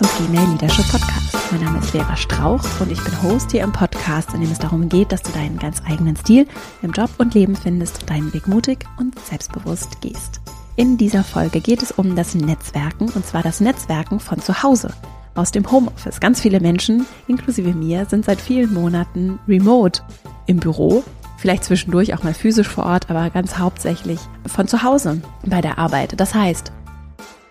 zum 0.00 0.08
Female 0.08 0.50
Leadership 0.52 0.90
Podcast. 0.90 1.52
Mein 1.52 1.62
Name 1.62 1.78
ist 1.78 1.90
Vera 1.90 2.16
Strauch 2.16 2.64
und 2.80 2.90
ich 2.90 3.04
bin 3.04 3.22
Host 3.22 3.50
hier 3.50 3.62
im 3.62 3.70
Podcast, 3.70 4.32
in 4.32 4.40
dem 4.40 4.50
es 4.50 4.58
darum 4.58 4.88
geht, 4.88 5.12
dass 5.12 5.20
du 5.20 5.30
deinen 5.30 5.58
ganz 5.58 5.82
eigenen 5.86 6.16
Stil 6.16 6.46
im 6.80 6.92
Job 6.92 7.10
und 7.18 7.34
Leben 7.34 7.54
findest 7.54 8.00
und 8.00 8.08
deinen 8.08 8.32
Weg 8.32 8.48
mutig 8.48 8.86
und 8.98 9.18
selbstbewusst 9.18 10.00
gehst. 10.00 10.40
In 10.76 10.96
dieser 10.96 11.22
Folge 11.22 11.60
geht 11.60 11.82
es 11.82 11.92
um 11.92 12.16
das 12.16 12.34
Netzwerken 12.34 13.10
und 13.10 13.26
zwar 13.26 13.42
das 13.42 13.60
Netzwerken 13.60 14.20
von 14.20 14.40
zu 14.40 14.62
Hause, 14.62 14.94
aus 15.34 15.52
dem 15.52 15.70
Homeoffice. 15.70 16.18
Ganz 16.18 16.40
viele 16.40 16.60
Menschen, 16.60 17.04
inklusive 17.28 17.74
mir, 17.74 18.06
sind 18.06 18.24
seit 18.24 18.40
vielen 18.40 18.72
Monaten 18.72 19.38
remote 19.46 20.00
im 20.46 20.60
Büro 20.60 21.04
vielleicht 21.40 21.64
zwischendurch 21.64 22.14
auch 22.14 22.22
mal 22.22 22.34
physisch 22.34 22.68
vor 22.68 22.84
Ort, 22.84 23.10
aber 23.10 23.30
ganz 23.30 23.58
hauptsächlich 23.58 24.20
von 24.46 24.68
zu 24.68 24.82
Hause 24.82 25.22
bei 25.46 25.60
der 25.60 25.78
Arbeit. 25.78 26.20
Das 26.20 26.34
heißt, 26.34 26.70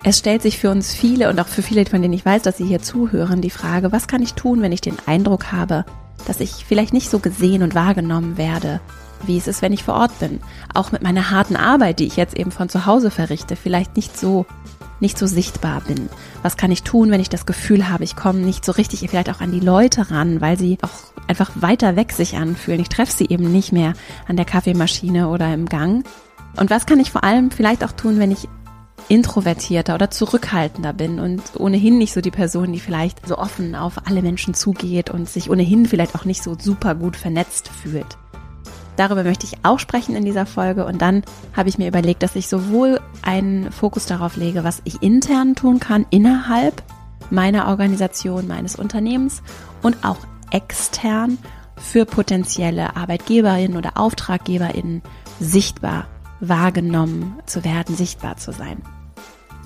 es 0.03 0.19
stellt 0.19 0.41
sich 0.41 0.57
für 0.57 0.69
uns 0.69 0.93
viele 0.93 1.29
und 1.29 1.39
auch 1.39 1.47
für 1.47 1.61
viele, 1.61 1.85
von 1.85 2.01
denen 2.01 2.13
ich 2.13 2.25
weiß, 2.25 2.43
dass 2.43 2.57
sie 2.57 2.65
hier 2.65 2.81
zuhören, 2.81 3.41
die 3.41 3.49
Frage, 3.49 3.91
was 3.91 4.07
kann 4.07 4.21
ich 4.21 4.33
tun, 4.33 4.61
wenn 4.61 4.71
ich 4.71 4.81
den 4.81 4.97
Eindruck 5.05 5.51
habe, 5.51 5.85
dass 6.25 6.39
ich 6.39 6.65
vielleicht 6.65 6.93
nicht 6.93 7.09
so 7.09 7.19
gesehen 7.19 7.63
und 7.63 7.75
wahrgenommen 7.75 8.37
werde, 8.37 8.79
wie 9.25 9.37
es 9.37 9.47
ist, 9.47 9.61
wenn 9.61 9.73
ich 9.73 9.83
vor 9.83 9.95
Ort 9.95 10.17
bin. 10.19 10.39
Auch 10.73 10.91
mit 10.91 11.01
meiner 11.01 11.31
harten 11.31 11.57
Arbeit, 11.57 11.99
die 11.99 12.07
ich 12.07 12.15
jetzt 12.15 12.37
eben 12.37 12.51
von 12.51 12.69
zu 12.69 12.85
Hause 12.85 13.11
verrichte, 13.11 13.55
vielleicht 13.55 13.95
nicht 13.95 14.17
so 14.17 14.45
nicht 15.01 15.17
so 15.17 15.27
sichtbar 15.27 15.81
bin. 15.87 16.09
Was 16.43 16.57
kann 16.57 16.71
ich 16.71 16.83
tun, 16.83 17.09
wenn 17.09 17.21
ich 17.21 17.29
das 17.29 17.45
Gefühl 17.45 17.87
habe, 17.87 18.03
ich 18.03 18.17
komme 18.17 18.39
nicht 18.39 18.65
so 18.65 18.73
richtig 18.73 18.99
vielleicht 19.09 19.29
auch 19.29 19.39
an 19.39 19.51
die 19.51 19.61
Leute 19.61 20.11
ran, 20.11 20.41
weil 20.41 20.59
sie 20.59 20.77
auch 20.81 21.13
einfach 21.27 21.51
weiter 21.55 21.95
weg 21.95 22.11
sich 22.11 22.35
anfühlen. 22.35 22.81
Ich 22.81 22.89
treffe 22.89 23.13
sie 23.13 23.27
eben 23.29 23.49
nicht 23.49 23.71
mehr 23.71 23.93
an 24.27 24.35
der 24.35 24.45
Kaffeemaschine 24.45 25.29
oder 25.29 25.53
im 25.53 25.67
Gang. 25.67 26.05
Und 26.57 26.69
was 26.69 26.85
kann 26.85 26.99
ich 26.99 27.11
vor 27.11 27.23
allem 27.23 27.51
vielleicht 27.51 27.83
auch 27.83 27.91
tun, 27.91 28.19
wenn 28.19 28.31
ich 28.31 28.49
introvertierter 29.09 29.95
oder 29.95 30.11
zurückhaltender 30.11 30.93
bin 30.93 31.19
und 31.19 31.41
ohnehin 31.57 31.97
nicht 31.97 32.13
so 32.13 32.21
die 32.21 32.31
Person, 32.31 32.71
die 32.71 32.79
vielleicht 32.79 33.27
so 33.27 33.37
offen 33.37 33.75
auf 33.75 34.07
alle 34.07 34.21
Menschen 34.21 34.53
zugeht 34.53 35.09
und 35.09 35.27
sich 35.27 35.49
ohnehin 35.49 35.85
vielleicht 35.85 36.15
auch 36.15 36.25
nicht 36.25 36.43
so 36.43 36.55
super 36.57 36.95
gut 36.95 37.17
vernetzt 37.17 37.67
fühlt. 37.67 38.17
Darüber 38.95 39.23
möchte 39.23 39.45
ich 39.45 39.57
auch 39.63 39.79
sprechen 39.79 40.15
in 40.15 40.25
dieser 40.25 40.45
Folge 40.45 40.85
und 40.85 41.01
dann 41.01 41.23
habe 41.55 41.69
ich 41.69 41.77
mir 41.77 41.87
überlegt, 41.87 42.21
dass 42.21 42.35
ich 42.35 42.47
sowohl 42.47 42.99
einen 43.21 43.71
Fokus 43.71 44.05
darauf 44.05 44.35
lege, 44.35 44.63
was 44.63 44.81
ich 44.83 45.01
intern 45.01 45.55
tun 45.55 45.79
kann 45.79 46.05
innerhalb 46.09 46.83
meiner 47.31 47.67
Organisation, 47.67 48.47
meines 48.47 48.75
Unternehmens 48.75 49.41
und 49.81 50.03
auch 50.03 50.17
extern 50.51 51.37
für 51.77 52.05
potenzielle 52.05 52.95
Arbeiitgeberinnen 52.95 53.77
oder 53.77 53.97
Auftraggeberinnen 53.97 55.01
sichtbar 55.39 56.07
wahrgenommen 56.41 57.39
zu 57.45 57.63
werden, 57.63 57.95
sichtbar 57.95 58.37
zu 58.37 58.51
sein. 58.51 58.81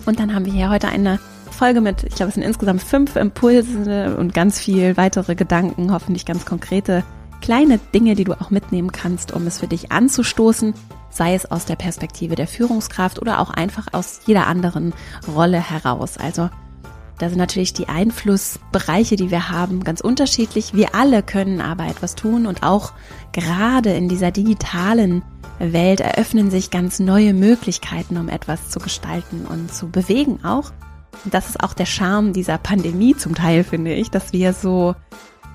Und 0.06 0.20
dann 0.20 0.34
haben 0.34 0.46
wir 0.46 0.54
hier 0.54 0.70
heute 0.70 0.90
eine 0.90 1.20
Folge 1.52 1.82
mit, 1.82 2.04
ich 2.04 2.16
glaube, 2.16 2.30
es 2.30 2.36
sind 2.36 2.44
insgesamt 2.44 2.82
fünf 2.82 3.16
Impulse 3.16 4.18
und 4.18 4.34
ganz 4.34 4.60
viel 4.60 4.98
weitere 4.98 5.36
Gedanken, 5.36 5.92
hoffentlich 5.94 6.26
ganz 6.26 6.46
konkrete 6.46 7.04
kleine 7.42 7.78
Dinge, 7.94 8.16
die 8.16 8.24
du 8.24 8.34
auch 8.34 8.50
mitnehmen 8.50 8.92
kannst, 8.92 9.34
um 9.34 9.46
es 9.48 9.60
für 9.60 9.68
dich 9.68 9.92
anzustoßen, 9.92 10.74
sei 11.10 11.36
es 11.36 11.50
aus 11.50 11.66
der 11.66 11.76
Perspektive 11.76 12.36
der 12.36 12.48
Führungskraft 12.48 13.22
oder 13.22 13.40
auch 13.40 13.50
einfach 13.50 13.88
aus 13.92 14.22
jeder 14.26 14.48
anderen 14.48 14.94
Rolle 15.28 15.60
heraus. 15.60 16.18
Also 16.18 16.50
da 17.20 17.30
sind 17.30 17.38
natürlich 17.38 17.74
die 17.74 17.88
Einflussbereiche, 17.88 19.16
die 19.16 19.30
wir 19.30 19.50
haben, 19.50 19.84
ganz 19.84 20.02
unterschiedlich. 20.02 20.74
Wir 20.74 20.96
alle 20.96 21.22
können 21.22 21.62
aber 21.62 21.86
etwas 21.86 22.16
tun 22.16 22.48
und 22.48 22.64
auch 22.64 22.94
gerade 23.32 23.92
in 23.94 24.10
dieser 24.10 24.32
digitalen 24.32 25.22
Welt 25.72 26.02
eröffnen 26.02 26.52
sich 26.52 26.72
ganz 26.72 27.00
neue 27.00 27.34
Möglichkeiten, 27.34 28.18
um 28.18 28.28
etwas 28.28 28.70
zu 28.70 28.80
gestalten 28.80 29.46
und 29.46 29.74
zu 29.74 29.90
bewegen 29.90 30.44
auch. 30.44 30.72
Und 31.24 31.34
das 31.34 31.48
ist 31.48 31.64
auch 31.64 31.74
der 31.74 31.86
Charme 31.86 32.34
dieser 32.34 32.58
Pandemie 32.58 33.16
zum 33.16 33.36
Teil, 33.36 33.64
finde 33.64 33.94
ich, 33.94 34.10
dass 34.12 34.34
wir 34.34 34.52
so 34.52 34.96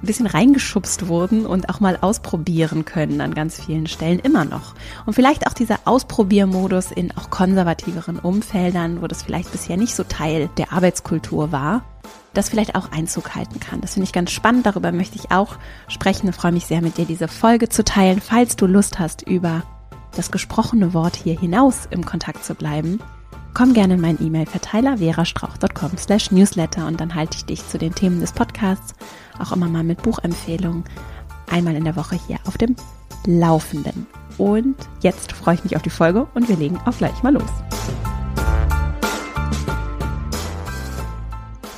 ein 0.00 0.06
bisschen 0.06 0.26
reingeschubst 0.26 1.08
wurden 1.08 1.44
und 1.44 1.68
auch 1.68 1.80
mal 1.80 1.98
ausprobieren 2.00 2.84
können 2.84 3.20
an 3.20 3.34
ganz 3.34 3.60
vielen 3.60 3.88
Stellen 3.88 4.20
immer 4.20 4.44
noch. 4.44 4.74
Und 5.06 5.14
vielleicht 5.14 5.46
auch 5.48 5.52
dieser 5.52 5.80
Ausprobiermodus 5.84 6.92
in 6.92 7.16
auch 7.16 7.30
konservativeren 7.30 8.18
Umfeldern, 8.18 9.02
wo 9.02 9.08
das 9.08 9.24
vielleicht 9.24 9.50
bisher 9.50 9.76
nicht 9.76 9.94
so 9.94 10.04
Teil 10.04 10.48
der 10.56 10.72
Arbeitskultur 10.72 11.50
war, 11.50 11.84
das 12.32 12.48
vielleicht 12.48 12.76
auch 12.76 12.92
Einzug 12.92 13.34
halten 13.34 13.58
kann. 13.58 13.80
Das 13.80 13.94
finde 13.94 14.04
ich 14.04 14.12
ganz 14.12 14.30
spannend. 14.30 14.66
Darüber 14.66 14.92
möchte 14.92 15.16
ich 15.16 15.32
auch 15.32 15.56
sprechen 15.88 16.28
und 16.28 16.34
freue 16.34 16.52
mich 16.52 16.66
sehr, 16.66 16.80
mit 16.80 16.96
dir 16.96 17.04
diese 17.04 17.26
Folge 17.26 17.68
zu 17.68 17.82
teilen. 17.82 18.20
Falls 18.20 18.54
du 18.54 18.66
Lust 18.66 19.00
hast, 19.00 19.22
über 19.22 19.64
das 20.18 20.30
gesprochene 20.30 20.92
Wort 20.94 21.16
hier 21.16 21.38
hinaus 21.38 21.86
im 21.90 22.04
Kontakt 22.04 22.44
zu 22.44 22.54
bleiben, 22.54 22.98
komm 23.54 23.72
gerne 23.72 23.94
in 23.94 24.00
meinen 24.00 24.24
E-Mail-Verteiler 24.24 24.98
verastrauch.com 24.98 25.96
slash 25.96 26.30
newsletter 26.32 26.86
und 26.86 27.00
dann 27.00 27.14
halte 27.14 27.36
ich 27.36 27.44
dich 27.44 27.66
zu 27.66 27.78
den 27.78 27.94
Themen 27.94 28.20
des 28.20 28.32
Podcasts 28.32 28.94
auch 29.38 29.52
immer 29.52 29.68
mal 29.68 29.84
mit 29.84 30.02
Buchempfehlungen 30.02 30.84
einmal 31.50 31.76
in 31.76 31.84
der 31.84 31.96
Woche 31.96 32.18
hier 32.26 32.38
auf 32.46 32.58
dem 32.58 32.74
Laufenden. 33.26 34.06
Und 34.36 34.76
jetzt 35.00 35.32
freue 35.32 35.54
ich 35.54 35.64
mich 35.64 35.76
auf 35.76 35.82
die 35.82 35.90
Folge 35.90 36.26
und 36.34 36.48
wir 36.48 36.56
legen 36.56 36.78
auch 36.84 36.96
gleich 36.96 37.22
mal 37.22 37.32
los. 37.32 37.50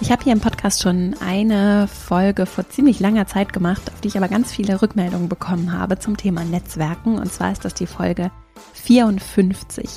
Ich 0.02 0.10
habe 0.10 0.24
hier 0.24 0.32
im 0.32 0.40
Podcast 0.40 0.80
schon 0.80 1.14
eine 1.20 1.86
Folge 1.86 2.46
vor 2.46 2.66
ziemlich 2.66 3.00
langer 3.00 3.26
Zeit 3.26 3.52
gemacht, 3.52 3.82
auf 3.92 4.00
die 4.00 4.08
ich 4.08 4.16
aber 4.16 4.28
ganz 4.28 4.50
viele 4.50 4.80
Rückmeldungen 4.80 5.28
bekommen 5.28 5.72
habe 5.72 5.98
zum 5.98 6.16
Thema 6.16 6.42
Netzwerken. 6.42 7.18
Und 7.18 7.30
zwar 7.30 7.52
ist 7.52 7.66
das 7.66 7.74
die 7.74 7.86
Folge 7.86 8.30
54, 8.72 9.90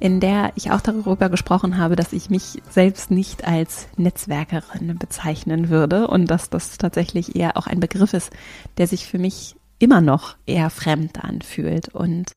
in 0.00 0.18
der 0.18 0.52
ich 0.56 0.72
auch 0.72 0.80
darüber 0.80 1.28
gesprochen 1.28 1.78
habe, 1.78 1.94
dass 1.94 2.12
ich 2.12 2.30
mich 2.30 2.60
selbst 2.68 3.12
nicht 3.12 3.46
als 3.46 3.86
Netzwerkerin 3.96 4.98
bezeichnen 4.98 5.68
würde 5.68 6.08
und 6.08 6.26
dass 6.26 6.50
das 6.50 6.76
tatsächlich 6.76 7.36
eher 7.36 7.56
auch 7.56 7.68
ein 7.68 7.78
Begriff 7.78 8.12
ist, 8.12 8.32
der 8.76 8.88
sich 8.88 9.06
für 9.06 9.20
mich 9.20 9.54
immer 9.78 10.00
noch 10.00 10.36
eher 10.46 10.68
fremd 10.68 11.22
anfühlt. 11.22 11.94
Und 11.94 12.32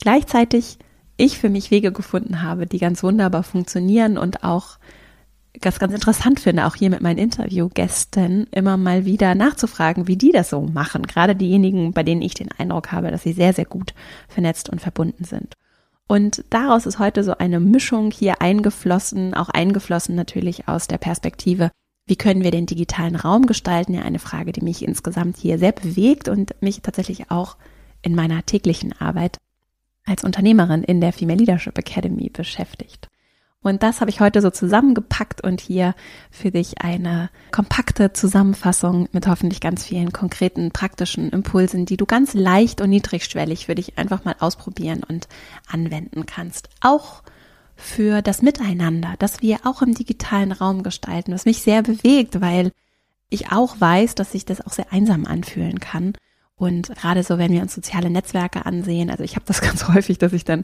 gleichzeitig 0.00 0.78
ich 1.16 1.38
für 1.40 1.48
mich 1.48 1.72
Wege 1.72 1.90
gefunden 1.90 2.42
habe, 2.42 2.68
die 2.68 2.78
ganz 2.78 3.02
wunderbar 3.02 3.42
funktionieren 3.42 4.16
und 4.16 4.44
auch 4.44 4.78
ganz, 5.60 5.78
ganz 5.78 5.92
interessant 5.92 6.40
finde, 6.40 6.66
auch 6.66 6.74
hier 6.74 6.90
mit 6.90 7.00
meinen 7.00 7.18
Interviewgästen 7.18 8.46
immer 8.50 8.76
mal 8.76 9.04
wieder 9.04 9.34
nachzufragen, 9.34 10.08
wie 10.08 10.16
die 10.16 10.32
das 10.32 10.50
so 10.50 10.62
machen. 10.62 11.02
Gerade 11.02 11.34
diejenigen, 11.34 11.92
bei 11.92 12.02
denen 12.02 12.22
ich 12.22 12.34
den 12.34 12.50
Eindruck 12.52 12.92
habe, 12.92 13.10
dass 13.10 13.22
sie 13.22 13.32
sehr, 13.32 13.52
sehr 13.52 13.64
gut 13.64 13.94
vernetzt 14.28 14.68
und 14.68 14.80
verbunden 14.80 15.24
sind. 15.24 15.54
Und 16.08 16.44
daraus 16.50 16.86
ist 16.86 16.98
heute 16.98 17.24
so 17.24 17.36
eine 17.36 17.58
Mischung 17.58 18.10
hier 18.10 18.40
eingeflossen, 18.40 19.34
auch 19.34 19.48
eingeflossen 19.48 20.14
natürlich 20.14 20.68
aus 20.68 20.86
der 20.86 20.98
Perspektive, 20.98 21.70
wie 22.06 22.16
können 22.16 22.44
wir 22.44 22.52
den 22.52 22.66
digitalen 22.66 23.16
Raum 23.16 23.46
gestalten? 23.46 23.94
Ja, 23.94 24.02
eine 24.02 24.20
Frage, 24.20 24.52
die 24.52 24.62
mich 24.62 24.82
insgesamt 24.84 25.36
hier 25.38 25.58
sehr 25.58 25.72
bewegt 25.72 26.28
und 26.28 26.54
mich 26.60 26.80
tatsächlich 26.82 27.32
auch 27.32 27.56
in 28.02 28.14
meiner 28.14 28.46
täglichen 28.46 28.92
Arbeit 29.00 29.38
als 30.04 30.22
Unternehmerin 30.22 30.84
in 30.84 31.00
der 31.00 31.12
Female 31.12 31.38
Leadership 31.38 31.76
Academy 31.76 32.30
beschäftigt. 32.30 33.08
Und 33.66 33.82
das 33.82 34.00
habe 34.00 34.10
ich 34.10 34.20
heute 34.20 34.42
so 34.42 34.50
zusammengepackt 34.50 35.42
und 35.42 35.60
hier 35.60 35.96
für 36.30 36.52
dich 36.52 36.82
eine 36.82 37.30
kompakte 37.50 38.12
Zusammenfassung 38.12 39.08
mit 39.10 39.26
hoffentlich 39.26 39.60
ganz 39.60 39.84
vielen 39.84 40.12
konkreten, 40.12 40.70
praktischen 40.70 41.30
Impulsen, 41.30 41.84
die 41.84 41.96
du 41.96 42.06
ganz 42.06 42.32
leicht 42.32 42.80
und 42.80 42.90
niedrigschwellig 42.90 43.66
für 43.66 43.74
dich 43.74 43.98
einfach 43.98 44.24
mal 44.24 44.36
ausprobieren 44.38 45.02
und 45.02 45.26
anwenden 45.66 46.26
kannst. 46.26 46.68
Auch 46.80 47.24
für 47.74 48.22
das 48.22 48.40
Miteinander, 48.40 49.14
das 49.18 49.42
wir 49.42 49.58
auch 49.64 49.82
im 49.82 49.94
digitalen 49.94 50.52
Raum 50.52 50.84
gestalten, 50.84 51.32
was 51.32 51.44
mich 51.44 51.62
sehr 51.62 51.82
bewegt, 51.82 52.40
weil 52.40 52.70
ich 53.30 53.50
auch 53.50 53.80
weiß, 53.80 54.14
dass 54.14 54.30
sich 54.30 54.44
das 54.44 54.64
auch 54.64 54.72
sehr 54.72 54.92
einsam 54.92 55.26
anfühlen 55.26 55.80
kann. 55.80 56.12
Und 56.54 56.94
gerade 56.94 57.24
so, 57.24 57.36
wenn 57.36 57.50
wir 57.50 57.62
uns 57.62 57.74
soziale 57.74 58.10
Netzwerke 58.10 58.64
ansehen, 58.64 59.10
also 59.10 59.24
ich 59.24 59.34
habe 59.34 59.44
das 59.44 59.60
ganz 59.60 59.88
häufig, 59.88 60.18
dass 60.18 60.32
ich 60.32 60.44
dann 60.44 60.62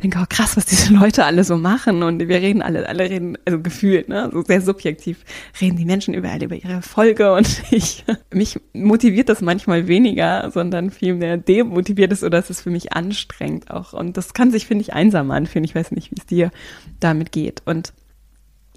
denke, 0.00 0.18
oh 0.20 0.26
krass, 0.28 0.56
was 0.56 0.66
diese 0.66 0.92
Leute 0.92 1.24
alle 1.24 1.44
so 1.44 1.56
machen. 1.56 2.02
Und 2.02 2.20
wir 2.20 2.36
reden 2.36 2.62
alle, 2.62 2.88
alle 2.88 3.08
reden, 3.08 3.38
also 3.44 3.60
gefühlt, 3.60 4.08
ne, 4.08 4.30
so 4.32 4.42
sehr 4.42 4.60
subjektiv 4.60 5.24
reden 5.60 5.76
die 5.76 5.84
Menschen 5.84 6.14
überall 6.14 6.42
über 6.42 6.56
ihre 6.56 6.82
Folge 6.82 7.32
und 7.32 7.62
ich, 7.70 8.04
mich 8.32 8.58
motiviert 8.72 9.28
das 9.28 9.40
manchmal 9.40 9.88
weniger, 9.88 10.50
sondern 10.50 10.90
vielmehr 10.90 11.36
demotiviert 11.36 12.12
es 12.12 12.24
oder 12.24 12.38
es 12.38 12.50
ist 12.50 12.62
für 12.62 12.70
mich 12.70 12.92
anstrengend 12.92 13.70
auch. 13.70 13.92
Und 13.92 14.16
das 14.16 14.34
kann 14.34 14.50
sich, 14.50 14.66
finde 14.66 14.82
ich, 14.82 14.92
einsam 14.92 15.30
anfühlen. 15.30 15.64
Ich 15.64 15.74
weiß 15.74 15.92
nicht, 15.92 16.10
wie 16.10 16.16
es 16.18 16.26
dir 16.26 16.50
damit 16.98 17.32
geht. 17.32 17.62
Und 17.64 17.92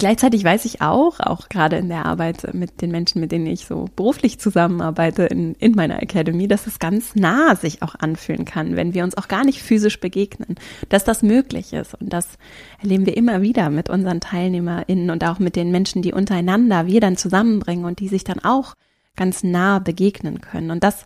Gleichzeitig 0.04 0.44
weiß 0.44 0.66
ich 0.66 0.82
auch, 0.82 1.22
auch 1.22 1.48
gerade 1.48 1.78
in 1.78 1.88
der 1.88 2.06
Arbeit 2.06 2.54
mit 2.54 2.82
den 2.82 2.92
Menschen, 2.92 3.22
mit 3.22 3.32
denen 3.32 3.48
ich 3.48 3.66
so 3.66 3.86
beruflich 3.96 4.38
zusammenarbeite 4.38 5.24
in, 5.24 5.56
in 5.60 5.76
meiner 5.76 6.04
Academy, 6.04 6.50
dass 6.50 6.68
es 6.68 6.80
ganz 6.80 7.16
nah 7.16 7.56
sich 7.56 7.82
auch 7.82 7.96
anfühlen 7.96 8.44
kann, 8.44 8.76
wenn 8.76 8.94
wir 8.94 9.06
uns 9.06 9.16
auch 9.16 9.30
gar 9.30 9.46
nicht 9.46 9.62
physisch 9.62 10.02
begegnen, 10.02 10.56
dass 10.90 11.06
das 11.06 11.24
möglich 11.24 11.72
ist. 11.72 11.94
Und 11.94 12.12
das 12.12 12.38
erleben 12.82 13.06
wir 13.06 13.16
immer 13.16 13.42
wieder 13.42 13.70
mit 13.70 13.90
unseren 13.90 14.20
TeilnehmerInnen 14.20 15.10
und 15.10 15.24
auch 15.24 15.40
mit 15.40 15.56
den 15.56 15.72
Menschen, 15.72 16.02
die 16.02 16.12
untereinander 16.12 16.86
wir 16.86 17.00
dann 17.00 17.16
zusammenbringen 17.16 17.86
und 17.86 18.02
die 18.02 18.10
sich 18.10 18.26
dann 18.26 18.40
auch 18.40 18.74
ganz 19.16 19.42
nah 19.42 19.80
begegnen 19.80 20.42
können. 20.42 20.72
Und 20.72 20.84
das 20.84 21.06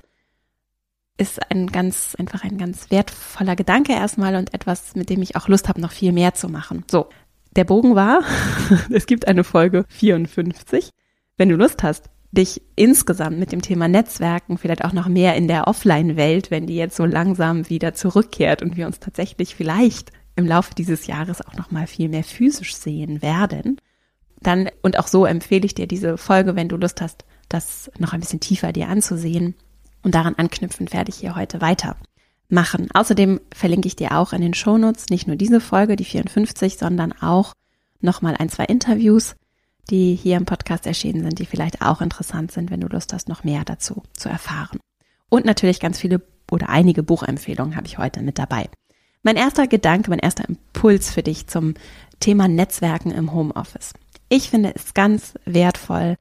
ist 1.17 1.51
ein 1.51 1.67
ganz, 1.67 2.15
einfach 2.17 2.43
ein 2.43 2.57
ganz 2.57 2.89
wertvoller 2.89 3.55
Gedanke 3.55 3.93
erstmal 3.93 4.35
und 4.37 4.55
etwas, 4.55 4.95
mit 4.95 5.11
dem 5.11 5.21
ich 5.21 5.35
auch 5.35 5.47
Lust 5.47 5.69
habe, 5.69 5.81
noch 5.81 5.91
viel 5.91 6.13
mehr 6.13 6.33
zu 6.33 6.49
machen. 6.49 6.83
So, 6.89 7.09
der 7.57 7.65
Bogen 7.65 7.95
war, 7.95 8.21
es 8.91 9.05
gibt 9.05 9.27
eine 9.27 9.43
Folge 9.43 9.85
54. 9.89 10.91
Wenn 11.37 11.49
du 11.49 11.55
Lust 11.55 11.83
hast, 11.83 12.09
dich 12.31 12.61
insgesamt 12.75 13.39
mit 13.39 13.51
dem 13.51 13.61
Thema 13.61 13.87
Netzwerken 13.87 14.57
vielleicht 14.57 14.85
auch 14.85 14.93
noch 14.93 15.07
mehr 15.07 15.35
in 15.35 15.47
der 15.47 15.67
Offline-Welt, 15.67 16.51
wenn 16.51 16.67
die 16.67 16.75
jetzt 16.75 16.95
so 16.95 17.05
langsam 17.05 17.69
wieder 17.69 17.93
zurückkehrt 17.93 18.61
und 18.61 18.77
wir 18.77 18.85
uns 18.85 18.99
tatsächlich 18.99 19.55
vielleicht 19.55 20.11
im 20.35 20.45
Laufe 20.45 20.75
dieses 20.75 21.07
Jahres 21.07 21.45
auch 21.45 21.55
noch 21.55 21.71
mal 21.71 21.87
viel 21.87 22.09
mehr 22.09 22.23
physisch 22.23 22.75
sehen 22.75 23.21
werden, 23.21 23.81
dann 24.39 24.69
und 24.83 24.99
auch 24.99 25.07
so 25.07 25.25
empfehle 25.25 25.65
ich 25.65 25.73
dir 25.73 25.87
diese 25.87 26.17
Folge, 26.17 26.55
wenn 26.55 26.69
du 26.69 26.77
Lust 26.77 27.01
hast, 27.01 27.25
das 27.49 27.89
noch 27.97 28.13
ein 28.13 28.19
bisschen 28.19 28.39
tiefer 28.39 28.71
dir 28.71 28.87
anzusehen 28.87 29.55
und 30.03 30.13
daran 30.13 30.35
anknüpfend 30.35 30.93
werde 30.93 31.09
ich 31.09 31.15
hier 31.15 31.35
heute 31.35 31.59
weiter 31.61 31.97
machen. 32.49 32.89
Außerdem 32.93 33.41
verlinke 33.53 33.87
ich 33.87 33.95
dir 33.95 34.17
auch 34.17 34.33
in 34.33 34.41
den 34.41 34.53
Shownotes 34.53 35.07
nicht 35.09 35.27
nur 35.27 35.35
diese 35.35 35.59
Folge, 35.59 35.95
die 35.95 36.05
54, 36.05 36.77
sondern 36.77 37.13
auch 37.13 37.53
nochmal 37.99 38.35
ein, 38.37 38.49
zwei 38.49 38.65
Interviews, 38.65 39.35
die 39.89 40.15
hier 40.15 40.37
im 40.37 40.45
Podcast 40.45 40.85
erschienen 40.85 41.23
sind, 41.23 41.39
die 41.39 41.45
vielleicht 41.45 41.81
auch 41.81 42.01
interessant 42.01 42.51
sind, 42.51 42.71
wenn 42.71 42.81
du 42.81 42.87
Lust 42.87 43.13
hast, 43.13 43.29
noch 43.29 43.43
mehr 43.43 43.63
dazu 43.65 44.03
zu 44.13 44.29
erfahren. 44.29 44.79
Und 45.29 45.45
natürlich 45.45 45.79
ganz 45.79 45.99
viele 45.99 46.21
oder 46.51 46.69
einige 46.69 47.03
Buchempfehlungen 47.03 47.75
habe 47.75 47.87
ich 47.87 47.97
heute 47.97 48.21
mit 48.21 48.39
dabei. 48.39 48.69
Mein 49.23 49.35
erster 49.35 49.67
Gedanke, 49.67 50.09
mein 50.09 50.19
erster 50.19 50.47
Impuls 50.47 51.11
für 51.11 51.23
dich 51.23 51.47
zum 51.47 51.73
Thema 52.19 52.47
Netzwerken 52.47 53.11
im 53.11 53.33
Homeoffice. 53.33 53.93
Ich 54.29 54.49
finde 54.49 54.73
es 54.75 54.93
ganz 54.93 55.33
wertvoll 55.45 56.15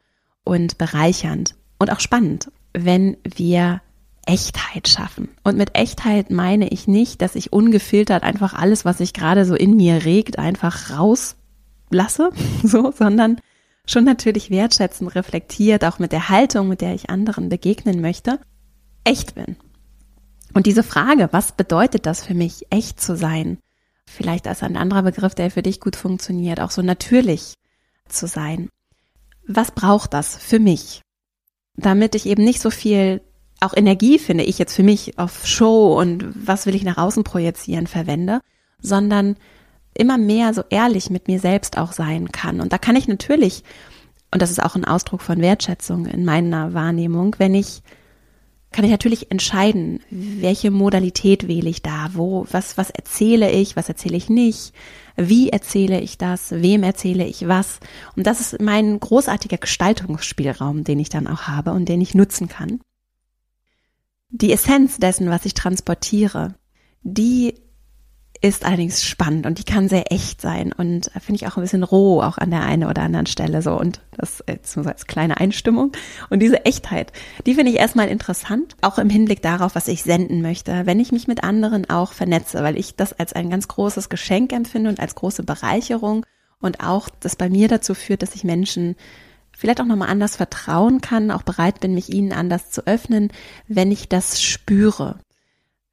und 0.45 0.79
bereichernd 0.79 1.55
und 1.79 1.93
auch 1.93 2.01
spannend, 2.01 2.51
wenn 2.73 3.17
wir 3.23 3.81
Echtheit 4.27 4.89
schaffen. 4.89 5.29
Und 5.45 5.57
mit 5.57 5.77
Echtheit 5.77 6.31
meine 6.31 6.69
ich 6.69 6.87
nicht, 6.89 7.23
dass 7.23 7.37
ich 7.37 7.53
ungefiltert 7.53 8.25
einfach 8.25 8.53
alles, 8.55 8.85
was 8.85 8.99
sich 8.99 9.15
gerade 9.15 9.45
so 9.45 9.55
in 9.55 9.77
mir 9.77 10.05
regt, 10.05 10.39
einfach 10.39 10.91
rauslasse, 10.91 12.31
so, 12.63 12.93
sondern 12.93 13.41
schon 13.87 14.05
natürlich 14.05 14.51
wertschätzend 14.51 15.15
reflektiert, 15.15 15.85
auch 15.85 15.99
mit 15.99 16.13
der 16.13 16.29
Haltung, 16.29 16.69
mit 16.69 16.81
der 16.81 16.95
ich 16.95 17.09
anderen 17.09 17.49
begegnen 17.49 18.01
möchte, 18.01 18.41
echt 19.05 19.37
bin. 19.37 19.57
Und 20.55 20.67
diese 20.67 20.83
Frage, 20.83 21.29
was 21.33 21.53
bedeutet 21.53 22.07
das 22.07 22.25
für 22.25 22.35
mich, 22.35 22.67
echt 22.71 23.01
zu 23.01 23.17
sein? 23.17 23.59
Vielleicht 24.07 24.49
als 24.49 24.63
ein 24.63 24.77
anderer 24.77 25.03
Begriff, 25.03 25.35
der 25.35 25.51
für 25.51 25.63
dich 25.63 25.81
gut 25.81 25.97
funktioniert, 25.97 26.61
auch 26.61 26.71
so 26.71 26.83
natürlich 26.83 27.55
zu 28.09 28.27
sein. 28.27 28.71
Was 29.47 29.71
braucht 29.71 30.15
das 30.15 30.37
für 30.37 30.59
mich? 30.59 31.03
Damit 31.77 32.15
ich 32.15 32.27
eben 32.27 32.45
nicht 32.45 32.61
so 32.61 32.71
viel 32.71 33.21
auch 33.61 33.75
Energie, 33.75 34.19
finde 34.19 34.45
ich 34.45 34.59
jetzt 34.59 34.75
für 34.75 34.83
mich, 34.83 35.19
auf 35.19 35.47
Show 35.47 35.99
und 35.99 36.25
was 36.35 36.67
will 36.67 36.75
ich 36.75 36.85
nach 36.85 36.99
außen 36.99 37.25
projizieren 37.25 37.87
verwende, 37.87 38.41
sondern 38.81 39.37
immer 39.95 40.19
mehr 40.19 40.53
so 40.55 40.63
ehrlich 40.69 41.11
mit 41.11 41.29
mir 41.29 41.41
selbst 41.41 41.79
auch 41.79 41.93
sein 41.93 42.31
kann. 42.33 42.61
Und 42.61 42.73
da 42.73 42.79
kann 42.79 42.97
ich 42.97 43.09
natürlich, 43.09 43.65
und 44.31 44.43
das 44.43 44.51
ist 44.51 44.63
auch 44.63 44.75
ein 44.75 44.85
Ausdruck 44.85 45.23
von 45.23 45.41
Wertschätzung 45.41 46.07
in 46.07 46.25
meiner 46.25 46.75
Wahrnehmung, 46.75 47.37
wenn 47.39 47.55
ich, 47.55 47.83
kann 48.73 48.85
ich 48.85 48.91
natürlich 48.91 49.31
entscheiden, 49.31 50.01
welche 50.11 50.71
Modalität 50.71 51.49
wähle 51.49 51.71
ich 51.71 51.83
da, 51.83 52.11
wo, 52.13 52.47
was, 52.51 52.77
was 52.77 52.91
erzähle 52.91 53.51
ich, 53.51 53.75
was 53.75 53.89
erzähle 53.89 54.19
ich 54.19 54.29
nicht, 54.29 54.75
wie 55.17 55.49
erzähle 55.49 56.01
ich 56.01 56.19
das, 56.19 56.51
wem 56.51 56.83
erzähle 56.83 57.25
ich 57.25 57.49
was. 57.49 57.81
Und 58.17 58.27
das 58.27 58.41
ist 58.41 58.61
mein 58.61 59.01
großartiger 59.01 59.57
Gestaltungsspielraum, 59.57 60.85
den 60.85 60.99
ich 60.99 61.09
dann 61.09 61.27
auch 61.27 61.43
habe 61.43 61.71
und 61.71 61.89
den 61.89 62.03
ich 62.03 62.15
nutzen 62.15 62.49
kann. 62.49 62.81
Die 64.39 64.53
Essenz 64.53 64.99
dessen, 64.99 65.31
was 65.31 65.47
ich 65.47 65.55
transportiere, 65.55 66.57
die 67.03 67.55
ist 68.43 68.67
allerdings 68.67 69.03
spannend 69.03 69.47
und 69.47 69.59
die 69.59 69.65
kann 69.65 69.89
sehr 69.89 70.13
echt 70.13 70.43
sein 70.43 70.75
und 70.75 71.11
finde 71.23 71.37
ich 71.37 71.47
auch 71.47 71.57
ein 71.57 71.63
bisschen 71.63 71.83
roh, 71.83 72.21
auch 72.21 72.37
an 72.37 72.51
der 72.51 72.61
einen 72.61 72.85
oder 72.85 73.01
anderen 73.01 73.25
Stelle 73.25 73.63
so. 73.63 73.73
Und 73.73 74.03
das 74.13 74.45
jetzt 74.47 74.73
so 74.73 74.83
als 74.83 75.07
kleine 75.07 75.39
Einstimmung. 75.41 75.93
Und 76.29 76.41
diese 76.41 76.67
Echtheit, 76.67 77.13
die 77.47 77.55
finde 77.55 77.73
ich 77.73 77.79
erstmal 77.79 78.09
interessant, 78.09 78.77
auch 78.83 78.99
im 78.99 79.09
Hinblick 79.09 79.41
darauf, 79.41 79.75
was 79.75 79.89
ich 79.89 80.03
senden 80.03 80.43
möchte, 80.43 80.85
wenn 80.85 81.01
ich 81.01 81.13
mich 81.13 81.27
mit 81.27 81.43
anderen 81.43 81.89
auch 81.89 82.13
vernetze, 82.13 82.63
weil 82.63 82.77
ich 82.77 82.95
das 82.95 83.15
als 83.15 83.33
ein 83.33 83.49
ganz 83.49 83.69
großes 83.69 84.11
Geschenk 84.11 84.53
empfinde 84.53 84.91
und 84.91 85.01
als 85.01 85.15
große 85.15 85.45
Bereicherung 85.45 86.27
und 86.61 86.81
auch 86.81 87.09
das 87.09 87.37
bei 87.37 87.49
mir 87.49 87.69
dazu 87.69 87.95
führt, 87.95 88.21
dass 88.21 88.35
ich 88.35 88.45
Menschen 88.45 88.97
vielleicht 89.57 89.81
auch 89.81 89.87
nochmal 89.87 90.11
anders 90.11 90.37
vertrauen 90.37 91.01
kann, 91.01 91.31
auch 91.31 91.43
bereit 91.43 91.81
bin, 91.81 91.95
mich 91.95 92.11
ihnen 92.11 92.33
anders 92.33 92.71
zu 92.71 92.87
öffnen, 92.87 93.31
wenn 93.67 93.91
ich 93.91 94.09
das 94.09 94.43
spüre. 94.43 95.19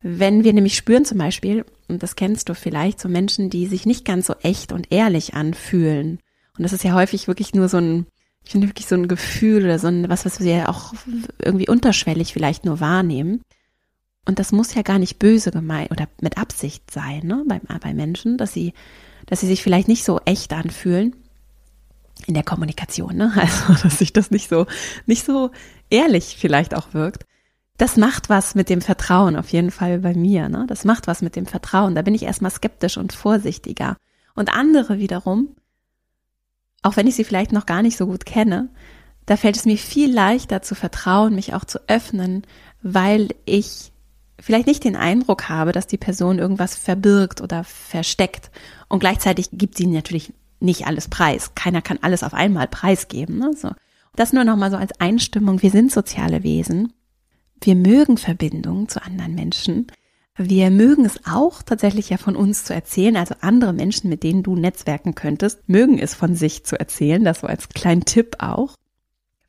Wenn 0.01 0.44
wir 0.44 0.51
nämlich 0.51 0.75
spüren 0.75 1.06
zum 1.06 1.18
Beispiel, 1.18 1.65
und 1.88 2.04
das 2.04 2.18
kennst 2.18 2.50
du 2.50 2.56
vielleicht, 2.56 3.00
so 3.00 3.07
Menschen, 3.07 3.50
die 3.50 3.68
sich 3.68 3.86
nicht 3.86 4.04
ganz 4.04 4.27
so 4.27 4.36
echt 4.44 4.74
und 4.74 4.92
ehrlich 4.92 5.33
anfühlen. 5.33 6.19
Und 6.57 6.63
das 6.63 6.74
ist 6.74 6.83
ja 6.83 6.94
häufig 6.94 7.30
wirklich 7.30 7.56
nur 7.56 7.69
so 7.69 7.77
ein, 7.77 8.06
ich 8.44 8.51
finde 8.51 8.68
wirklich 8.68 8.88
so 8.88 8.95
ein 8.95 9.07
Gefühl 9.07 9.63
oder 9.63 9.80
so 9.80 9.88
ein, 9.88 10.09
was, 10.09 10.25
was 10.25 10.42
wir 10.42 10.56
ja 10.56 10.68
auch 10.68 10.94
irgendwie 11.39 11.69
unterschwellig 11.69 12.33
vielleicht 12.33 12.66
nur 12.66 12.81
wahrnehmen. 12.81 13.42
Und 14.25 14.39
das 14.39 14.51
muss 14.51 14.74
ja 14.74 14.81
gar 14.81 15.00
nicht 15.00 15.19
böse 15.19 15.51
gemeint 15.51 15.89
oder 15.89 16.09
mit 16.21 16.38
Absicht 16.38 16.92
sein, 16.92 17.25
ne, 17.25 17.45
bei, 17.48 17.62
bei 17.80 17.94
Menschen, 17.94 18.38
dass 18.38 18.51
sie, 18.51 18.74
dass 19.25 19.39
sie 19.39 19.48
sich 19.48 19.63
vielleicht 19.63 19.88
nicht 19.88 20.04
so 20.04 20.19
echt 20.25 20.51
anfühlen 20.51 21.16
in 22.25 22.33
der 22.33 22.44
Kommunikation, 22.44 23.15
ne? 23.15 23.31
Also, 23.36 23.81
dass 23.83 24.00
sich 24.00 24.13
das 24.13 24.31
nicht 24.31 24.50
so, 24.50 24.65
nicht 25.06 25.25
so 25.25 25.51
ehrlich 25.89 26.38
vielleicht 26.39 26.75
auch 26.75 26.94
wirkt. 26.94 27.25
Das 27.77 27.98
macht 27.98 28.30
was 28.30 28.56
mit 28.56 28.69
dem 28.69 28.81
Vertrauen, 28.81 29.36
auf 29.36 29.50
jeden 29.50 29.71
Fall 29.71 30.00
bei 30.00 30.13
mir, 30.13 30.48
ne? 30.50 30.65
Das 30.68 30.86
macht 30.86 31.07
was 31.07 31.21
mit 31.21 31.36
dem 31.36 31.45
Vertrauen. 31.45 31.95
Da 31.95 32.01
bin 32.01 32.15
ich 32.15 32.24
erstmal 32.24 32.51
skeptisch 32.51 32.98
und 32.98 33.13
vorsichtiger. 33.13 33.98
Und 34.36 34.54
andere 34.54 35.00
wiederum, 35.00 35.56
auch 36.81 36.95
wenn 36.98 37.07
ich 37.07 37.15
sie 37.15 37.24
vielleicht 37.24 37.51
noch 37.51 37.65
gar 37.65 37.81
nicht 37.81 37.98
so 37.98 38.07
gut 38.07 38.25
kenne, 38.25 38.69
da 39.25 39.38
fällt 39.38 39.56
es 39.56 39.66
mir 39.66 39.77
viel 39.77 40.13
leichter 40.13 40.62
zu 40.62 40.75
vertrauen, 40.75 41.36
mich 41.36 41.54
auch 41.54 41.66
zu 41.66 41.80
öffnen, 41.88 42.44
weil 42.81 43.30
ich 43.45 43.92
vielleicht 44.39 44.68
nicht 44.68 44.83
den 44.83 44.98
Eindruck 44.98 45.48
habe, 45.48 45.71
dass 45.71 45.88
die 45.88 45.98
Person 45.98 46.39
irgendwas 46.39 46.75
verbirgt 46.75 47.42
oder 47.42 47.63
versteckt. 47.63 48.51
Und 48.89 49.00
gleichzeitig 49.00 49.50
gibt 49.54 49.77
sie 49.77 49.88
natürlich 49.88 50.33
nicht 50.63 50.88
alles 50.88 51.07
preis. 51.07 51.51
Keiner 51.56 51.81
kann 51.81 52.00
alles 52.01 52.24
auf 52.24 52.33
einmal 52.33 52.68
preisgeben. 52.68 53.38
Ne? 53.38 53.54
So. 53.56 53.71
Das 54.15 54.33
nur 54.33 54.44
nochmal 54.44 54.71
so 54.71 54.77
als 54.77 55.00
Einstimmung. 55.00 55.62
Wir 55.62 55.71
sind 55.71 55.92
soziale 55.92 56.44
Wesen. 56.44 56.94
Wir 57.62 57.75
mögen 57.75 58.18
Verbindungen 58.18 58.89
zu 58.89 59.04
anderen 59.04 59.36
Menschen. 59.36 59.88
Wir 60.36 60.71
mögen 60.71 61.06
es 61.06 61.19
auch 61.26 61.61
tatsächlich 61.61 62.09
ja 62.09 62.18
von 62.18 62.35
uns 62.35 62.66
zu 62.66 62.73
erzählen. 62.73 63.18
Also 63.18 63.35
andere 63.42 63.73
Menschen, 63.73 64.09
mit 64.09 64.23
denen 64.23 64.44
du 64.44 64.56
netzwerken 64.56 65.16
könntest, 65.16 65.68
mögen 65.68 65.99
es 65.99 66.16
von 66.16 66.35
sich 66.35 66.66
zu 66.66 66.80
erzählen. 66.80 67.23
Das 67.23 67.42
so 67.42 67.47
als 67.47 67.69
kleinen 67.69 68.06
Tipp 68.06 68.37
auch. 68.40 68.76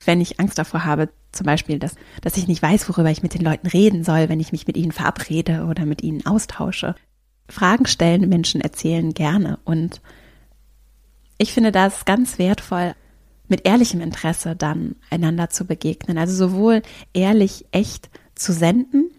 Wenn 0.05 0.21
ich 0.21 0.39
Angst 0.39 0.59
davor 0.59 0.85
habe, 0.85 1.09
zum 1.33 1.47
Beispiel, 1.47 1.79
dass, 1.79 1.95
dass 2.21 2.37
ich 2.37 2.47
nicht 2.47 2.63
weiß, 2.63 2.89
worüber 2.89 3.11
ich 3.11 3.23
mit 3.23 3.35
den 3.35 3.43
Leuten 3.43 3.67
reden 3.67 4.05
soll, 4.05 4.29
wenn 4.29 4.41
ich 4.41 4.53
mich 4.53 4.67
mit 4.67 4.77
ihnen 4.77 4.93
verabrede 4.93 5.65
oder 5.65 5.87
mit 5.87 6.03
ihnen 6.03 6.27
austausche. 6.27 6.95
Fragen 7.49 7.87
stellen, 7.87 8.29
Menschen 8.29 8.61
erzählen 8.61 9.13
gerne 9.13 9.59
und 9.65 10.01
ich 11.39 11.53
finde 11.53 11.73
das 11.73 12.05
ganz 12.05 12.39
wertvoll, 12.39 12.95
mit 13.49 13.67
ehrlichem 13.67 14.01
Interesse 14.01 14.57
dann 14.57 14.97
einander 15.11 15.51
zu 15.51 15.67
begegnen. 15.67 16.19
Also 16.19 16.35
sowohl 16.35 16.83
ehrlich, 17.13 17.67
echt 17.73 18.09
zu 18.35 18.53
senden 18.53 19.11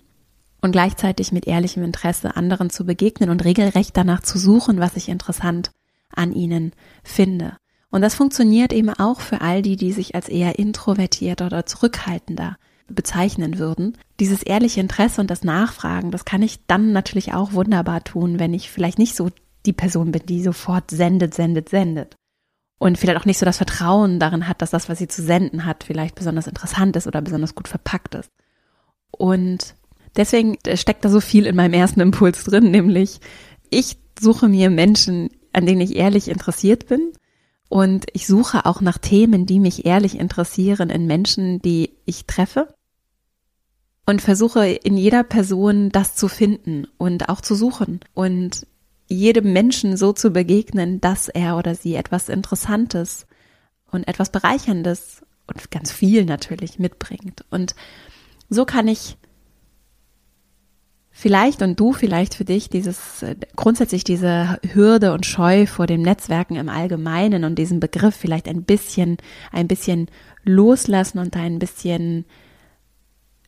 und 0.62 0.72
gleichzeitig 0.72 1.31
mit 1.31 1.48
ehrlichem 1.48 1.84
Interesse 1.84 2.36
anderen 2.36 2.69
zu 2.69 2.86
begegnen 2.86 3.29
und 3.29 3.43
regelrecht 3.43 3.95
danach 3.95 4.22
zu 4.22 4.39
suchen, 4.39 4.79
was 4.79 4.95
ich 4.95 5.10
interessant 5.10 5.72
an 6.13 6.34
ihnen 6.34 6.72
finde. 7.03 7.57
Und 7.91 8.01
das 8.01 8.15
funktioniert 8.15 8.74
eben 8.74 8.89
auch 8.89 9.22
für 9.22 9.41
all 9.41 9.62
die, 9.62 9.75
die 9.75 9.91
sich 9.91 10.15
als 10.15 10.27
eher 10.27 10.57
introvertiert 10.60 11.41
oder 11.41 11.65
zurückhaltender 11.65 12.57
bezeichnen 12.88 13.57
würden. 13.57 13.98
Dieses 14.19 14.43
ehrliche 14.43 14.79
Interesse 14.79 15.22
und 15.22 15.29
das 15.29 15.43
Nachfragen, 15.43 16.12
das 16.12 16.25
kann 16.25 16.41
ich 16.41 16.65
dann 16.67 16.91
natürlich 16.91 17.34
auch 17.34 17.53
wunderbar 17.53 18.03
tun, 18.03 18.39
wenn 18.39 18.53
ich 18.53 18.69
vielleicht 18.69 19.00
nicht 19.00 19.15
so 19.15 19.29
die 19.65 19.74
Person 19.74 20.12
bin, 20.12 20.25
die 20.25 20.43
sofort 20.43 20.91
sendet, 20.91 21.34
sendet, 21.34 21.69
sendet. 21.69 22.15
Und 22.77 22.98
vielleicht 22.98 23.19
auch 23.19 23.25
nicht 23.25 23.39
so 23.39 23.45
das 23.45 23.57
Vertrauen 23.57 24.19
darin 24.19 24.48
hat, 24.48 24.62
dass 24.62 24.72
das, 24.72 24.89
was 24.89 24.98
sie 24.98 25.07
zu 25.07 25.22
senden 25.24 25.65
hat, 25.65 25.84
vielleicht 25.84 26.15
besonders 26.15 26.48
interessant 26.48 26.95
ist 26.95 27.07
oder 27.07 27.22
besonders 27.22 27.55
gut 27.55 27.67
verpackt 27.67 28.15
ist. 28.15 28.31
Und 29.12 29.75
deswegen 30.17 30.57
steckt 30.75 31.05
da 31.05 31.10
so 31.10 31.22
viel 31.22 31.45
in 31.45 31.55
meinem 31.55 31.74
ersten 31.74 32.01
Impuls 32.01 32.43
drin, 32.43 32.72
nämlich 32.72 33.19
ich 33.69 33.98
suche 34.19 34.48
mir 34.48 34.69
Menschen, 34.69 35.29
an 35.53 35.65
denen 35.65 35.81
ich 35.81 35.95
ehrlich 35.95 36.27
interessiert 36.27 36.88
bin. 36.88 37.13
Und 37.69 38.05
ich 38.13 38.27
suche 38.27 38.65
auch 38.65 38.81
nach 38.81 38.98
Themen, 38.98 39.45
die 39.45 39.60
mich 39.60 39.86
ehrlich 39.86 40.19
interessieren 40.19 40.89
in 40.89 41.07
Menschen, 41.07 41.62
die 41.62 41.93
ich 42.05 42.25
treffe. 42.25 42.75
Und 44.05 44.22
versuche 44.22 44.67
in 44.67 44.98
jeder 44.98 45.24
Person 45.24 45.89
das 45.89 46.15
zu 46.15 46.27
finden 46.27 46.86
und 46.98 47.27
auch 47.27 47.41
zu 47.41 47.55
suchen. 47.55 48.01
Und 48.13 48.67
jedem 49.07 49.53
Menschen 49.53 49.97
so 49.97 50.13
zu 50.13 50.31
begegnen, 50.31 51.00
dass 51.01 51.29
er 51.29 51.57
oder 51.57 51.75
sie 51.75 51.95
etwas 51.95 52.29
Interessantes 52.29 53.27
und 53.91 54.07
etwas 54.07 54.31
Bereicherndes 54.31 55.21
und 55.47 55.71
ganz 55.71 55.91
viel 55.91 56.25
natürlich 56.25 56.79
mitbringt. 56.79 57.45
Und 57.50 57.75
so 58.50 58.65
kann 58.65 58.88
ich 58.88 59.17
vielleicht 61.17 61.62
und 61.62 61.79
du 61.79 61.93
vielleicht 61.93 62.35
für 62.35 62.43
dich 62.43 62.69
dieses 62.69 63.24
äh, 63.24 63.35
grundsätzlich 63.55 64.03
diese 64.03 64.59
Hürde 64.74 65.13
und 65.13 65.25
Scheu 65.25 65.65
vor 65.65 65.88
dem 65.88 66.01
Netzwerken 66.01 66.57
im 66.57 66.67
Allgemeinen 66.67 67.45
und 67.45 67.55
diesen 67.57 67.79
Begriff 67.79 68.15
vielleicht 68.15 68.50
ein 68.50 68.63
bisschen 68.63 69.17
ein 69.51 69.67
bisschen 69.67 70.09
loslassen 70.43 71.19
und 71.19 71.38
ein 71.38 71.57
bisschen 71.57 72.25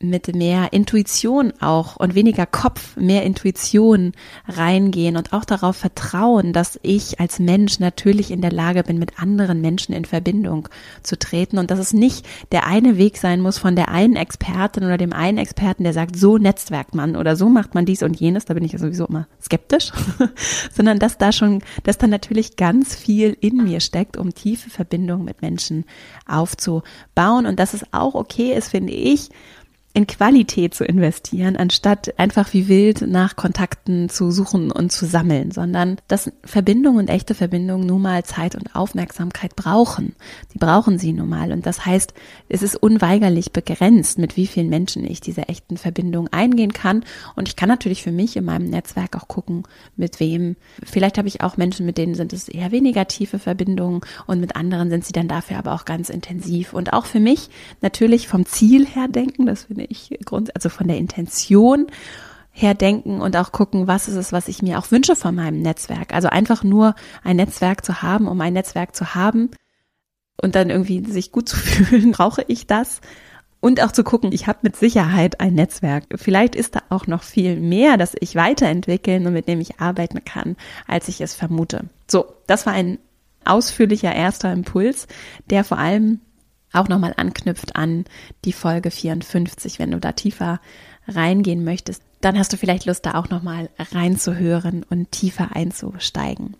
mit 0.00 0.34
mehr 0.34 0.72
Intuition 0.72 1.52
auch 1.60 1.96
und 1.96 2.14
weniger 2.14 2.46
Kopf, 2.46 2.96
mehr 2.96 3.24
Intuition 3.24 4.12
reingehen 4.46 5.16
und 5.16 5.32
auch 5.32 5.44
darauf 5.44 5.76
vertrauen, 5.76 6.52
dass 6.52 6.78
ich 6.82 7.20
als 7.20 7.38
Mensch 7.38 7.80
natürlich 7.80 8.30
in 8.30 8.40
der 8.40 8.52
Lage 8.52 8.82
bin, 8.82 8.98
mit 8.98 9.18
anderen 9.20 9.60
Menschen 9.60 9.94
in 9.94 10.04
Verbindung 10.04 10.68
zu 11.02 11.18
treten 11.18 11.58
und 11.58 11.70
dass 11.70 11.78
es 11.78 11.92
nicht 11.92 12.26
der 12.52 12.66
eine 12.66 12.98
Weg 12.98 13.16
sein 13.18 13.40
muss 13.40 13.58
von 13.58 13.76
der 13.76 13.88
einen 13.88 14.16
Expertin 14.16 14.84
oder 14.84 14.98
dem 14.98 15.12
einen 15.12 15.38
Experten, 15.38 15.84
der 15.84 15.92
sagt, 15.92 16.16
so 16.16 16.38
netzwerkt 16.38 16.94
man 16.94 17.16
oder 17.16 17.36
so 17.36 17.48
macht 17.48 17.74
man 17.74 17.86
dies 17.86 18.02
und 18.02 18.18
jenes, 18.18 18.44
da 18.44 18.54
bin 18.54 18.64
ich 18.64 18.72
ja 18.72 18.78
sowieso 18.78 19.06
immer 19.06 19.26
skeptisch, 19.42 19.92
sondern 20.72 20.98
dass 20.98 21.18
da 21.18 21.32
schon, 21.32 21.62
dass 21.84 21.98
da 21.98 22.06
natürlich 22.06 22.56
ganz 22.56 22.94
viel 22.94 23.36
in 23.40 23.56
mir 23.56 23.80
steckt, 23.80 24.16
um 24.16 24.34
tiefe 24.34 24.70
Verbindungen 24.70 25.24
mit 25.24 25.42
Menschen 25.42 25.84
aufzubauen. 26.26 27.46
Und 27.46 27.58
dass 27.58 27.74
es 27.74 27.84
auch 27.92 28.14
okay 28.14 28.54
ist, 28.54 28.70
finde 28.70 28.92
ich, 28.92 29.30
in 29.98 30.06
Qualität 30.06 30.74
zu 30.74 30.84
investieren, 30.84 31.56
anstatt 31.56 32.16
einfach 32.20 32.52
wie 32.52 32.68
wild 32.68 33.00
nach 33.00 33.34
Kontakten 33.34 34.08
zu 34.08 34.30
suchen 34.30 34.70
und 34.70 34.92
zu 34.92 35.06
sammeln, 35.06 35.50
sondern 35.50 35.96
dass 36.06 36.30
Verbindungen 36.44 37.00
und 37.00 37.10
echte 37.10 37.34
Verbindungen 37.34 37.84
nun 37.84 38.02
mal 38.02 38.22
Zeit 38.22 38.54
und 38.54 38.76
Aufmerksamkeit 38.76 39.56
brauchen. 39.56 40.14
Die 40.54 40.58
brauchen 40.58 41.00
sie 41.00 41.12
nun 41.12 41.28
mal. 41.28 41.50
Und 41.50 41.66
das 41.66 41.84
heißt, 41.84 42.14
es 42.48 42.62
ist 42.62 42.76
unweigerlich 42.76 43.50
begrenzt, 43.50 44.20
mit 44.20 44.36
wie 44.36 44.46
vielen 44.46 44.68
Menschen 44.68 45.04
ich 45.04 45.20
diese 45.20 45.48
echten 45.48 45.76
Verbindungen 45.76 46.32
eingehen 46.32 46.72
kann. 46.72 47.04
Und 47.34 47.48
ich 47.48 47.56
kann 47.56 47.68
natürlich 47.68 48.04
für 48.04 48.12
mich 48.12 48.36
in 48.36 48.44
meinem 48.44 48.70
Netzwerk 48.70 49.16
auch 49.16 49.26
gucken, 49.26 49.64
mit 49.96 50.20
wem. 50.20 50.54
Vielleicht 50.84 51.18
habe 51.18 51.26
ich 51.26 51.40
auch 51.40 51.56
Menschen, 51.56 51.86
mit 51.86 51.98
denen 51.98 52.14
sind 52.14 52.32
es 52.32 52.48
eher 52.48 52.70
weniger 52.70 53.08
tiefe 53.08 53.40
Verbindungen 53.40 54.02
und 54.28 54.38
mit 54.38 54.54
anderen 54.54 54.90
sind 54.90 55.04
sie 55.04 55.12
dann 55.12 55.26
dafür 55.26 55.58
aber 55.58 55.74
auch 55.74 55.84
ganz 55.84 56.08
intensiv. 56.08 56.72
Und 56.72 56.92
auch 56.92 57.04
für 57.04 57.18
mich 57.18 57.50
natürlich 57.80 58.28
vom 58.28 58.46
Ziel 58.46 58.86
her 58.86 59.08
denken, 59.08 59.46
das 59.46 59.64
finde 59.64 59.87
ich 59.88 60.18
Grund, 60.24 60.54
also 60.54 60.68
von 60.68 60.88
der 60.88 60.98
Intention 60.98 61.86
her 62.50 62.74
denken 62.74 63.20
und 63.20 63.36
auch 63.36 63.52
gucken, 63.52 63.86
was 63.86 64.08
ist 64.08 64.16
es, 64.16 64.32
was 64.32 64.48
ich 64.48 64.62
mir 64.62 64.78
auch 64.78 64.90
wünsche 64.90 65.16
von 65.16 65.34
meinem 65.34 65.62
Netzwerk. 65.62 66.12
Also 66.12 66.28
einfach 66.28 66.64
nur 66.64 66.94
ein 67.22 67.36
Netzwerk 67.36 67.84
zu 67.84 68.02
haben, 68.02 68.26
um 68.26 68.40
ein 68.40 68.52
Netzwerk 68.52 68.96
zu 68.96 69.14
haben 69.14 69.50
und 70.40 70.54
dann 70.54 70.70
irgendwie 70.70 71.04
sich 71.04 71.32
gut 71.32 71.48
zu 71.48 71.56
fühlen, 71.56 72.12
brauche 72.12 72.44
ich 72.48 72.66
das? 72.66 73.00
Und 73.60 73.82
auch 73.82 73.90
zu 73.90 74.04
gucken, 74.04 74.30
ich 74.32 74.46
habe 74.46 74.60
mit 74.62 74.76
Sicherheit 74.76 75.40
ein 75.40 75.54
Netzwerk. 75.54 76.04
Vielleicht 76.14 76.54
ist 76.54 76.76
da 76.76 76.82
auch 76.90 77.08
noch 77.08 77.24
viel 77.24 77.58
mehr, 77.58 77.96
das 77.96 78.14
ich 78.20 78.36
weiterentwickeln 78.36 79.26
und 79.26 79.32
mit 79.32 79.48
dem 79.48 79.60
ich 79.60 79.80
arbeiten 79.80 80.24
kann, 80.24 80.56
als 80.86 81.08
ich 81.08 81.20
es 81.20 81.34
vermute. 81.34 81.86
So, 82.08 82.26
das 82.46 82.66
war 82.66 82.72
ein 82.72 82.98
ausführlicher 83.44 84.14
erster 84.14 84.52
Impuls, 84.52 85.08
der 85.50 85.64
vor 85.64 85.78
allem 85.78 86.20
auch 86.72 86.88
nochmal 86.88 87.14
anknüpft 87.16 87.76
an 87.76 88.04
die 88.44 88.52
Folge 88.52 88.90
54, 88.90 89.78
wenn 89.78 89.90
du 89.90 89.98
da 89.98 90.12
tiefer 90.12 90.60
reingehen 91.06 91.64
möchtest, 91.64 92.02
dann 92.20 92.38
hast 92.38 92.52
du 92.52 92.56
vielleicht 92.56 92.86
Lust, 92.86 93.06
da 93.06 93.14
auch 93.14 93.30
nochmal 93.30 93.70
reinzuhören 93.78 94.84
und 94.88 95.10
tiefer 95.12 95.54
einzusteigen. 95.54 96.56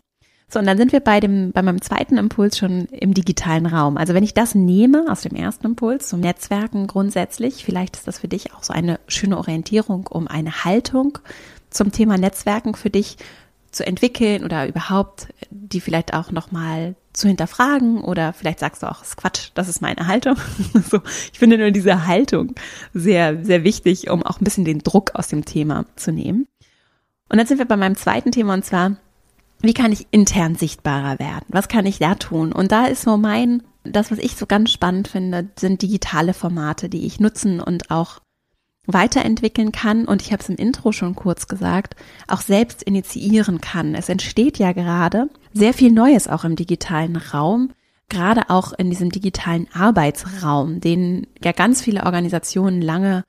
So, 0.51 0.59
und 0.59 0.67
dann 0.67 0.79
sind 0.79 0.93
wir 0.93 1.01
bei 1.01 1.21
dem, 1.21 1.53
bei 1.53 1.61
meinem 1.61 1.83
zweiten 1.83 2.17
Impuls 2.17 2.57
schon 2.57 2.87
im 2.87 3.13
digitalen 3.13 3.67
Raum. 3.67 3.99
Also 3.99 4.15
wenn 4.15 4.25
ich 4.25 4.33
das 4.33 4.55
nehme 4.55 5.05
aus 5.11 5.21
dem 5.21 5.37
ersten 5.37 5.67
Impuls 5.67 6.09
zum 6.09 6.21
Netzwerken 6.21 6.87
grundsätzlich, 6.87 7.65
vielleicht 7.67 7.97
ist 7.97 8.09
das 8.09 8.21
für 8.21 8.29
dich 8.29 8.55
auch 8.55 8.63
so 8.63 8.73
eine 8.73 8.99
schöne 9.09 9.37
Orientierung, 9.37 10.07
um 10.07 10.27
eine 10.27 10.65
Haltung 10.65 11.19
zum 11.69 11.93
Thema 11.93 12.17
Netzwerken 12.17 12.75
für 12.75 12.89
dich 12.89 13.19
zu 13.71 13.87
entwickeln 13.87 14.45
oder 14.45 14.67
überhaupt 14.67 15.29
die 15.51 15.81
vielleicht 15.81 16.15
auch 16.15 16.31
nochmal 16.31 16.95
zu 17.13 17.29
hinterfragen 17.29 18.01
oder 18.01 18.33
vielleicht 18.33 18.61
sagst 18.61 18.83
du 18.83 18.91
auch, 18.91 19.03
ist 19.03 19.17
Quatsch, 19.17 19.51
das 19.55 19.69
ist 19.69 19.83
meine 19.83 20.07
Haltung. 20.07 20.37
so, 20.91 21.01
ich 21.33 21.39
finde 21.39 21.59
nur 21.59 21.71
diese 21.71 22.07
Haltung 22.07 22.55
sehr, 22.95 23.45
sehr 23.45 23.65
wichtig, 23.65 24.11
um 24.11 24.23
auch 24.23 24.41
ein 24.41 24.45
bisschen 24.45 24.65
den 24.65 24.79
Druck 24.81 25.15
aus 25.15 25.29
dem 25.29 25.45
Thema 25.45 25.85
zu 25.97 26.13
nehmen. 26.13 26.47
Und 27.29 27.39
dann 27.39 27.47
sind 27.47 27.59
wir 27.59 27.67
bei 27.67 27.77
meinem 27.77 27.97
zweiten 27.97 28.33
Thema 28.33 28.55
und 28.55 28.65
zwar, 28.65 28.97
wie 29.61 29.75
kann 29.75 29.93
ich 29.93 30.07
intern 30.11 30.55
sichtbarer 30.55 31.19
werden? 31.19 31.45
Was 31.49 31.69
kann 31.69 31.87
ich 31.87 31.99
da 31.99 32.15
tun? 32.15 32.53
Und 32.53 32.73
da 32.73 32.87
ist 32.87 33.03
so 33.03 33.17
mein, 33.17 33.63
das, 33.85 34.11
was 34.11 34.19
ich 34.19 34.37
so 34.37 34.47
ganz 34.47 34.71
spannend 34.71 35.09
finde, 35.09 35.49
sind 35.59 35.83
digitale 35.83 36.33
Formate, 36.33 36.89
die 36.89 37.05
ich 37.05 37.21
nutzen 37.21 37.61
und 37.61 37.91
auch 37.91 38.21
weiterentwickeln 38.89 39.71
kann 39.71 40.07
und 40.07 40.23
ich 40.23 40.33
habe 40.33 40.43
es 40.43 40.49
im 40.49 40.57
Intro 40.57 40.93
schon 40.93 41.15
kurz 41.15 41.47
gesagt, 41.47 41.95
auch 42.27 42.41
selbst 42.41 42.83
initiieren 42.83 43.61
kann. 43.61 43.95
Es 43.95 44.09
entsteht 44.09 44.59
ja 44.59 44.73
gerade 44.73 45.29
sehr 45.53 45.75
viel 45.75 45.93
Neues 45.93 46.27
auch 46.27 46.45
im 46.45 46.57
digitalen 46.57 47.17
Raum, 47.17 47.71
gerade 48.09 48.49
auch 48.49 48.73
in 48.73 48.89
diesem 48.89 49.11
digitalen 49.11 49.69
Arbeitsraum, 49.73 50.81
den 50.81 51.27
ja 51.45 51.53
ganz 51.53 51.83
viele 51.83 52.05
Organisationen 52.05 52.81
lange 52.81 53.25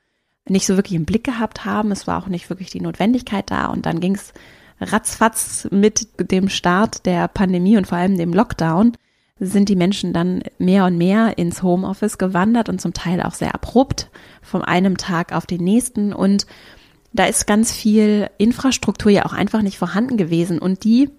nicht 0.47 0.65
so 0.65 0.77
wirklich 0.77 0.95
im 0.95 1.05
Blick 1.05 1.25
gehabt 1.25 1.65
haben. 1.65 1.91
Es 1.91 2.07
war 2.07 2.23
auch 2.23 2.27
nicht 2.27 2.49
wirklich 2.49 2.71
die 2.71 2.81
Notwendigkeit 2.81 3.51
da 3.51 3.67
und 3.67 3.85
dann 3.85 3.99
ging 3.99 4.15
es 4.15 4.33
ratzfatz 4.79 5.67
mit 5.71 6.07
dem 6.31 6.47
Start 6.47 7.05
der 7.05 7.27
Pandemie 7.27 7.77
und 7.77 7.85
vor 7.85 7.97
allem 7.97 8.17
dem 8.17 8.33
Lockdown 8.33 8.93
sind 9.39 9.69
die 9.69 9.75
Menschen 9.75 10.13
dann 10.13 10.41
mehr 10.57 10.85
und 10.85 10.97
mehr 10.97 11.37
ins 11.37 11.63
Homeoffice 11.63 12.17
gewandert 12.17 12.69
und 12.69 12.81
zum 12.81 12.93
Teil 12.93 13.21
auch 13.21 13.33
sehr 13.33 13.53
abrupt 13.53 14.09
von 14.41 14.63
einem 14.63 14.97
Tag 14.97 15.33
auf 15.33 15.45
den 15.45 15.63
nächsten. 15.63 16.13
Und 16.13 16.45
da 17.13 17.25
ist 17.25 17.47
ganz 17.47 17.71
viel 17.71 18.29
Infrastruktur 18.37 19.11
ja 19.11 19.25
auch 19.25 19.33
einfach 19.33 19.61
nicht 19.61 19.77
vorhanden 19.77 20.17
gewesen. 20.17 20.59
Und 20.59 20.83
die 20.83 21.09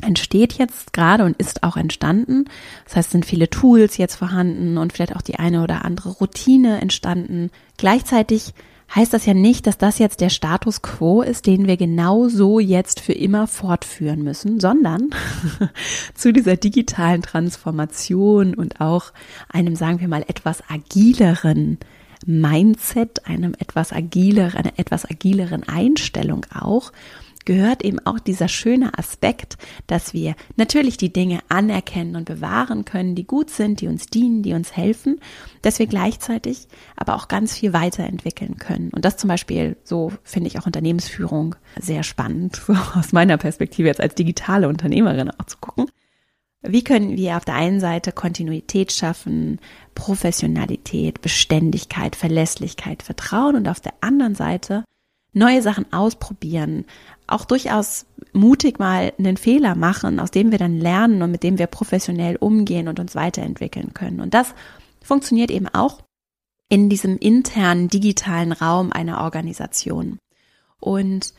entsteht 0.00 0.54
jetzt 0.54 0.92
gerade 0.92 1.24
und 1.24 1.36
ist 1.36 1.62
auch 1.62 1.76
entstanden. 1.76 2.44
Das 2.84 2.96
heißt, 2.96 3.10
sind 3.10 3.26
viele 3.26 3.50
Tools 3.50 3.96
jetzt 3.96 4.16
vorhanden 4.16 4.78
und 4.78 4.92
vielleicht 4.92 5.16
auch 5.16 5.22
die 5.22 5.36
eine 5.36 5.62
oder 5.62 5.84
andere 5.84 6.10
Routine 6.10 6.80
entstanden. 6.80 7.50
Gleichzeitig 7.76 8.54
heißt 8.94 9.12
das 9.12 9.26
ja 9.26 9.34
nicht, 9.34 9.66
dass 9.66 9.78
das 9.78 9.98
jetzt 9.98 10.20
der 10.20 10.28
Status 10.28 10.82
quo 10.82 11.22
ist, 11.22 11.46
den 11.46 11.66
wir 11.66 11.76
genau 11.76 12.28
so 12.28 12.60
jetzt 12.60 13.00
für 13.00 13.12
immer 13.12 13.46
fortführen 13.46 14.22
müssen, 14.22 14.60
sondern 14.60 15.10
zu 16.14 16.32
dieser 16.32 16.56
digitalen 16.56 17.22
Transformation 17.22 18.54
und 18.54 18.80
auch 18.80 19.12
einem, 19.48 19.76
sagen 19.76 20.00
wir 20.00 20.08
mal, 20.08 20.24
etwas 20.28 20.62
agileren 20.68 21.78
Mindset, 22.26 23.26
einem 23.26 23.54
etwas 23.58 23.92
agileren, 23.92 24.56
einer 24.56 24.78
etwas 24.78 25.10
agileren 25.10 25.64
Einstellung 25.64 26.46
auch, 26.54 26.92
gehört 27.44 27.84
eben 27.84 27.98
auch 28.00 28.18
dieser 28.18 28.48
schöne 28.48 28.98
Aspekt, 28.98 29.56
dass 29.86 30.12
wir 30.12 30.34
natürlich 30.56 30.96
die 30.96 31.12
Dinge 31.12 31.40
anerkennen 31.48 32.16
und 32.16 32.24
bewahren 32.24 32.84
können, 32.84 33.14
die 33.14 33.26
gut 33.26 33.50
sind, 33.50 33.80
die 33.80 33.88
uns 33.88 34.06
dienen, 34.06 34.42
die 34.42 34.54
uns 34.54 34.76
helfen, 34.76 35.20
dass 35.62 35.78
wir 35.78 35.86
gleichzeitig 35.86 36.68
aber 36.96 37.14
auch 37.14 37.28
ganz 37.28 37.54
viel 37.54 37.72
weiterentwickeln 37.72 38.56
können. 38.56 38.90
Und 38.90 39.04
das 39.04 39.16
zum 39.16 39.28
Beispiel, 39.28 39.76
so 39.84 40.12
finde 40.22 40.48
ich 40.48 40.58
auch 40.58 40.66
Unternehmensführung 40.66 41.56
sehr 41.80 42.02
spannend, 42.02 42.56
so 42.56 42.74
aus 42.94 43.12
meiner 43.12 43.38
Perspektive 43.38 43.88
jetzt 43.88 44.00
als 44.00 44.14
digitale 44.14 44.68
Unternehmerin 44.68 45.30
auch 45.30 45.46
zu 45.46 45.58
gucken. 45.58 45.86
Wie 46.64 46.84
können 46.84 47.16
wir 47.16 47.36
auf 47.36 47.44
der 47.44 47.56
einen 47.56 47.80
Seite 47.80 48.12
Kontinuität 48.12 48.92
schaffen, 48.92 49.58
Professionalität, 49.96 51.20
Beständigkeit, 51.20 52.14
Verlässlichkeit, 52.14 53.02
Vertrauen 53.02 53.56
und 53.56 53.68
auf 53.68 53.80
der 53.80 53.94
anderen 54.00 54.36
Seite 54.36 54.84
neue 55.32 55.62
Sachen 55.62 55.90
ausprobieren, 55.92 56.84
auch 57.26 57.44
durchaus 57.44 58.06
mutig 58.32 58.78
mal 58.78 59.12
einen 59.18 59.36
Fehler 59.36 59.74
machen, 59.74 60.20
aus 60.20 60.30
dem 60.30 60.50
wir 60.50 60.58
dann 60.58 60.78
lernen 60.78 61.22
und 61.22 61.30
mit 61.30 61.42
dem 61.42 61.58
wir 61.58 61.66
professionell 61.66 62.36
umgehen 62.36 62.88
und 62.88 63.00
uns 63.00 63.14
weiterentwickeln 63.14 63.94
können. 63.94 64.20
Und 64.20 64.34
das 64.34 64.54
funktioniert 65.02 65.50
eben 65.50 65.68
auch 65.68 66.00
in 66.68 66.88
diesem 66.88 67.18
internen 67.18 67.88
digitalen 67.88 68.52
Raum 68.52 68.92
einer 68.92 69.22
Organisation. 69.22 70.18
Und 70.80 71.34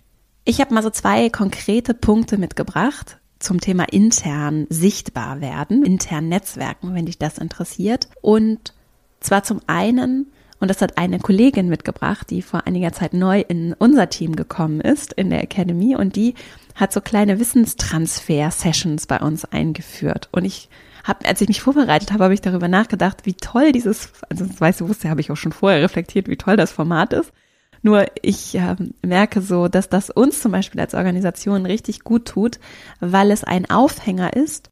ich 0.45 0.59
habe 0.59 0.73
mal 0.73 0.83
so 0.83 0.89
zwei 0.89 1.29
konkrete 1.29 1.93
Punkte 1.93 2.37
mitgebracht 2.37 3.19
zum 3.39 3.59
Thema 3.59 3.85
intern 3.91 4.67
sichtbar 4.69 5.41
werden, 5.41 5.83
intern 5.85 6.29
Netzwerken, 6.29 6.95
wenn 6.95 7.05
dich 7.05 7.17
das 7.17 7.37
interessiert. 7.37 8.09
Und 8.21 8.73
zwar 9.19 9.43
zum 9.43 9.61
einen 9.67 10.27
und 10.63 10.69
das 10.69 10.81
hat 10.81 10.97
eine 10.97 11.19
Kollegin 11.19 11.67
mitgebracht, 11.67 12.29
die 12.29 12.41
vor 12.41 12.65
einiger 12.65 12.93
Zeit 12.93 13.13
neu 13.13 13.41
in 13.41 13.73
unser 13.73 14.07
Team 14.07 14.33
gekommen 14.33 14.79
ist, 14.79 15.11
in 15.11 15.29
der 15.29 15.43
Academy. 15.43 15.97
Und 15.97 16.15
die 16.15 16.35
hat 16.73 16.93
so 16.93 17.01
kleine 17.01 17.37
Wissenstransfer-Sessions 17.37 19.05
bei 19.07 19.19
uns 19.19 19.43
eingeführt. 19.43 20.29
Und 20.31 20.45
ich 20.45 20.69
habe, 21.03 21.27
als 21.27 21.41
ich 21.41 21.49
mich 21.49 21.59
vorbereitet 21.59 22.13
habe, 22.13 22.23
habe 22.23 22.33
ich 22.33 22.39
darüber 22.39 22.69
nachgedacht, 22.69 23.25
wie 23.25 23.33
toll 23.33 23.73
dieses, 23.73 24.13
also 24.29 24.45
das 24.45 24.61
weißt 24.61 24.79
du, 24.79 24.87
wusste, 24.87 25.09
habe 25.09 25.19
ich 25.19 25.31
auch 25.31 25.35
schon 25.35 25.51
vorher 25.51 25.81
reflektiert, 25.81 26.29
wie 26.29 26.37
toll 26.37 26.55
das 26.55 26.71
Format 26.71 27.11
ist. 27.11 27.33
Nur 27.81 28.05
ich 28.21 28.55
äh, 28.55 28.77
merke 29.01 29.41
so, 29.41 29.67
dass 29.67 29.89
das 29.89 30.11
uns 30.11 30.39
zum 30.39 30.53
Beispiel 30.53 30.79
als 30.79 30.93
Organisation 30.93 31.65
richtig 31.65 32.05
gut 32.05 32.23
tut, 32.23 32.61
weil 33.01 33.31
es 33.31 33.43
ein 33.43 33.69
Aufhänger 33.69 34.37
ist, 34.37 34.71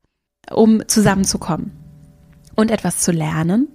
um 0.50 0.88
zusammenzukommen 0.88 1.74
und 2.56 2.72
etwas 2.72 3.00
zu 3.00 3.12
lernen 3.12 3.68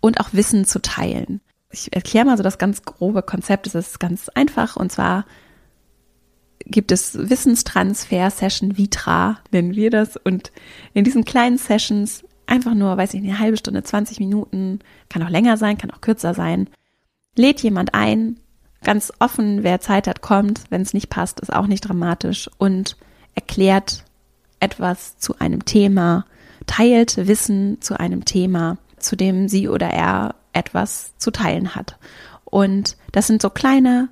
und 0.00 0.18
auch 0.18 0.30
Wissen 0.32 0.64
zu 0.64 0.82
teilen 0.82 1.40
ich 1.70 1.92
erkläre 1.92 2.26
mal 2.26 2.36
so 2.36 2.42
das 2.42 2.58
ganz 2.58 2.82
grobe 2.82 3.22
Konzept. 3.22 3.66
Es 3.66 3.74
ist 3.74 4.00
ganz 4.00 4.28
einfach 4.30 4.76
und 4.76 4.90
zwar 4.90 5.24
gibt 6.66 6.92
es 6.92 7.16
Wissenstransfer-Session 7.18 8.76
Vitra, 8.76 9.38
nennen 9.50 9.74
wir 9.74 9.90
das. 9.90 10.16
Und 10.16 10.52
in 10.94 11.04
diesen 11.04 11.24
kleinen 11.24 11.58
Sessions 11.58 12.24
einfach 12.46 12.74
nur, 12.74 12.96
weiß 12.96 13.14
ich 13.14 13.22
eine 13.22 13.38
halbe 13.38 13.56
Stunde, 13.56 13.82
20 13.82 14.20
Minuten, 14.20 14.80
kann 15.08 15.22
auch 15.22 15.30
länger 15.30 15.56
sein, 15.56 15.78
kann 15.78 15.90
auch 15.90 16.00
kürzer 16.00 16.34
sein, 16.34 16.68
lädt 17.36 17.60
jemand 17.60 17.94
ein, 17.94 18.38
ganz 18.82 19.12
offen, 19.18 19.62
wer 19.62 19.80
Zeit 19.80 20.06
hat, 20.06 20.20
kommt. 20.20 20.62
Wenn 20.70 20.82
es 20.82 20.94
nicht 20.94 21.10
passt, 21.10 21.40
ist 21.40 21.52
auch 21.52 21.66
nicht 21.66 21.82
dramatisch 21.82 22.50
und 22.58 22.96
erklärt 23.34 24.04
etwas 24.58 25.18
zu 25.18 25.38
einem 25.38 25.64
Thema, 25.64 26.26
teilt 26.66 27.16
Wissen 27.26 27.80
zu 27.80 27.98
einem 27.98 28.24
Thema, 28.24 28.78
zu 28.98 29.16
dem 29.16 29.48
sie 29.48 29.68
oder 29.68 29.88
er 29.88 30.34
etwas 30.52 31.16
zu 31.18 31.30
teilen 31.30 31.74
hat. 31.74 31.98
Und 32.44 32.96
das 33.12 33.26
sind 33.26 33.42
so 33.42 33.50
kleine 33.50 34.08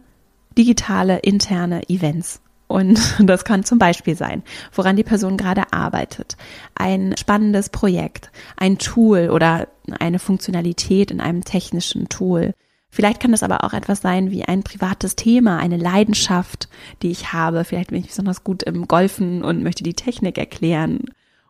digitale 0.56 1.18
interne 1.18 1.88
Events. 1.88 2.40
Und 2.66 3.00
das 3.20 3.44
kann 3.44 3.64
zum 3.64 3.78
Beispiel 3.78 4.16
sein, 4.16 4.42
woran 4.72 4.96
die 4.96 5.04
Person 5.04 5.36
gerade 5.36 5.72
arbeitet, 5.72 6.36
ein 6.74 7.16
spannendes 7.18 7.70
Projekt, 7.70 8.30
ein 8.56 8.78
Tool 8.78 9.30
oder 9.30 9.68
eine 9.98 10.18
Funktionalität 10.18 11.10
in 11.10 11.20
einem 11.20 11.44
technischen 11.44 12.08
Tool. 12.08 12.54
Vielleicht 12.90 13.20
kann 13.20 13.32
das 13.32 13.42
aber 13.42 13.64
auch 13.64 13.74
etwas 13.74 14.00
sein 14.00 14.30
wie 14.30 14.44
ein 14.44 14.62
privates 14.62 15.14
Thema, 15.14 15.58
eine 15.58 15.76
Leidenschaft, 15.76 16.68
die 17.02 17.10
ich 17.10 17.32
habe. 17.32 17.64
Vielleicht 17.64 17.90
bin 17.90 18.00
ich 18.00 18.08
besonders 18.08 18.44
gut 18.44 18.62
im 18.62 18.88
Golfen 18.88 19.44
und 19.44 19.62
möchte 19.62 19.82
die 19.82 19.94
Technik 19.94 20.38
erklären 20.38 21.04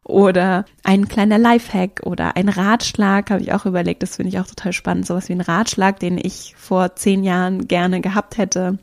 oder 0.09 0.65
ein 0.85 1.07
kleiner 1.07 1.39
Lifehack 1.39 2.01
oder 2.05 2.35
ein 2.37 2.49
Ratschlag, 2.49 3.31
habe 3.31 3.43
ich 3.43 3.53
auch 3.53 3.67
überlegt, 3.67 4.03
das 4.03 4.17
finde 4.17 4.31
ich 4.31 4.41
auch 4.41 4.47
total 4.47 4.73
spannend, 4.73 5.07
sowas 5.07 5.29
wie 5.29 5.35
ein 5.35 5.43
Ratschlag, 5.43 6.01
den 6.01 6.19
ich 6.19 6.55
vor 6.57 6.97
zehn 6.97 7.23
Jahren 7.23 7.69
gerne 7.69 8.01
gehabt 8.01 8.39
hätte 8.39 8.79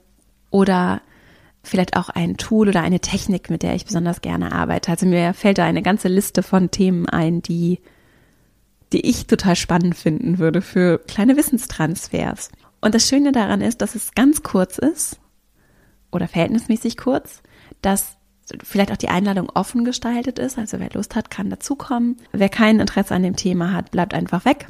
oder 0.52 1.02
vielleicht 1.64 1.98
auch 1.98 2.10
ein 2.10 2.38
Tool 2.38 2.70
oder 2.70 2.82
eine 2.82 3.00
Technik, 3.00 3.50
mit 3.50 3.64
der 3.64 3.74
ich 3.74 3.86
besonders 3.86 4.22
gerne 4.22 4.52
arbeite. 4.52 4.92
Also 4.92 5.08
mir 5.08 5.34
fällt 5.34 5.58
da 5.58 5.66
eine 5.66 5.82
ganze 5.82 6.08
Liste 6.10 6.44
von 6.44 6.70
Themen 6.70 7.10
ein, 7.10 7.42
die, 7.42 7.80
die 8.94 9.02
ich 9.02 9.26
total 9.26 9.56
spannend 9.56 9.96
finden 9.96 10.38
würde 10.38 10.62
für 10.62 11.00
kleine 11.00 11.36
Wissenstransfers. 11.36 12.52
Und 12.82 12.94
das 12.94 13.10
Schöne 13.10 13.32
daran 13.32 13.62
ist, 13.62 13.82
dass 13.82 13.96
es 13.96 14.14
ganz 14.14 14.44
kurz 14.44 14.78
ist 14.78 15.20
oder 16.12 16.28
verhältnismäßig 16.28 16.98
kurz, 16.98 17.42
dass 17.82 18.15
vielleicht 18.64 18.92
auch 18.92 18.98
die 18.98 19.10
Einladung 19.10 19.50
offen 19.50 19.86
gestaltet 19.86 20.40
ist. 20.40 20.58
Also 20.58 20.80
wer 20.80 20.92
Lust 20.92 21.16
hat, 21.16 21.30
kann 21.30 21.50
dazukommen. 21.50 22.18
Wer 22.32 22.50
kein 22.50 22.80
Interesse 22.80 23.16
an 23.16 23.24
dem 23.24 23.36
Thema 23.36 23.74
hat, 23.74 23.92
bleibt 23.92 24.14
einfach 24.14 24.46
weg. 24.46 24.68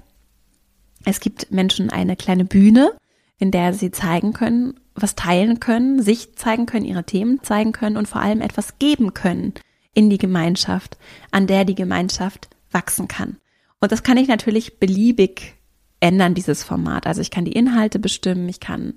Es 1.04 1.20
gibt 1.20 1.52
Menschen 1.52 1.90
eine 1.90 2.16
kleine 2.16 2.46
Bühne, 2.46 2.94
in 3.38 3.52
der 3.52 3.74
sie 3.74 3.92
zeigen 3.92 4.34
können, 4.34 4.80
was 4.96 5.16
teilen 5.16 5.60
können, 5.60 6.02
sich 6.02 6.36
zeigen 6.36 6.66
können, 6.66 6.86
ihre 6.86 7.04
Themen 7.04 7.44
zeigen 7.44 7.74
können 7.74 7.98
und 7.98 8.08
vor 8.08 8.22
allem 8.22 8.42
etwas 8.42 8.80
geben 8.80 9.14
können 9.14 9.54
in 9.94 10.10
die 10.10 10.18
Gemeinschaft, 10.18 10.98
an 11.32 11.48
der 11.48 11.66
die 11.66 11.76
Gemeinschaft 11.76 12.50
wachsen 12.72 13.08
kann. 13.08 13.38
Und 13.82 13.92
das 13.92 14.04
kann 14.04 14.18
ich 14.18 14.28
natürlich 14.28 14.80
beliebig 14.80 15.56
ändern, 16.00 16.34
dieses 16.34 16.64
Format. 16.64 17.08
Also 17.08 17.22
ich 17.22 17.32
kann 17.32 17.46
die 17.46 17.54
Inhalte 17.54 18.00
bestimmen, 18.00 18.48
ich 18.50 18.60
kann 18.60 18.96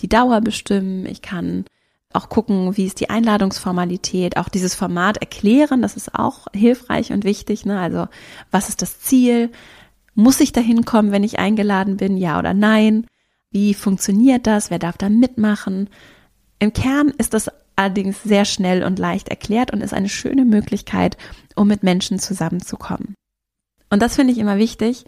die 0.00 0.08
Dauer 0.08 0.40
bestimmen, 0.40 1.04
ich 1.06 1.20
kann 1.20 1.64
auch 2.12 2.28
gucken, 2.28 2.76
wie 2.76 2.86
ist 2.86 3.00
die 3.00 3.10
Einladungsformalität, 3.10 4.36
auch 4.36 4.48
dieses 4.48 4.74
Format 4.74 5.18
erklären, 5.18 5.82
das 5.82 5.96
ist 5.96 6.14
auch 6.14 6.46
hilfreich 6.52 7.12
und 7.12 7.24
wichtig. 7.24 7.64
Ne? 7.64 7.78
Also 7.78 8.08
was 8.50 8.68
ist 8.68 8.82
das 8.82 9.00
Ziel? 9.00 9.50
Muss 10.14 10.40
ich 10.40 10.52
dahin 10.52 10.84
kommen, 10.84 11.12
wenn 11.12 11.22
ich 11.22 11.38
eingeladen 11.38 11.96
bin, 11.96 12.16
ja 12.16 12.38
oder 12.38 12.52
nein? 12.52 13.06
Wie 13.52 13.74
funktioniert 13.74 14.46
das? 14.46 14.70
Wer 14.70 14.78
darf 14.78 14.98
da 14.98 15.08
mitmachen? 15.08 15.88
Im 16.58 16.72
Kern 16.72 17.12
ist 17.16 17.32
das 17.32 17.50
allerdings 17.76 18.22
sehr 18.22 18.44
schnell 18.44 18.82
und 18.82 18.98
leicht 18.98 19.28
erklärt 19.28 19.72
und 19.72 19.80
ist 19.80 19.94
eine 19.94 20.08
schöne 20.08 20.44
Möglichkeit, 20.44 21.16
um 21.54 21.68
mit 21.68 21.82
Menschen 21.82 22.18
zusammenzukommen. 22.18 23.14
Und 23.88 24.02
das 24.02 24.16
finde 24.16 24.32
ich 24.32 24.38
immer 24.38 24.58
wichtig, 24.58 25.04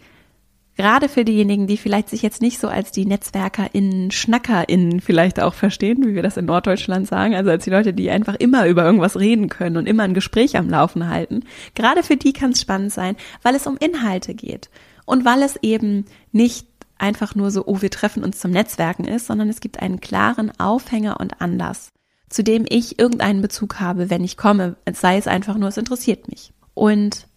gerade 0.75 1.09
für 1.09 1.23
diejenigen, 1.25 1.67
die 1.67 1.77
vielleicht 1.77 2.09
sich 2.09 2.21
jetzt 2.21 2.41
nicht 2.41 2.59
so 2.59 2.67
als 2.67 2.91
die 2.91 3.05
NetzwerkerInnen, 3.05 4.11
SchnackerInnen 4.11 5.01
vielleicht 5.01 5.39
auch 5.39 5.53
verstehen, 5.53 6.05
wie 6.05 6.15
wir 6.15 6.23
das 6.23 6.37
in 6.37 6.45
Norddeutschland 6.45 7.07
sagen, 7.07 7.35
also 7.35 7.51
als 7.51 7.63
die 7.63 7.69
Leute, 7.69 7.93
die 7.93 8.09
einfach 8.09 8.35
immer 8.35 8.67
über 8.67 8.83
irgendwas 8.83 9.19
reden 9.19 9.49
können 9.49 9.77
und 9.77 9.87
immer 9.87 10.03
ein 10.03 10.13
Gespräch 10.13 10.57
am 10.57 10.69
Laufen 10.69 11.09
halten. 11.09 11.43
Gerade 11.75 12.03
für 12.03 12.17
die 12.17 12.33
kann 12.33 12.51
es 12.51 12.61
spannend 12.61 12.91
sein, 12.91 13.15
weil 13.41 13.55
es 13.55 13.67
um 13.67 13.77
Inhalte 13.77 14.33
geht 14.33 14.69
und 15.05 15.25
weil 15.25 15.43
es 15.43 15.57
eben 15.61 16.05
nicht 16.31 16.67
einfach 16.97 17.35
nur 17.35 17.51
so, 17.51 17.65
oh, 17.65 17.81
wir 17.81 17.91
treffen 17.91 18.23
uns 18.23 18.39
zum 18.39 18.51
Netzwerken 18.51 19.05
ist, 19.05 19.27
sondern 19.27 19.49
es 19.49 19.59
gibt 19.59 19.81
einen 19.81 19.99
klaren 19.99 20.51
Aufhänger 20.59 21.19
und 21.19 21.41
Anlass, 21.41 21.91
zu 22.29 22.43
dem 22.43 22.65
ich 22.67 22.97
irgendeinen 22.97 23.41
Bezug 23.41 23.79
habe, 23.79 24.09
wenn 24.09 24.23
ich 24.23 24.37
komme, 24.37 24.75
sei 24.91 25.17
es 25.17 25.27
einfach 25.27 25.57
nur, 25.57 25.69
es 25.69 25.77
interessiert 25.77 26.29
mich. 26.29 26.53
Und 26.73 27.27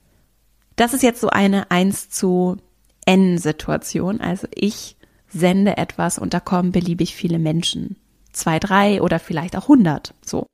das 0.77 0.95
ist 0.95 1.03
jetzt 1.03 1.21
so 1.21 1.29
eine 1.29 1.71
1 1.71 2.11
zu 2.11 2.59
N-Situation. 3.07 4.21
Also 4.21 4.47
ich 4.55 4.97
sende 5.29 5.77
etwas 5.77 6.19
und 6.19 6.35
da 6.35 6.41
kommen 6.41 6.73
beliebig 6.73 7.15
viele 7.15 7.39
Menschen. 7.39 7.97
Zwei, 8.33 8.59
drei 8.59 9.01
oder 9.01 9.19
vielleicht 9.19 9.57
auch 9.57 9.69
hundert. 9.69 10.15
So. 10.25 10.47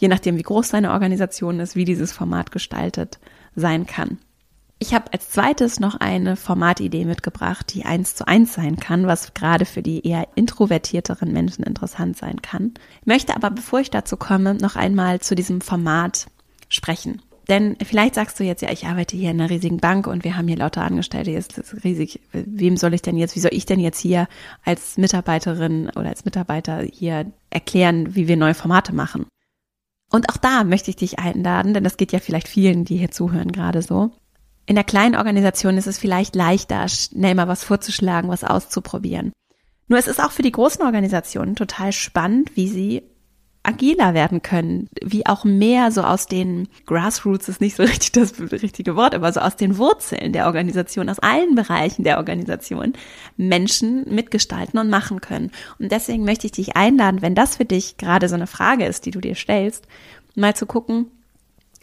Je 0.00 0.08
nachdem, 0.08 0.38
wie 0.38 0.42
groß 0.42 0.70
deine 0.70 0.92
Organisation 0.92 1.60
ist, 1.60 1.76
wie 1.76 1.84
dieses 1.84 2.12
Format 2.12 2.52
gestaltet 2.52 3.18
sein 3.54 3.86
kann. 3.86 4.18
Ich 4.80 4.94
habe 4.94 5.12
als 5.12 5.30
zweites 5.30 5.80
noch 5.80 5.96
eine 5.96 6.36
Formatidee 6.36 7.04
mitgebracht, 7.04 7.74
die 7.74 7.84
eins 7.84 8.14
zu 8.14 8.28
eins 8.28 8.54
sein 8.54 8.76
kann, 8.76 9.08
was 9.08 9.34
gerade 9.34 9.64
für 9.64 9.82
die 9.82 10.06
eher 10.06 10.28
introvertierteren 10.36 11.32
Menschen 11.32 11.64
interessant 11.64 12.16
sein 12.16 12.40
kann. 12.42 12.74
Ich 13.00 13.06
möchte 13.06 13.34
aber, 13.34 13.50
bevor 13.50 13.80
ich 13.80 13.90
dazu 13.90 14.16
komme, 14.16 14.54
noch 14.54 14.76
einmal 14.76 15.20
zu 15.20 15.34
diesem 15.34 15.60
Format 15.60 16.28
sprechen. 16.68 17.20
Denn 17.48 17.76
vielleicht 17.82 18.14
sagst 18.14 18.38
du 18.38 18.44
jetzt, 18.44 18.60
ja, 18.60 18.70
ich 18.70 18.86
arbeite 18.86 19.16
hier 19.16 19.30
in 19.30 19.40
einer 19.40 19.48
riesigen 19.48 19.78
Bank 19.78 20.06
und 20.06 20.22
wir 20.22 20.36
haben 20.36 20.48
hier 20.48 20.58
lauter 20.58 20.82
Angestellte, 20.82 21.30
jetzt 21.30 21.56
ist 21.56 21.82
riesig. 21.82 22.20
Wem 22.32 22.76
soll 22.76 22.92
ich 22.92 23.00
denn 23.00 23.16
jetzt, 23.16 23.36
wie 23.36 23.40
soll 23.40 23.54
ich 23.54 23.64
denn 23.64 23.80
jetzt 23.80 23.98
hier 23.98 24.28
als 24.64 24.98
Mitarbeiterin 24.98 25.88
oder 25.96 26.10
als 26.10 26.26
Mitarbeiter 26.26 26.82
hier 26.82 27.32
erklären, 27.48 28.14
wie 28.14 28.28
wir 28.28 28.36
neue 28.36 28.52
Formate 28.52 28.94
machen? 28.94 29.26
Und 30.10 30.28
auch 30.28 30.36
da 30.36 30.64
möchte 30.64 30.90
ich 30.90 30.96
dich 30.96 31.18
einladen, 31.18 31.72
denn 31.72 31.84
das 31.84 31.96
geht 31.96 32.12
ja 32.12 32.18
vielleicht 32.18 32.48
vielen, 32.48 32.84
die 32.84 32.98
hier 32.98 33.10
zuhören, 33.10 33.50
gerade 33.50 33.80
so. 33.80 34.10
In 34.66 34.74
der 34.74 34.84
kleinen 34.84 35.16
Organisation 35.16 35.78
ist 35.78 35.86
es 35.86 35.98
vielleicht 35.98 36.36
leichter, 36.36 36.86
schnell 36.88 37.34
mal 37.34 37.48
was 37.48 37.64
vorzuschlagen, 37.64 38.28
was 38.28 38.44
auszuprobieren. 38.44 39.32
Nur 39.86 39.98
es 39.98 40.06
ist 40.06 40.22
auch 40.22 40.32
für 40.32 40.42
die 40.42 40.52
großen 40.52 40.84
Organisationen 40.84 41.56
total 41.56 41.92
spannend, 41.92 42.54
wie 42.56 42.68
sie 42.68 43.02
agiler 43.68 44.14
werden 44.14 44.40
können, 44.40 44.88
wie 45.04 45.26
auch 45.26 45.44
mehr 45.44 45.92
so 45.92 46.00
aus 46.02 46.26
den 46.26 46.68
Grassroots 46.86 47.50
ist 47.50 47.60
nicht 47.60 47.76
so 47.76 47.82
richtig 47.82 48.12
das 48.12 48.40
richtige 48.40 48.96
Wort, 48.96 49.14
aber 49.14 49.30
so 49.30 49.40
aus 49.40 49.56
den 49.56 49.76
Wurzeln 49.76 50.32
der 50.32 50.46
Organisation, 50.46 51.10
aus 51.10 51.18
allen 51.18 51.54
Bereichen 51.54 52.02
der 52.02 52.16
Organisation 52.16 52.94
Menschen 53.36 54.12
mitgestalten 54.12 54.78
und 54.78 54.88
machen 54.88 55.20
können. 55.20 55.50
Und 55.78 55.92
deswegen 55.92 56.24
möchte 56.24 56.46
ich 56.46 56.52
dich 56.52 56.76
einladen, 56.76 57.20
wenn 57.20 57.34
das 57.34 57.56
für 57.56 57.66
dich 57.66 57.98
gerade 57.98 58.28
so 58.28 58.36
eine 58.36 58.46
Frage 58.46 58.86
ist, 58.86 59.04
die 59.04 59.10
du 59.10 59.20
dir 59.20 59.34
stellst, 59.34 59.86
mal 60.34 60.56
zu 60.56 60.64
gucken, 60.64 61.10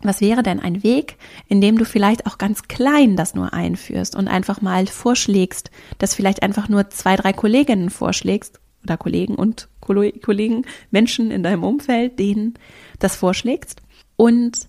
was 0.01 0.21
wäre 0.21 0.41
denn 0.41 0.59
ein 0.59 0.81
Weg, 0.81 1.17
in 1.47 1.61
dem 1.61 1.77
du 1.77 1.85
vielleicht 1.85 2.25
auch 2.25 2.39
ganz 2.39 2.63
klein 2.63 3.15
das 3.15 3.35
nur 3.35 3.53
einführst 3.53 4.15
und 4.15 4.27
einfach 4.27 4.61
mal 4.61 4.87
vorschlägst, 4.87 5.69
dass 5.99 6.15
vielleicht 6.15 6.41
einfach 6.41 6.67
nur 6.67 6.89
zwei, 6.89 7.15
drei 7.15 7.31
Kolleginnen 7.31 7.91
vorschlägst 7.91 8.59
oder 8.83 8.97
Kollegen 8.97 9.35
und 9.35 9.67
Kollegen, 9.85 10.65
Menschen 10.91 11.31
in 11.31 11.43
deinem 11.43 11.63
Umfeld, 11.63 12.19
denen 12.19 12.55
das 12.99 13.15
vorschlägst 13.15 13.81
und 14.17 14.67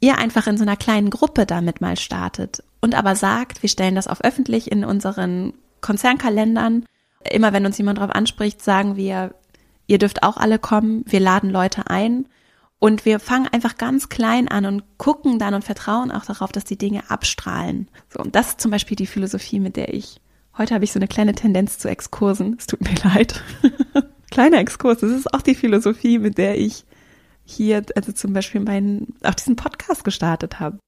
ihr 0.00 0.18
einfach 0.18 0.46
in 0.46 0.56
so 0.56 0.62
einer 0.62 0.76
kleinen 0.76 1.10
Gruppe 1.10 1.46
damit 1.46 1.80
mal 1.80 1.96
startet 1.96 2.62
und 2.80 2.94
aber 2.94 3.16
sagt, 3.16 3.62
wir 3.62 3.68
stellen 3.68 3.94
das 3.94 4.06
auf 4.06 4.22
öffentlich 4.22 4.70
in 4.70 4.84
unseren 4.84 5.54
Konzernkalendern. 5.80 6.84
Immer 7.30 7.52
wenn 7.52 7.66
uns 7.66 7.78
jemand 7.78 7.98
darauf 7.98 8.14
anspricht, 8.14 8.62
sagen 8.62 8.96
wir, 8.96 9.34
ihr 9.86 9.98
dürft 9.98 10.22
auch 10.22 10.36
alle 10.36 10.58
kommen, 10.58 11.04
wir 11.06 11.20
laden 11.20 11.50
Leute 11.50 11.88
ein 11.88 12.26
und 12.78 13.04
wir 13.04 13.18
fangen 13.18 13.48
einfach 13.48 13.76
ganz 13.76 14.08
klein 14.08 14.48
an 14.48 14.64
und 14.64 14.84
gucken 14.98 15.38
dann 15.38 15.54
und 15.54 15.64
vertrauen 15.64 16.12
auch 16.12 16.24
darauf, 16.24 16.52
dass 16.52 16.64
die 16.64 16.78
Dinge 16.78 17.10
abstrahlen. 17.10 17.88
So, 18.08 18.20
und 18.20 18.36
das 18.36 18.50
ist 18.50 18.60
zum 18.60 18.70
Beispiel 18.70 18.96
die 18.96 19.06
Philosophie, 19.06 19.58
mit 19.58 19.76
der 19.76 19.92
ich, 19.92 20.20
heute 20.56 20.74
habe 20.74 20.84
ich 20.84 20.92
so 20.92 20.98
eine 20.98 21.08
kleine 21.08 21.34
Tendenz 21.34 21.78
zu 21.78 21.88
Exkursen. 21.88 22.56
Es 22.58 22.66
tut 22.66 22.80
mir 22.82 22.94
leid. 23.02 23.42
Kleiner 24.30 24.58
Exkurs. 24.58 24.98
Das 24.98 25.10
ist 25.10 25.32
auch 25.32 25.42
die 25.42 25.54
Philosophie, 25.54 26.18
mit 26.18 26.38
der 26.38 26.58
ich 26.58 26.84
hier, 27.44 27.82
also 27.96 28.12
zum 28.12 28.32
Beispiel 28.32 28.60
meinen, 28.60 29.14
auch 29.22 29.34
diesen 29.34 29.56
Podcast 29.56 30.04
gestartet 30.04 30.60
habe. 30.60 30.78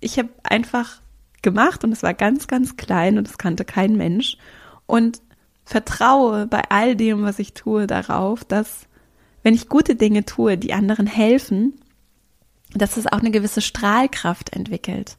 Ich 0.00 0.18
habe 0.18 0.28
einfach 0.42 1.00
gemacht 1.40 1.84
und 1.84 1.92
es 1.92 2.02
war 2.02 2.14
ganz, 2.14 2.46
ganz 2.46 2.76
klein 2.76 3.18
und 3.18 3.28
es 3.28 3.38
kannte 3.38 3.64
kein 3.64 3.96
Mensch 3.96 4.36
und 4.86 5.22
vertraue 5.64 6.46
bei 6.46 6.62
all 6.68 6.96
dem, 6.96 7.22
was 7.22 7.38
ich 7.38 7.54
tue, 7.54 7.86
darauf, 7.86 8.44
dass 8.44 8.86
wenn 9.42 9.54
ich 9.54 9.68
gute 9.68 9.96
Dinge 9.96 10.24
tue, 10.24 10.58
die 10.58 10.72
anderen 10.72 11.06
helfen, 11.06 11.80
dass 12.74 12.96
es 12.96 13.06
auch 13.06 13.18
eine 13.18 13.30
gewisse 13.30 13.60
Strahlkraft 13.60 14.54
entwickelt 14.54 15.18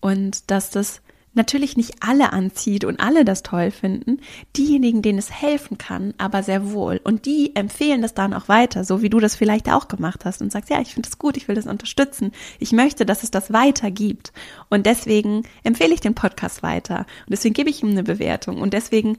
und 0.00 0.50
dass 0.50 0.70
das 0.70 1.00
natürlich 1.34 1.76
nicht 1.76 1.96
alle 2.00 2.32
anzieht 2.32 2.84
und 2.84 3.00
alle 3.00 3.24
das 3.24 3.42
toll 3.42 3.70
finden, 3.70 4.20
diejenigen, 4.56 5.02
denen 5.02 5.18
es 5.18 5.30
helfen 5.30 5.78
kann, 5.78 6.14
aber 6.18 6.42
sehr 6.42 6.72
wohl. 6.72 7.00
Und 7.02 7.26
die 7.26 7.54
empfehlen 7.56 8.02
das 8.02 8.14
dann 8.14 8.34
auch 8.34 8.48
weiter, 8.48 8.84
so 8.84 9.02
wie 9.02 9.10
du 9.10 9.20
das 9.20 9.34
vielleicht 9.36 9.70
auch 9.70 9.88
gemacht 9.88 10.24
hast 10.24 10.42
und 10.42 10.52
sagst, 10.52 10.70
ja, 10.70 10.80
ich 10.80 10.94
finde 10.94 11.08
das 11.08 11.18
gut, 11.18 11.36
ich 11.36 11.48
will 11.48 11.54
das 11.54 11.66
unterstützen, 11.66 12.32
ich 12.58 12.72
möchte, 12.72 13.04
dass 13.04 13.22
es 13.22 13.30
das 13.30 13.52
weiter 13.52 13.90
gibt. 13.90 14.32
Und 14.70 14.86
deswegen 14.86 15.42
empfehle 15.62 15.94
ich 15.94 16.00
den 16.00 16.14
Podcast 16.14 16.62
weiter. 16.62 16.98
Und 16.98 17.30
deswegen 17.30 17.54
gebe 17.54 17.70
ich 17.70 17.82
ihm 17.82 17.90
eine 17.90 18.02
Bewertung. 18.02 18.60
Und 18.60 18.72
deswegen 18.72 19.18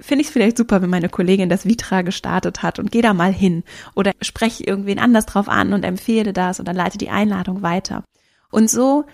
finde 0.00 0.22
ich 0.22 0.28
es 0.28 0.32
vielleicht 0.32 0.56
super, 0.56 0.80
wenn 0.80 0.90
meine 0.90 1.08
Kollegin 1.08 1.48
das 1.48 1.66
Vitra 1.66 2.02
gestartet 2.02 2.62
hat 2.62 2.78
und 2.78 2.92
gehe 2.92 3.02
da 3.02 3.14
mal 3.14 3.32
hin 3.32 3.64
oder 3.94 4.12
spreche 4.22 4.64
irgendwen 4.64 4.98
anders 4.98 5.26
drauf 5.26 5.48
an 5.48 5.72
und 5.72 5.84
empfehle 5.84 6.32
das 6.32 6.60
und 6.60 6.68
dann 6.68 6.76
leite 6.76 6.98
die 6.98 7.10
Einladung 7.10 7.62
weiter. 7.62 8.04
Und 8.50 8.70
so 8.70 9.04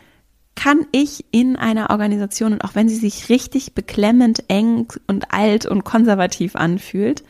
kann 0.55 0.87
ich 0.93 1.25
in 1.31 1.57
einer 1.57 1.91
Organisation, 1.91 2.53
und 2.53 2.65
auch 2.65 2.75
wenn 2.75 2.89
sie 2.89 2.97
sich 2.97 3.29
richtig 3.29 3.75
beklemmend, 3.75 4.45
eng 4.49 4.89
und 5.07 5.33
alt 5.33 5.67
und 5.67 5.85
konservativ 5.85 6.57
anfühlt, 6.57 7.25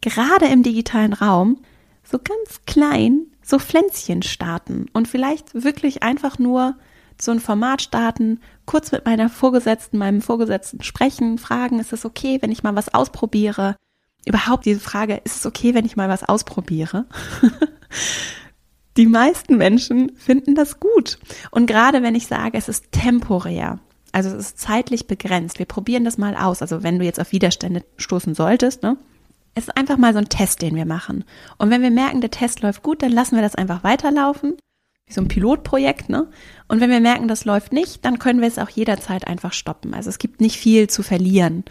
gerade 0.00 0.46
im 0.46 0.62
digitalen 0.62 1.12
Raum 1.12 1.58
so 2.04 2.18
ganz 2.18 2.60
klein 2.66 3.26
so 3.42 3.58
Pflänzchen 3.58 4.22
starten 4.22 4.86
und 4.92 5.08
vielleicht 5.08 5.54
wirklich 5.54 6.02
einfach 6.02 6.38
nur 6.38 6.76
so 7.20 7.32
ein 7.32 7.40
Format 7.40 7.82
starten, 7.82 8.40
kurz 8.66 8.92
mit 8.92 9.06
meiner 9.06 9.28
Vorgesetzten, 9.28 9.98
meinem 9.98 10.20
Vorgesetzten 10.20 10.82
sprechen, 10.82 11.38
fragen, 11.38 11.80
ist 11.80 11.92
es 11.92 12.04
okay, 12.04 12.38
wenn 12.42 12.52
ich 12.52 12.62
mal 12.62 12.76
was 12.76 12.92
ausprobiere? 12.92 13.76
Überhaupt 14.26 14.66
diese 14.66 14.80
Frage, 14.80 15.20
ist 15.24 15.36
es 15.36 15.46
okay, 15.46 15.74
wenn 15.74 15.86
ich 15.86 15.96
mal 15.96 16.08
was 16.08 16.24
ausprobiere? 16.24 17.06
Die 18.98 19.06
meisten 19.06 19.56
Menschen 19.56 20.12
finden 20.16 20.56
das 20.56 20.80
gut. 20.80 21.18
Und 21.52 21.66
gerade 21.66 22.02
wenn 22.02 22.16
ich 22.16 22.26
sage, 22.26 22.58
es 22.58 22.68
ist 22.68 22.90
temporär, 22.90 23.78
also 24.10 24.28
es 24.30 24.34
ist 24.34 24.58
zeitlich 24.58 25.06
begrenzt, 25.06 25.60
wir 25.60 25.66
probieren 25.66 26.04
das 26.04 26.18
mal 26.18 26.34
aus. 26.34 26.62
Also 26.62 26.82
wenn 26.82 26.98
du 26.98 27.04
jetzt 27.04 27.20
auf 27.20 27.30
Widerstände 27.30 27.84
stoßen 27.96 28.34
solltest, 28.34 28.82
ne? 28.82 28.98
Es 29.54 29.64
ist 29.64 29.76
einfach 29.76 29.96
mal 29.96 30.12
so 30.12 30.18
ein 30.18 30.28
Test, 30.28 30.62
den 30.62 30.74
wir 30.74 30.84
machen. 30.84 31.24
Und 31.58 31.70
wenn 31.70 31.82
wir 31.82 31.90
merken, 31.90 32.20
der 32.20 32.30
Test 32.30 32.60
läuft 32.60 32.82
gut, 32.82 33.02
dann 33.02 33.12
lassen 33.12 33.36
wir 33.36 33.42
das 33.42 33.54
einfach 33.54 33.84
weiterlaufen. 33.84 34.56
Wie 35.06 35.12
so 35.12 35.20
ein 35.20 35.28
Pilotprojekt, 35.28 36.08
ne? 36.08 36.28
Und 36.66 36.80
wenn 36.80 36.90
wir 36.90 37.00
merken, 37.00 37.28
das 37.28 37.44
läuft 37.44 37.72
nicht, 37.72 38.04
dann 38.04 38.18
können 38.18 38.40
wir 38.40 38.48
es 38.48 38.58
auch 38.58 38.68
jederzeit 38.68 39.28
einfach 39.28 39.52
stoppen. 39.52 39.94
Also 39.94 40.10
es 40.10 40.18
gibt 40.18 40.40
nicht 40.40 40.58
viel 40.58 40.88
zu 40.88 41.04
verlieren 41.04 41.64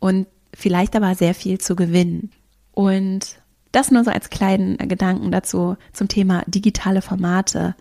und 0.00 0.26
vielleicht 0.52 0.96
aber 0.96 1.14
sehr 1.14 1.34
viel 1.34 1.58
zu 1.58 1.76
gewinnen. 1.76 2.32
Und 2.72 3.41
das 3.72 3.90
nur 3.90 4.04
so 4.04 4.10
als 4.10 4.30
kleinen 4.30 4.76
Gedanken 4.76 5.32
dazu 5.32 5.76
zum 5.92 6.08
Thema 6.08 6.42
digitale 6.46 7.02
Formate 7.02 7.74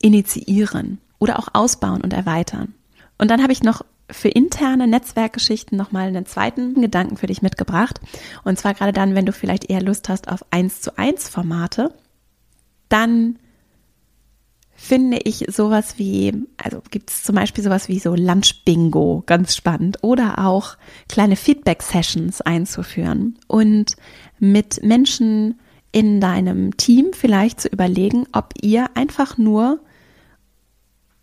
initiieren 0.00 0.98
oder 1.18 1.38
auch 1.38 1.48
ausbauen 1.52 2.02
und 2.02 2.12
erweitern. 2.12 2.74
Und 3.18 3.30
dann 3.30 3.42
habe 3.42 3.52
ich 3.52 3.62
noch 3.62 3.82
für 4.10 4.28
interne 4.28 4.86
Netzwerkgeschichten 4.86 5.76
nochmal 5.76 6.08
einen 6.08 6.26
zweiten 6.26 6.80
Gedanken 6.80 7.16
für 7.16 7.26
dich 7.26 7.42
mitgebracht. 7.42 8.00
Und 8.44 8.58
zwar 8.58 8.74
gerade 8.74 8.92
dann, 8.92 9.14
wenn 9.14 9.26
du 9.26 9.32
vielleicht 9.32 9.70
eher 9.70 9.82
Lust 9.82 10.08
hast 10.08 10.28
auf 10.28 10.44
eins 10.50 10.80
zu 10.80 10.98
eins 10.98 11.28
Formate, 11.28 11.94
dann 12.88 13.38
finde 14.74 15.18
ich 15.18 15.44
sowas 15.48 15.98
wie, 15.98 16.32
also 16.56 16.82
gibt 16.90 17.10
es 17.10 17.22
zum 17.22 17.34
Beispiel 17.34 17.62
sowas 17.62 17.88
wie 17.88 17.98
so 17.98 18.14
Lunch-Bingo, 18.14 19.22
ganz 19.26 19.54
spannend, 19.54 19.98
oder 20.00 20.46
auch 20.46 20.76
kleine 21.06 21.36
Feedback-Sessions 21.36 22.40
einzuführen 22.40 23.38
und 23.46 23.96
mit 24.40 24.82
Menschen 24.82 25.58
in 25.92 26.20
deinem 26.20 26.76
Team 26.76 27.12
vielleicht 27.12 27.60
zu 27.60 27.68
überlegen, 27.68 28.26
ob 28.32 28.54
ihr 28.60 28.86
einfach 28.94 29.38
nur 29.38 29.80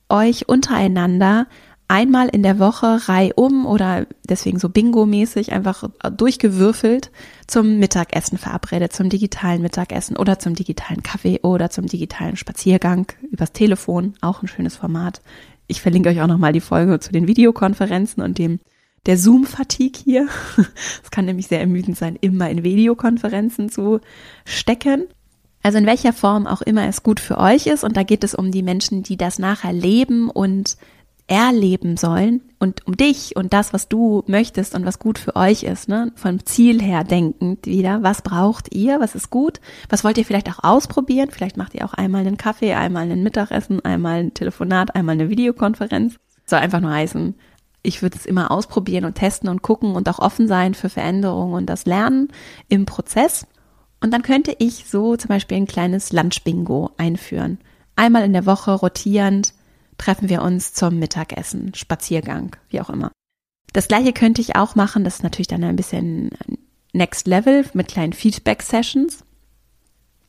euch 0.09 0.47
untereinander 0.47 1.47
einmal 1.87 2.27
in 2.27 2.43
der 2.43 2.59
Woche 2.59 3.07
reihum 3.07 3.65
oder 3.65 4.07
deswegen 4.27 4.59
so 4.59 4.67
Bingo-mäßig 4.69 5.53
einfach 5.53 5.89
durchgewürfelt 6.11 7.11
zum 7.47 7.79
Mittagessen 7.79 8.37
verabredet, 8.37 8.91
zum 8.91 9.09
digitalen 9.09 9.61
Mittagessen 9.61 10.17
oder 10.17 10.37
zum 10.37 10.53
digitalen 10.53 11.01
Kaffee 11.01 11.39
oder 11.43 11.69
zum 11.69 11.87
digitalen 11.87 12.35
Spaziergang 12.35 13.07
übers 13.31 13.53
Telefon, 13.53 14.15
auch 14.21 14.41
ein 14.41 14.49
schönes 14.49 14.75
Format. 14.75 15.21
Ich 15.67 15.81
verlinke 15.81 16.09
euch 16.09 16.21
auch 16.21 16.27
nochmal 16.27 16.53
die 16.53 16.61
Folge 16.61 16.99
zu 16.99 17.11
den 17.11 17.27
Videokonferenzen 17.27 18.21
und 18.21 18.37
dem 18.37 18.59
der 19.05 19.17
Zoom-Fatigue 19.17 20.01
hier. 20.03 20.27
Es 21.03 21.11
kann 21.11 21.25
nämlich 21.25 21.47
sehr 21.47 21.61
ermüdend 21.61 21.97
sein, 21.97 22.17
immer 22.19 22.49
in 22.49 22.63
Videokonferenzen 22.63 23.69
zu 23.69 24.01
stecken. 24.45 25.05
Also 25.63 25.77
in 25.77 25.85
welcher 25.85 26.13
Form 26.13 26.47
auch 26.47 26.61
immer 26.61 26.87
es 26.87 27.03
gut 27.03 27.19
für 27.19 27.37
euch 27.37 27.67
ist. 27.67 27.83
Und 27.83 27.97
da 27.97 28.03
geht 28.03 28.23
es 28.23 28.35
um 28.35 28.51
die 28.51 28.63
Menschen, 28.63 29.03
die 29.03 29.17
das 29.17 29.39
nachher 29.39 29.73
leben 29.73 30.29
und 30.29 30.77
erleben 31.27 31.97
sollen 31.97 32.41
und 32.57 32.87
um 32.87 32.95
dich 32.95 33.35
und 33.35 33.51
das, 33.53 33.73
was 33.73 33.89
du 33.89 34.23
möchtest 34.27 34.73
und 34.73 34.85
was 34.85 34.97
gut 34.97 35.19
für 35.19 35.35
euch 35.35 35.63
ist, 35.63 35.89
ne? 35.89 36.11
Vom 36.15 36.45
Ziel 36.45 36.81
her 36.81 37.03
denkend 37.03 37.65
wieder, 37.65 38.01
was 38.01 38.21
braucht 38.21 38.73
ihr, 38.73 39.01
was 39.01 39.13
ist 39.13 39.29
gut, 39.29 39.59
was 39.89 40.05
wollt 40.05 40.17
ihr 40.17 40.25
vielleicht 40.25 40.49
auch 40.49 40.63
ausprobieren, 40.63 41.29
vielleicht 41.29 41.57
macht 41.57 41.75
ihr 41.75 41.83
auch 41.83 41.93
einmal 41.93 42.25
einen 42.25 42.37
Kaffee, 42.37 42.73
einmal 42.73 43.11
ein 43.11 43.23
Mittagessen, 43.23 43.83
einmal 43.83 44.21
ein 44.21 44.33
Telefonat, 44.33 44.95
einmal 44.95 45.13
eine 45.13 45.29
Videokonferenz. 45.29 46.15
Soll 46.45 46.59
einfach 46.59 46.79
nur 46.79 46.91
heißen, 46.91 47.35
ich 47.83 48.01
würde 48.01 48.17
es 48.17 48.25
immer 48.25 48.51
ausprobieren 48.51 49.05
und 49.05 49.15
testen 49.15 49.49
und 49.49 49.61
gucken 49.61 49.95
und 49.95 50.09
auch 50.09 50.19
offen 50.19 50.47
sein 50.47 50.73
für 50.73 50.89
Veränderungen 50.89 51.53
und 51.53 51.65
das 51.67 51.85
Lernen 51.85 52.29
im 52.67 52.85
Prozess. 52.85 53.47
Und 54.01 54.11
dann 54.11 54.21
könnte 54.21 54.55
ich 54.59 54.85
so 54.87 55.15
zum 55.15 55.29
Beispiel 55.29 55.57
ein 55.57 55.67
kleines 55.67 56.11
Lunch-Bingo 56.11 56.91
einführen. 56.97 57.59
Einmal 57.95 58.23
in 58.25 58.33
der 58.33 58.45
Woche 58.45 58.71
rotierend 58.71 59.53
treffen 59.97 60.29
wir 60.29 60.43
uns 60.43 60.73
zum 60.73 60.99
Mittagessen, 60.99 61.73
Spaziergang, 61.73 62.55
wie 62.69 62.81
auch 62.81 62.89
immer. 62.89 63.11
Das 63.73 63.87
gleiche 63.87 64.13
könnte 64.13 64.41
ich 64.41 64.55
auch 64.55 64.75
machen, 64.75 65.03
das 65.03 65.15
ist 65.15 65.23
natürlich 65.23 65.47
dann 65.47 65.63
ein 65.63 65.75
bisschen 65.75 66.31
Next 66.93 67.27
Level 67.27 67.65
mit 67.73 67.87
kleinen 67.87 68.13
Feedback-Sessions, 68.13 69.23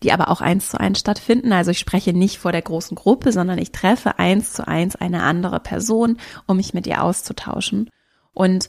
die 0.02 0.12
aber 0.12 0.30
auch 0.30 0.40
eins 0.40 0.68
zu 0.70 0.78
eins 0.78 1.00
stattfinden. 1.00 1.52
Also 1.52 1.70
ich 1.70 1.78
spreche 1.78 2.12
nicht 2.12 2.38
vor 2.38 2.52
der 2.52 2.62
großen 2.62 2.94
Gruppe, 2.94 3.32
sondern 3.32 3.58
ich 3.58 3.72
treffe 3.72 4.18
eins 4.18 4.52
zu 4.52 4.66
eins 4.66 4.96
eine 4.96 5.22
andere 5.22 5.60
Person, 5.60 6.18
um 6.46 6.56
mich 6.56 6.74
mit 6.74 6.86
ihr 6.86 7.02
auszutauschen. 7.02 7.90
Und 8.32 8.68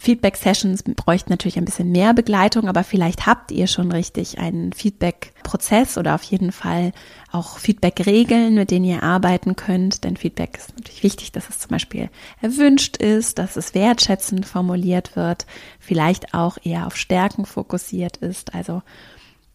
Feedback-Sessions 0.00 0.82
bräuchten 0.82 1.30
natürlich 1.30 1.58
ein 1.58 1.64
bisschen 1.64 1.92
mehr 1.92 2.14
Begleitung, 2.14 2.68
aber 2.68 2.84
vielleicht 2.84 3.26
habt 3.26 3.50
ihr 3.50 3.66
schon 3.66 3.92
richtig 3.92 4.38
einen 4.38 4.72
Feedback-Prozess 4.72 5.98
oder 5.98 6.14
auf 6.14 6.22
jeden 6.22 6.52
Fall 6.52 6.92
auch 7.32 7.58
Feedback-Regeln, 7.58 8.54
mit 8.54 8.70
denen 8.70 8.86
ihr 8.86 9.02
arbeiten 9.02 9.56
könnt. 9.56 10.04
Denn 10.04 10.16
Feedback 10.16 10.56
ist 10.56 10.74
natürlich 10.76 11.02
wichtig, 11.02 11.32
dass 11.32 11.50
es 11.50 11.58
zum 11.58 11.70
Beispiel 11.70 12.08
erwünscht 12.40 12.96
ist, 12.96 13.38
dass 13.38 13.56
es 13.56 13.74
wertschätzend 13.74 14.46
formuliert 14.46 15.16
wird, 15.16 15.44
vielleicht 15.78 16.32
auch 16.32 16.56
eher 16.62 16.86
auf 16.86 16.96
Stärken 16.96 17.44
fokussiert 17.44 18.16
ist. 18.18 18.54
Also 18.54 18.82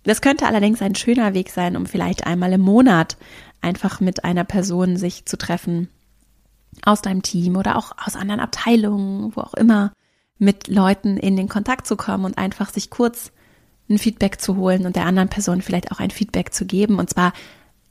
das 0.06 0.22
könnte 0.22 0.46
allerdings 0.46 0.82
ein 0.82 0.96
schöner 0.96 1.34
Weg 1.34 1.50
sein, 1.50 1.76
um 1.76 1.86
vielleicht 1.86 2.26
einmal 2.26 2.54
im 2.54 2.62
Monat 2.62 3.18
einfach 3.62 4.00
mit 4.00 4.24
einer 4.24 4.44
Person 4.44 4.98
sich 4.98 5.26
zu 5.26 5.38
treffen 5.38 5.90
aus 6.84 7.02
deinem 7.02 7.22
Team 7.22 7.56
oder 7.56 7.78
auch 7.78 7.94
aus 8.04 8.16
anderen 8.16 8.40
Abteilungen, 8.40 9.36
wo 9.36 9.42
auch 9.42 9.54
immer 9.54 9.92
mit 10.38 10.68
Leuten 10.68 11.18
in 11.18 11.36
den 11.36 11.50
Kontakt 11.50 11.88
zu 11.88 11.96
kommen 11.96 12.26
und 12.26 12.38
einfach 12.38 12.72
sich 12.72 12.90
kurz 12.90 13.32
ein 13.90 13.98
Feedback 13.98 14.42
zu 14.42 14.58
holen 14.58 14.86
und 14.86 14.96
der 14.96 15.06
anderen 15.06 15.30
Person 15.30 15.62
vielleicht 15.62 15.92
auch 15.92 16.00
ein 16.00 16.12
Feedback 16.12 16.54
zu 16.54 16.66
geben. 16.66 16.98
Und 17.00 17.10
zwar, 17.10 17.34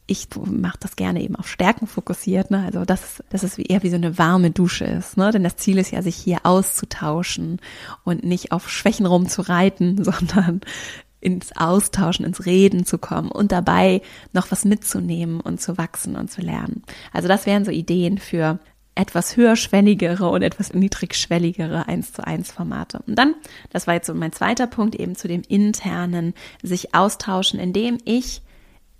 ich 0.07 0.29
mache 0.37 0.79
das 0.81 0.97
gerne 0.97 1.23
eben 1.23 1.37
auf 1.37 1.49
Stärken 1.49 1.87
fokussiert, 1.87 2.51
ne? 2.51 2.65
Also 2.67 2.85
dass, 2.85 3.23
dass 3.31 3.43
es 3.43 3.57
eher 3.59 3.83
wie 3.83 3.91
so 3.91 3.97
eine 3.97 4.19
warme 4.19 4.51
Dusche 4.51 4.85
ist, 4.85 5.17
ne? 5.17 5.31
Denn 5.31 5.45
das 5.45 5.57
Ziel 5.57 5.79
ist 5.79 5.93
ja, 5.93 6.03
sich 6.03 6.17
hier 6.17 6.41
auszutauschen 6.43 7.61
und 8.03 8.25
nicht 8.25 8.53
auf 8.53 8.69
Schwächen 8.69 9.07
rumzureiten, 9.07 10.05
sondern 10.05 10.61
ins 11.25 11.57
Austauschen, 11.57 12.25
ins 12.25 12.45
Reden 12.45 12.85
zu 12.85 12.99
kommen 12.99 13.31
und 13.31 13.51
dabei 13.51 14.03
noch 14.33 14.51
was 14.51 14.65
mitzunehmen 14.65 15.41
und 15.41 15.61
zu 15.61 15.79
wachsen 15.79 16.17
und 16.17 16.31
zu 16.31 16.43
lernen. 16.43 16.83
Also 17.13 17.29
das 17.29 17.47
wären 17.47 17.65
so 17.65 17.71
Ideen 17.71 18.19
für 18.19 18.59
etwas 18.95 19.37
höherschwelligere 19.37 20.29
und 20.29 20.43
etwas 20.43 20.73
niedrigschwelligere 20.73 21.89
1 21.89 22.13
zu 22.13 22.27
1 22.27 22.53
Formate. 22.53 23.03
Und 23.07 23.17
dann, 23.17 23.35
das 23.71 23.87
war 23.87 23.95
jetzt 23.95 24.07
so 24.07 24.15
mein 24.15 24.33
zweiter 24.33 24.67
Punkt, 24.67 24.95
eben 24.95 25.17
zu 25.17 25.27
dem 25.27 25.43
internen 25.49 26.35
sich 26.63 26.95
austauschen, 26.95 27.59
indem 27.59 27.99
ich 28.05 28.43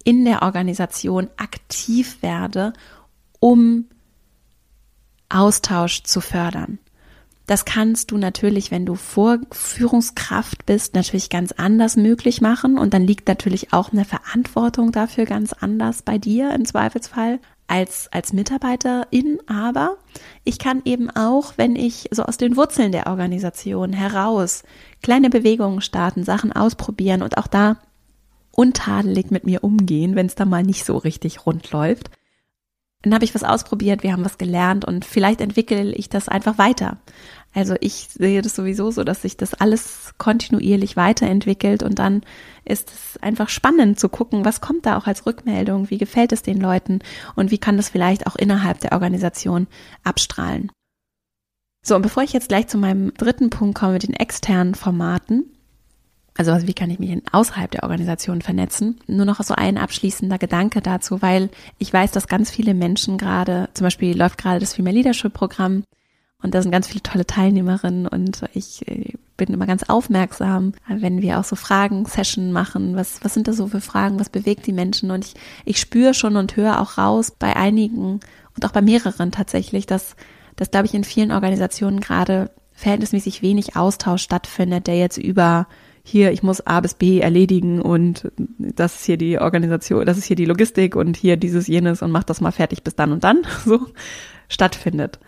in 0.03 0.25
der 0.25 0.43
Organisation 0.43 1.29
aktiv 1.37 2.23
werde, 2.23 2.73
um 3.39 3.87
Austausch 5.29 6.03
zu 6.03 6.21
fördern. 6.21 6.79
Das 7.47 7.67
kannst 7.67 8.11
du 8.11 8.17
natürlich, 8.17 8.71
wenn 8.71 8.87
du 8.87 8.95
Vorführungskraft 8.95 10.65
bist, 10.65 10.95
natürlich 10.95 11.29
ganz 11.29 11.53
anders 11.53 11.97
möglich 11.97 12.41
machen. 12.41 12.79
Und 12.79 12.95
dann 12.95 13.07
liegt 13.07 13.29
natürlich 13.29 13.73
auch 13.73 13.93
eine 13.93 14.07
Verantwortung 14.07 14.93
dafür 14.93 15.27
ganz 15.27 15.53
anders 15.53 16.03
bei 16.03 16.17
dir 16.17 16.55
im 16.55 16.65
Zweifelsfall 16.65 17.41
als, 17.67 18.09
als 18.13 18.33
Mitarbeiterin, 18.33 19.39
aber 19.47 19.97
ich 20.45 20.59
kann 20.59 20.83
eben 20.85 21.11
auch, 21.11 21.55
wenn 21.57 21.77
ich 21.77 22.09
so 22.11 22.23
aus 22.25 22.37
den 22.37 22.57
Wurzeln 22.57 22.93
der 22.93 23.07
Organisation 23.07 23.93
heraus 23.93 24.65
kleine 25.03 25.31
Bewegungen 25.31 25.81
starten, 25.81 26.25
Sachen 26.25 26.53
ausprobieren 26.53 27.23
und 27.23 27.39
auch 27.39 27.47
da 27.47 27.79
untadelig 28.53 29.31
mit 29.31 29.45
mir 29.45 29.65
umgehen, 29.65 30.15
wenn 30.15 30.27
es 30.27 30.35
da 30.35 30.45
mal 30.45 30.63
nicht 30.63 30.85
so 30.85 30.97
richtig 30.99 31.47
rund 31.47 31.71
läuft, 31.73 32.11
dann 33.05 33.15
habe 33.15 33.25
ich 33.25 33.35
was 33.35 33.45
ausprobiert, 33.45 34.03
wir 34.03 34.13
haben 34.13 34.25
was 34.25 34.39
gelernt 34.39 34.85
und 34.85 35.05
vielleicht 35.05 35.41
entwickle 35.41 35.93
ich 35.93 36.09
das 36.09 36.29
einfach 36.29 36.57
weiter. 36.59 36.97
Also 37.53 37.77
ich 37.81 38.09
sehe 38.13 38.43
das 38.43 38.57
sowieso 38.57 38.91
so, 38.91 39.05
dass 39.05 39.23
sich 39.23 39.37
das 39.37 39.55
alles 39.55 40.15
kontinuierlich 40.19 40.97
weiterentwickelt 40.97 41.83
und 41.83 41.99
dann 41.99 42.23
ist 42.65 42.91
es 42.91 43.23
einfach 43.23 43.49
spannend 43.49 44.01
zu 44.01 44.09
gucken, 44.09 44.45
was 44.45 44.61
kommt 44.61 44.87
da 44.87 44.97
auch 44.97 45.07
als 45.07 45.27
Rückmeldung, 45.27 45.91
wie 45.91 45.99
gefällt 45.99 46.33
es 46.33 46.43
den 46.43 46.61
Leuten 46.61 47.01
und 47.37 47.51
wie 47.51 47.59
kann 47.59 47.77
das 47.77 47.91
vielleicht 47.91 48.27
auch 48.27 48.37
innerhalb 48.37 48.81
der 48.81 48.93
Organisation 48.93 49.69
abstrahlen. 50.03 50.73
So, 51.87 51.95
und 51.95 52.03
bevor 52.03 52.23
ich 52.23 52.33
jetzt 52.33 52.49
gleich 52.49 52.67
zu 52.67 52.79
meinem 52.79 53.13
dritten 53.15 53.51
Punkt 53.51 53.79
komme 53.79 53.99
den 53.99 54.15
externen 54.15 54.75
Formaten, 54.75 55.45
also 56.37 56.67
wie 56.67 56.75
kann 56.75 56.91
ich 56.91 56.99
mich 56.99 57.17
außerhalb 57.31 57.71
der 57.71 57.85
Organisation 57.85 58.43
vernetzen? 58.43 58.99
Nur 59.07 59.25
noch 59.25 59.41
so 59.43 59.55
ein 59.55 59.79
abschließender 59.79 60.39
Gedanke 60.39 60.81
dazu, 60.81 61.23
weil 61.23 61.49
ich 61.79 61.93
weiß, 61.93 62.11
dass 62.11 62.27
ganz 62.27 62.51
viele 62.51 62.75
Menschen 62.75 63.19
gerade, 63.19 63.69
zum 63.75 63.85
Beispiel 63.85 64.17
läuft 64.17 64.39
gerade 64.39 64.59
das 64.59 64.75
Female 64.75 64.97
Leadership 64.97 65.33
Programm 65.33 65.85
und 66.43 66.55
da 66.55 66.61
sind 66.61 66.73
ganz 66.73 66.89
viele 66.89 67.03
tolle 67.03 67.25
Teilnehmerinnen 67.25 68.07
und 68.07 68.43
ich 68.53 68.87
äh, 68.89 69.15
bin 69.37 69.55
immer 69.55 69.67
ganz 69.67 69.85
aufmerksam, 69.85 70.75
wenn 70.89 71.23
wir 71.23 71.39
auch 71.39 71.45
so 71.45 71.57
Fragen-Session 71.57 72.53
machen. 72.53 72.97
Was, 72.97 73.25
was 73.25 73.33
sind 73.33 73.49
da 73.49 73.53
so 73.53 73.69
für 73.69 73.81
Fragen? 73.81 74.21
Was 74.21 74.29
bewegt 74.29 74.67
die 74.67 74.73
Menschen? 74.73 75.11
Und 75.11 75.25
ich, 75.25 75.35
ich 75.65 75.81
spüre 75.81 76.15
schon 76.15 76.37
und 76.37 76.57
höre 76.57 76.81
auch 76.81 76.99
raus 76.99 77.31
bei 77.31 77.57
einigen 77.57 78.21
und 78.57 78.67
auch 78.67 78.73
bei 78.73 78.83
mehreren 78.83 79.33
tatsächlich, 79.33 79.87
dass, 79.87 80.17
dass 80.57 80.71
glaube 80.71 80.87
ich 80.87 80.95
in 80.95 81.05
vielen 81.05 81.33
Organisationen 81.33 82.01
gerade 82.01 82.51
verhältnismäßig 82.73 83.41
wenig 83.41 83.77
Austausch 83.77 84.23
stattfindet, 84.23 84.87
der 84.87 84.99
jetzt 84.99 85.17
über 85.17 85.67
hier, 86.07 86.33
ich 86.33 86.43
muss 86.43 86.67
A 86.67 86.81
bis 86.81 86.95
B 86.95 87.21
erledigen 87.21 87.81
und 87.81 88.31
das 88.59 88.97
ist 88.97 89.05
hier 89.07 89.17
die 89.17 89.39
Organisation, 89.39 90.05
das 90.05 90.19
ist 90.19 90.27
hier 90.27 90.37
die 90.37 90.45
Logistik 90.45 90.97
und 90.97 91.17
hier 91.17 91.39
dieses, 91.39 91.67
jenes 91.67 92.03
und 92.03 92.11
mach 92.11 92.25
das 92.25 92.43
mal 92.43 92.53
fertig 92.53 92.85
bis 92.85 92.95
dann 92.95 93.11
und 93.11 93.25
dann, 93.25 93.43
so 93.65 93.81
stattfindet. 94.49 95.19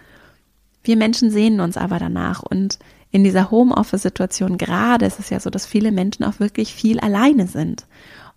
Wir 0.85 0.97
Menschen 0.97 1.31
sehnen 1.31 1.61
uns 1.61 1.79
aber 1.79 1.99
danach 1.99 2.43
und 2.43 2.79
in 3.11 3.25
dieser 3.25 3.51
Homeoffice-Situation 3.51 4.59
gerade 4.59 5.07
ist 5.07 5.19
es 5.19 5.31
ja 5.31 5.41
so, 5.41 5.49
dass 5.49 5.65
viele 5.65 5.93
Menschen 5.93 6.25
auch 6.25 6.39
wirklich 6.41 6.75
viel 6.75 7.01
alleine 7.01 7.47
sind. 7.47 7.87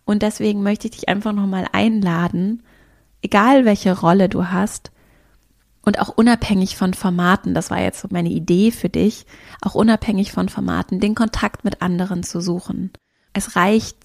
Und 0.05 0.21
deswegen 0.21 0.63
möchte 0.63 0.87
ich 0.87 0.91
dich 0.91 1.09
einfach 1.09 1.33
nochmal 1.33 1.65
einladen, 1.73 2.63
egal 3.21 3.65
welche 3.65 3.99
Rolle 3.99 4.29
du 4.29 4.45
hast, 4.45 4.91
und 5.89 5.97
auch 5.97 6.09
unabhängig 6.09 6.77
von 6.77 6.93
Formaten, 6.93 7.55
das 7.55 7.71
war 7.71 7.81
jetzt 7.81 8.01
so 8.01 8.09
meine 8.11 8.29
Idee 8.29 8.69
für 8.69 8.89
dich, 8.89 9.25
auch 9.59 9.73
unabhängig 9.73 10.31
von 10.31 10.47
Formaten, 10.47 10.99
den 10.99 11.15
Kontakt 11.15 11.63
mit 11.63 11.81
anderen 11.81 12.21
zu 12.21 12.41
suchen. 12.41 12.91
Es 13.33 13.55
reicht 13.55 13.97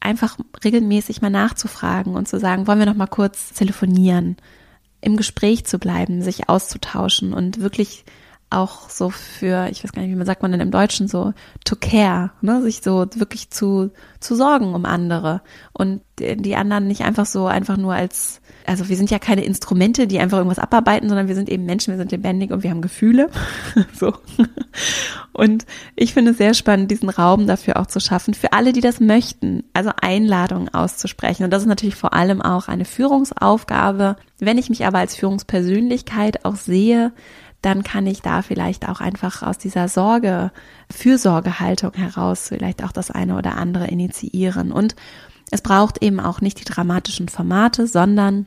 einfach 0.00 0.38
regelmäßig 0.64 1.22
mal 1.22 1.30
nachzufragen 1.30 2.16
und 2.16 2.26
zu 2.26 2.40
sagen, 2.40 2.66
wollen 2.66 2.80
wir 2.80 2.86
noch 2.86 2.96
mal 2.96 3.06
kurz 3.06 3.52
telefonieren, 3.52 4.38
im 5.00 5.16
Gespräch 5.16 5.64
zu 5.66 5.78
bleiben, 5.78 6.20
sich 6.20 6.48
auszutauschen 6.48 7.32
und 7.32 7.60
wirklich 7.60 8.04
auch 8.50 8.90
so 8.90 9.10
für, 9.10 9.68
ich 9.70 9.82
weiß 9.82 9.92
gar 9.92 10.02
nicht, 10.02 10.10
wie 10.10 10.16
man 10.16 10.26
sagt 10.26 10.42
man 10.42 10.50
denn 10.50 10.60
im 10.60 10.70
Deutschen 10.72 11.08
so, 11.08 11.32
to 11.64 11.76
care, 11.76 12.32
ne, 12.42 12.60
sich 12.62 12.82
so 12.82 13.06
wirklich 13.14 13.50
zu, 13.50 13.90
zu 14.18 14.34
sorgen 14.34 14.74
um 14.74 14.84
andere 14.84 15.40
und 15.72 16.02
die 16.18 16.56
anderen 16.56 16.86
nicht 16.86 17.02
einfach 17.02 17.26
so 17.26 17.46
einfach 17.46 17.76
nur 17.76 17.94
als, 17.94 18.40
also 18.66 18.88
wir 18.88 18.96
sind 18.96 19.10
ja 19.10 19.18
keine 19.18 19.44
Instrumente, 19.44 20.06
die 20.06 20.18
einfach 20.18 20.38
irgendwas 20.38 20.58
abarbeiten, 20.58 21.08
sondern 21.08 21.28
wir 21.28 21.34
sind 21.34 21.48
eben 21.48 21.64
Menschen, 21.64 21.92
wir 21.92 21.98
sind 21.98 22.12
lebendig 22.12 22.50
und 22.50 22.62
wir 22.62 22.70
haben 22.70 22.82
Gefühle, 22.82 23.30
so. 23.98 24.12
Und 25.32 25.64
ich 25.96 26.12
finde 26.12 26.32
es 26.32 26.38
sehr 26.38 26.52
spannend, 26.52 26.90
diesen 26.90 27.08
Raum 27.08 27.46
dafür 27.46 27.78
auch 27.78 27.86
zu 27.86 28.00
schaffen, 28.00 28.34
für 28.34 28.52
alle, 28.52 28.72
die 28.72 28.82
das 28.82 29.00
möchten, 29.00 29.64
also 29.72 29.90
Einladungen 30.00 30.68
auszusprechen. 30.74 31.44
Und 31.44 31.50
das 31.50 31.62
ist 31.62 31.68
natürlich 31.68 31.94
vor 31.94 32.12
allem 32.12 32.42
auch 32.42 32.68
eine 32.68 32.84
Führungsaufgabe. 32.84 34.16
Wenn 34.38 34.58
ich 34.58 34.68
mich 34.68 34.84
aber 34.84 34.98
als 34.98 35.16
Führungspersönlichkeit 35.16 36.44
auch 36.44 36.56
sehe, 36.56 37.12
dann 37.62 37.82
kann 37.82 38.06
ich 38.06 38.22
da 38.22 38.42
vielleicht 38.42 38.88
auch 38.88 39.00
einfach 39.00 39.42
aus 39.42 39.58
dieser 39.58 39.88
Sorge, 39.88 40.50
Fürsorgehaltung 40.90 41.92
heraus 41.92 42.48
vielleicht 42.48 42.82
auch 42.82 42.92
das 42.92 43.10
eine 43.10 43.36
oder 43.36 43.56
andere 43.56 43.86
initiieren. 43.86 44.72
Und 44.72 44.96
es 45.50 45.60
braucht 45.60 46.02
eben 46.02 46.20
auch 46.20 46.40
nicht 46.40 46.60
die 46.60 46.64
dramatischen 46.64 47.28
Formate, 47.28 47.86
sondern 47.86 48.46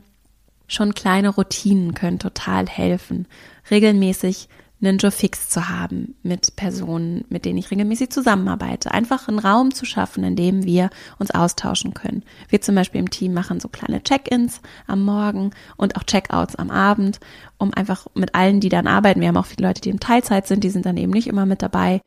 schon 0.66 0.94
kleine 0.94 1.28
Routinen 1.28 1.94
können 1.94 2.18
total 2.18 2.66
helfen. 2.66 3.26
Regelmäßig 3.70 4.48
einen 4.86 4.98
fix 4.98 5.48
zu 5.48 5.68
haben 5.68 6.14
mit 6.22 6.56
Personen, 6.56 7.24
mit 7.28 7.44
denen 7.44 7.58
ich 7.58 7.70
regelmäßig 7.70 8.10
zusammenarbeite. 8.10 8.90
Einfach 8.92 9.28
einen 9.28 9.38
Raum 9.38 9.74
zu 9.74 9.84
schaffen, 9.84 10.24
in 10.24 10.36
dem 10.36 10.64
wir 10.64 10.90
uns 11.18 11.30
austauschen 11.30 11.94
können. 11.94 12.22
Wir 12.48 12.60
zum 12.60 12.74
Beispiel 12.74 13.00
im 13.00 13.10
Team 13.10 13.34
machen 13.34 13.60
so 13.60 13.68
kleine 13.68 14.02
Check-ins 14.02 14.60
am 14.86 15.02
Morgen 15.02 15.50
und 15.76 15.96
auch 15.96 16.04
Check-outs 16.04 16.56
am 16.56 16.70
Abend, 16.70 17.20
um 17.58 17.72
einfach 17.74 18.06
mit 18.14 18.34
allen, 18.34 18.60
die 18.60 18.68
dann 18.68 18.86
arbeiten, 18.86 19.20
wir 19.20 19.28
haben 19.28 19.36
auch 19.36 19.46
viele 19.46 19.66
Leute, 19.66 19.80
die 19.80 19.90
in 19.90 20.00
Teilzeit 20.00 20.46
sind, 20.46 20.64
die 20.64 20.70
sind 20.70 20.86
dann 20.86 20.96
eben 20.96 21.12
nicht 21.12 21.26
immer 21.26 21.46
mit 21.46 21.62
dabei, 21.62 22.00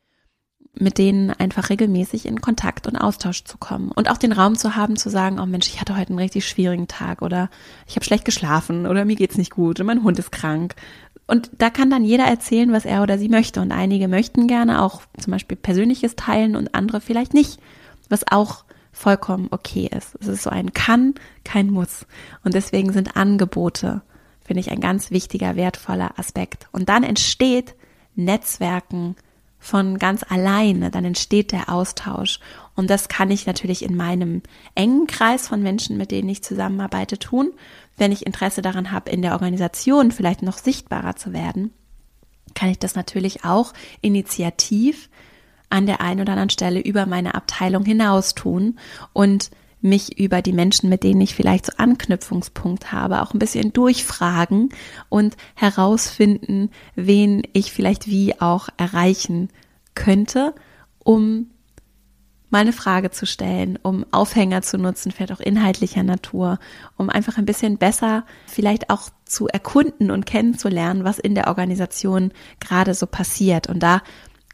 mit 0.80 0.98
denen 0.98 1.32
einfach 1.32 1.70
regelmäßig 1.70 2.26
in 2.26 2.42
Kontakt 2.42 2.88
und 2.88 2.96
Austausch 2.96 3.44
zu 3.44 3.58
kommen 3.58 3.92
und 3.92 4.10
auch 4.10 4.18
den 4.18 4.32
Raum 4.32 4.56
zu 4.56 4.76
haben 4.76 4.96
zu 4.96 5.10
sagen, 5.10 5.40
oh 5.40 5.46
Mensch, 5.46 5.68
ich 5.68 5.82
hatte 5.82 5.98
heute 5.98 6.10
einen 6.10 6.20
richtig 6.20 6.48
schwierigen 6.48 6.88
Tag 6.88 7.22
oder 7.22 7.50
ich 7.88 7.96
habe 7.96 8.06
schlecht 8.06 8.26
geschlafen 8.26 8.86
oder 8.86 9.06
mir 9.06 9.16
geht's 9.16 9.38
nicht 9.38 9.52
gut 9.52 9.80
und 9.80 9.86
mein 9.86 10.04
Hund 10.04 10.20
ist 10.20 10.32
krank 10.32 10.76
und 11.28 11.52
da 11.58 11.70
kann 11.70 11.90
dann 11.90 12.06
jeder 12.06 12.24
erzählen, 12.24 12.72
was 12.72 12.86
er 12.86 13.04
oder 13.04 13.20
sie 13.20 13.28
möchte. 13.28 13.62
Und 13.62 13.74
einige 13.74 14.08
möchten 14.08 14.48
gerne 14.48 14.82
auch 14.82 15.02
zum 15.20 15.32
Beispiel 15.32 15.58
Persönliches 15.58 16.16
teilen 16.16 16.56
und 16.56 16.74
andere 16.74 17.02
vielleicht 17.02 17.34
nicht, 17.34 17.60
was 18.10 18.26
auch 18.32 18.64
vollkommen 18.94 19.50
okay 19.52 19.90
ist. 19.96 20.16
Es 20.22 20.28
ist 20.28 20.44
so 20.44 20.50
ein 20.50 20.74
Kann, 20.74 21.14
kein 21.44 21.70
Muss. 21.70 22.08
Und 22.44 22.54
deswegen 22.54 22.94
sind 22.94 23.18
Angebote, 23.18 24.02
finde 24.44 24.62
ich, 24.62 24.72
ein 24.72 24.80
ganz 24.80 25.12
wichtiger, 25.12 25.56
wertvoller 25.58 26.18
Aspekt. 26.18 26.68
Und 26.72 26.88
dann 26.90 27.04
entsteht 27.04 27.76
Netzwerken 28.16 29.16
von 29.60 30.00
ganz 30.00 30.24
alleine, 30.28 30.92
dann 30.92 31.04
entsteht 31.04 31.52
der 31.52 31.70
Austausch. 31.70 32.40
Und 32.76 32.90
das 32.90 33.10
kann 33.10 33.32
ich 33.32 33.46
natürlich 33.46 33.84
in 33.84 33.98
meinem 33.98 34.42
engen 34.76 35.08
Kreis 35.08 35.48
von 35.48 35.62
Menschen, 35.62 35.98
mit 35.98 36.12
denen 36.12 36.30
ich 36.30 36.44
zusammenarbeite, 36.44 37.20
tun. 37.20 37.52
Wenn 37.98 38.12
ich 38.12 38.26
Interesse 38.26 38.62
daran 38.62 38.92
habe, 38.92 39.10
in 39.10 39.22
der 39.22 39.34
Organisation 39.34 40.12
vielleicht 40.12 40.44
noch 40.44 40.58
sichtbarer 40.58 41.16
zu 41.16 41.34
werden, 41.34 41.72
kann 42.54 42.70
ich 42.70 42.80
das 42.80 42.96
natürlich 42.96 43.44
auch 43.44 43.74
initiativ 44.02 45.10
an 45.70 45.86
der 45.86 46.02
einen 46.02 46.22
oder 46.22 46.34
anderen 46.34 46.50
Stelle 46.50 46.80
über 46.80 47.06
meine 47.06 47.36
Abteilung 47.36 47.84
hinaus 47.84 48.36
tun 48.36 48.80
und 49.14 49.52
mich 49.82 50.18
über 50.20 50.42
die 50.42 50.54
Menschen, 50.54 50.90
mit 50.90 51.04
denen 51.04 51.22
ich 51.22 51.36
vielleicht 51.36 51.68
so 51.68 51.74
Anknüpfungspunkt 51.78 52.92
habe, 52.92 53.22
auch 53.22 53.34
ein 53.34 53.40
bisschen 53.40 53.74
durchfragen 53.74 54.70
und 55.10 55.38
herausfinden, 55.56 56.72
wen 56.96 57.44
ich 57.54 57.72
vielleicht 57.72 58.08
wie 58.08 58.40
auch 58.40 58.70
erreichen 58.78 59.50
könnte, 59.94 60.56
um 61.04 61.52
mal 62.50 62.60
eine 62.60 62.74
Frage 62.74 63.12
zu 63.12 63.26
stellen, 63.26 63.78
um 63.82 64.06
Aufhänger 64.12 64.62
zu 64.62 64.78
nutzen, 64.78 65.12
vielleicht 65.12 65.34
auch 65.34 65.40
inhaltlicher 65.40 66.04
Natur, 66.04 66.60
um 66.96 67.10
einfach 67.10 67.38
ein 67.38 67.46
bisschen 67.46 67.78
besser 67.78 68.26
vielleicht 68.46 68.90
auch 68.90 69.10
zu 69.26 69.48
erkunden 69.48 70.12
und 70.12 70.26
kennenzulernen, 70.26 71.04
was 71.04 71.20
in 71.20 71.36
der 71.36 71.48
Organisation 71.48 72.32
gerade 72.60 72.94
so 72.94 73.06
passiert. 73.06 73.68
Und 73.68 73.84
da 73.84 74.02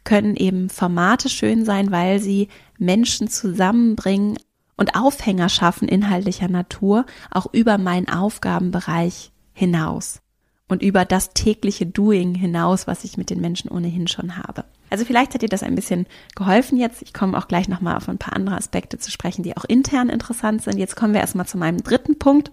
können 0.02 0.36
eben 0.36 0.68
Formate 0.70 1.28
schön 1.28 1.64
sein, 1.64 1.90
weil 1.90 2.20
sie 2.20 2.48
Menschen 2.78 3.28
zusammenbringen 3.28 4.38
und 4.76 4.96
Aufhänger 4.96 5.48
schaffen 5.48 5.88
inhaltlicher 5.88 6.48
Natur, 6.48 7.06
auch 7.30 7.46
über 7.52 7.78
meinen 7.78 8.08
Aufgabenbereich 8.08 9.32
hinaus 9.52 10.20
und 10.68 10.82
über 10.82 11.04
das 11.04 11.30
tägliche 11.30 11.86
Doing 11.86 12.34
hinaus, 12.34 12.86
was 12.86 13.04
ich 13.04 13.16
mit 13.16 13.30
den 13.30 13.40
Menschen 13.40 13.70
ohnehin 13.70 14.08
schon 14.08 14.36
habe. 14.36 14.64
Also 14.94 15.06
vielleicht 15.06 15.34
hat 15.34 15.42
dir 15.42 15.48
das 15.48 15.64
ein 15.64 15.74
bisschen 15.74 16.06
geholfen 16.36 16.78
jetzt. 16.78 17.02
Ich 17.02 17.12
komme 17.12 17.36
auch 17.36 17.48
gleich 17.48 17.68
nochmal 17.68 17.96
auf 17.96 18.08
ein 18.08 18.16
paar 18.16 18.36
andere 18.36 18.54
Aspekte 18.54 18.96
zu 18.96 19.10
sprechen, 19.10 19.42
die 19.42 19.56
auch 19.56 19.64
intern 19.64 20.08
interessant 20.08 20.62
sind. 20.62 20.78
Jetzt 20.78 20.94
kommen 20.94 21.14
wir 21.14 21.20
erstmal 21.20 21.46
zu 21.46 21.58
meinem 21.58 21.82
dritten 21.82 22.16
Punkt. 22.16 22.52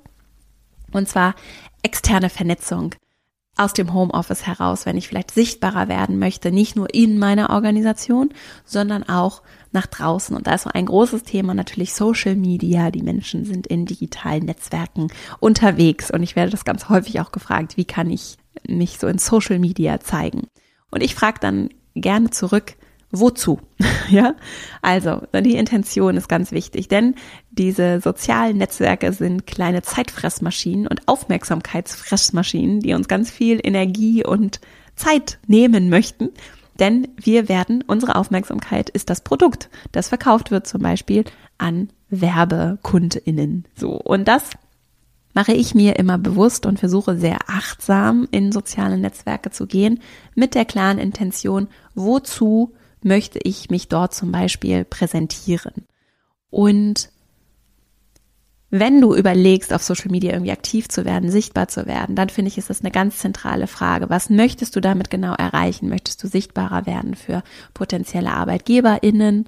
Und 0.91 1.07
zwar 1.07 1.35
externe 1.83 2.31
Vernetzung 2.31 2.95
aus 3.57 3.73
dem 3.73 3.93
Homeoffice 3.93 4.47
heraus, 4.47 4.87
wenn 4.87 4.97
ich 4.97 5.07
vielleicht 5.07 5.29
sichtbarer 5.29 5.87
werden 5.87 6.17
möchte, 6.17 6.51
nicht 6.51 6.75
nur 6.75 6.91
in 6.91 7.19
meiner 7.19 7.51
Organisation, 7.51 8.29
sondern 8.65 9.07
auch 9.07 9.43
nach 9.71 9.85
draußen. 9.85 10.35
Und 10.35 10.47
da 10.47 10.55
ist 10.55 10.63
so 10.63 10.71
ein 10.73 10.87
großes 10.87 11.21
Thema 11.21 11.53
natürlich 11.53 11.93
Social 11.93 12.35
Media. 12.35 12.89
Die 12.89 13.03
Menschen 13.03 13.45
sind 13.45 13.67
in 13.67 13.85
digitalen 13.85 14.45
Netzwerken 14.45 15.09
unterwegs 15.39 16.09
und 16.09 16.23
ich 16.23 16.35
werde 16.35 16.49
das 16.49 16.65
ganz 16.65 16.89
häufig 16.89 17.19
auch 17.19 17.31
gefragt, 17.31 17.77
wie 17.77 17.85
kann 17.85 18.09
ich 18.09 18.37
mich 18.67 18.97
so 18.97 19.05
in 19.05 19.19
Social 19.19 19.59
Media 19.59 19.99
zeigen? 19.99 20.47
Und 20.89 21.03
ich 21.03 21.13
frage 21.13 21.37
dann 21.39 21.69
gerne 21.95 22.29
zurück, 22.29 22.75
wozu? 23.11 23.59
ja, 24.09 24.35
also 24.81 25.21
die 25.33 25.55
Intention 25.55 26.17
ist 26.17 26.29
ganz 26.29 26.51
wichtig, 26.51 26.87
denn 26.87 27.15
diese 27.51 27.99
sozialen 28.01 28.57
Netzwerke 28.57 29.11
sind 29.13 29.45
kleine 29.47 29.81
Zeitfressmaschinen 29.81 30.87
und 30.87 31.07
Aufmerksamkeitsfressmaschinen, 31.07 32.79
die 32.79 32.93
uns 32.93 33.07
ganz 33.07 33.29
viel 33.29 33.59
Energie 33.63 34.25
und 34.25 34.61
Zeit 34.95 35.39
nehmen 35.47 35.89
möchten. 35.89 36.29
Denn 36.79 37.09
wir 37.17 37.49
werden, 37.49 37.83
unsere 37.85 38.15
Aufmerksamkeit 38.15 38.89
ist 38.89 39.09
das 39.09 39.21
Produkt, 39.21 39.69
das 39.91 40.07
verkauft 40.07 40.51
wird 40.51 40.67
zum 40.67 40.81
Beispiel 40.81 41.25
an 41.57 41.89
WerbekundInnen. 42.09 43.65
So. 43.75 43.91
Und 43.91 44.27
das 44.27 44.49
mache 45.33 45.53
ich 45.53 45.75
mir 45.75 45.97
immer 45.97 46.17
bewusst 46.17 46.65
und 46.65 46.79
versuche 46.79 47.17
sehr 47.17 47.37
achtsam 47.47 48.27
in 48.31 48.51
soziale 48.51 48.97
Netzwerke 48.97 49.51
zu 49.51 49.65
gehen, 49.67 49.99
mit 50.35 50.55
der 50.55 50.65
klaren 50.65 50.97
Intention, 50.97 51.67
wozu 51.95 52.73
möchte 53.03 53.39
ich 53.43 53.69
mich 53.69 53.87
dort 53.87 54.13
zum 54.13 54.31
Beispiel 54.31 54.85
präsentieren. 54.85 55.85
Und 56.49 57.09
wenn 58.69 59.01
du 59.01 59.13
überlegst, 59.13 59.73
auf 59.73 59.83
Social 59.83 60.09
Media 60.09 60.31
irgendwie 60.31 60.53
aktiv 60.53 60.87
zu 60.87 61.03
werden, 61.03 61.29
sichtbar 61.29 61.67
zu 61.67 61.87
werden, 61.87 62.15
dann 62.15 62.29
finde 62.29 62.47
ich, 62.47 62.57
ist 62.57 62.69
das 62.69 62.79
eine 62.79 62.91
ganz 62.91 63.17
zentrale 63.17 63.67
Frage. 63.67 64.09
Was 64.09 64.29
möchtest 64.29 64.75
du 64.75 64.79
damit 64.79 65.09
genau 65.09 65.33
erreichen? 65.33 65.89
Möchtest 65.89 66.23
du 66.23 66.27
sichtbarer 66.27 66.85
werden 66.85 67.15
für 67.15 67.43
potenzielle 67.73 68.31
ArbeitgeberInnen? 68.31 69.45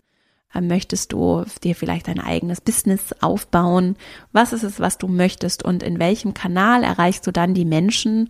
Ähm, 0.54 0.68
möchtest 0.68 1.14
du 1.14 1.46
dir 1.64 1.74
vielleicht 1.74 2.10
ein 2.10 2.20
eigenes 2.20 2.60
Business 2.60 3.14
aufbauen? 3.22 3.96
Was 4.34 4.52
ist 4.52 4.64
es, 4.64 4.82
was 4.82 4.98
du 4.98 5.08
möchtest? 5.08 5.64
Und 5.64 5.84
in 5.84 6.00
welchem 6.00 6.34
Kanal 6.34 6.84
erreichst 6.84 7.26
du 7.26 7.32
dann 7.32 7.54
die 7.54 7.66
Menschen? 7.66 8.30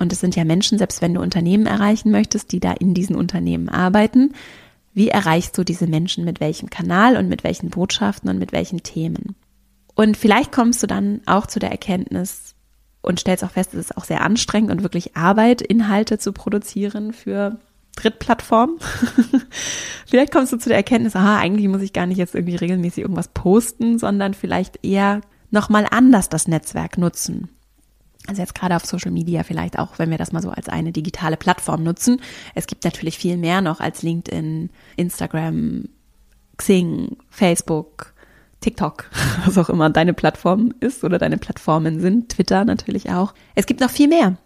Und 0.00 0.12
es 0.14 0.20
sind 0.20 0.34
ja 0.34 0.44
Menschen, 0.44 0.78
selbst 0.78 1.02
wenn 1.02 1.12
du 1.12 1.20
Unternehmen 1.20 1.66
erreichen 1.66 2.10
möchtest, 2.10 2.52
die 2.52 2.58
da 2.58 2.72
in 2.72 2.94
diesen 2.94 3.14
Unternehmen 3.14 3.68
arbeiten. 3.68 4.32
Wie 4.94 5.08
erreichst 5.08 5.56
du 5.58 5.62
diese 5.62 5.86
Menschen 5.86 6.24
mit 6.24 6.40
welchem 6.40 6.70
Kanal 6.70 7.18
und 7.18 7.28
mit 7.28 7.44
welchen 7.44 7.68
Botschaften 7.68 8.30
und 8.30 8.38
mit 8.38 8.50
welchen 8.52 8.82
Themen? 8.82 9.36
Und 9.94 10.16
vielleicht 10.16 10.52
kommst 10.52 10.82
du 10.82 10.86
dann 10.86 11.20
auch 11.26 11.46
zu 11.46 11.58
der 11.58 11.70
Erkenntnis 11.70 12.54
und 13.02 13.20
stellst 13.20 13.44
auch 13.44 13.50
fest, 13.50 13.74
es 13.74 13.80
ist 13.80 13.96
auch 13.98 14.04
sehr 14.04 14.22
anstrengend 14.22 14.70
und 14.70 14.82
wirklich 14.82 15.16
Arbeit, 15.16 15.60
Inhalte 15.60 16.18
zu 16.18 16.32
produzieren 16.32 17.12
für 17.12 17.58
Drittplattformen. 17.96 18.78
vielleicht 20.06 20.32
kommst 20.32 20.54
du 20.54 20.56
zu 20.56 20.70
der 20.70 20.78
Erkenntnis, 20.78 21.14
aha, 21.14 21.38
eigentlich 21.38 21.68
muss 21.68 21.82
ich 21.82 21.92
gar 21.92 22.06
nicht 22.06 22.18
jetzt 22.18 22.34
irgendwie 22.34 22.56
regelmäßig 22.56 23.02
irgendwas 23.02 23.28
posten, 23.28 23.98
sondern 23.98 24.32
vielleicht 24.32 24.82
eher 24.82 25.20
nochmal 25.50 25.86
anders 25.90 26.30
das 26.30 26.48
Netzwerk 26.48 26.96
nutzen. 26.96 27.50
Also 28.30 28.42
jetzt 28.42 28.54
gerade 28.54 28.76
auf 28.76 28.86
Social 28.86 29.10
Media 29.10 29.42
vielleicht 29.42 29.76
auch, 29.76 29.98
wenn 29.98 30.08
wir 30.08 30.16
das 30.16 30.30
mal 30.30 30.40
so 30.40 30.50
als 30.50 30.68
eine 30.68 30.92
digitale 30.92 31.36
Plattform 31.36 31.82
nutzen. 31.82 32.20
Es 32.54 32.68
gibt 32.68 32.84
natürlich 32.84 33.18
viel 33.18 33.36
mehr 33.36 33.60
noch 33.60 33.80
als 33.80 34.02
LinkedIn, 34.02 34.70
Instagram, 34.96 35.88
Xing, 36.56 37.16
Facebook, 37.28 38.14
TikTok, 38.60 39.10
was 39.44 39.58
auch 39.58 39.68
immer 39.68 39.90
deine 39.90 40.14
Plattform 40.14 40.72
ist 40.78 41.02
oder 41.02 41.18
deine 41.18 41.38
Plattformen 41.38 41.98
sind, 41.98 42.28
Twitter 42.28 42.64
natürlich 42.64 43.10
auch. 43.10 43.34
Es 43.56 43.66
gibt 43.66 43.80
noch 43.80 43.90
viel 43.90 44.06
mehr. 44.06 44.36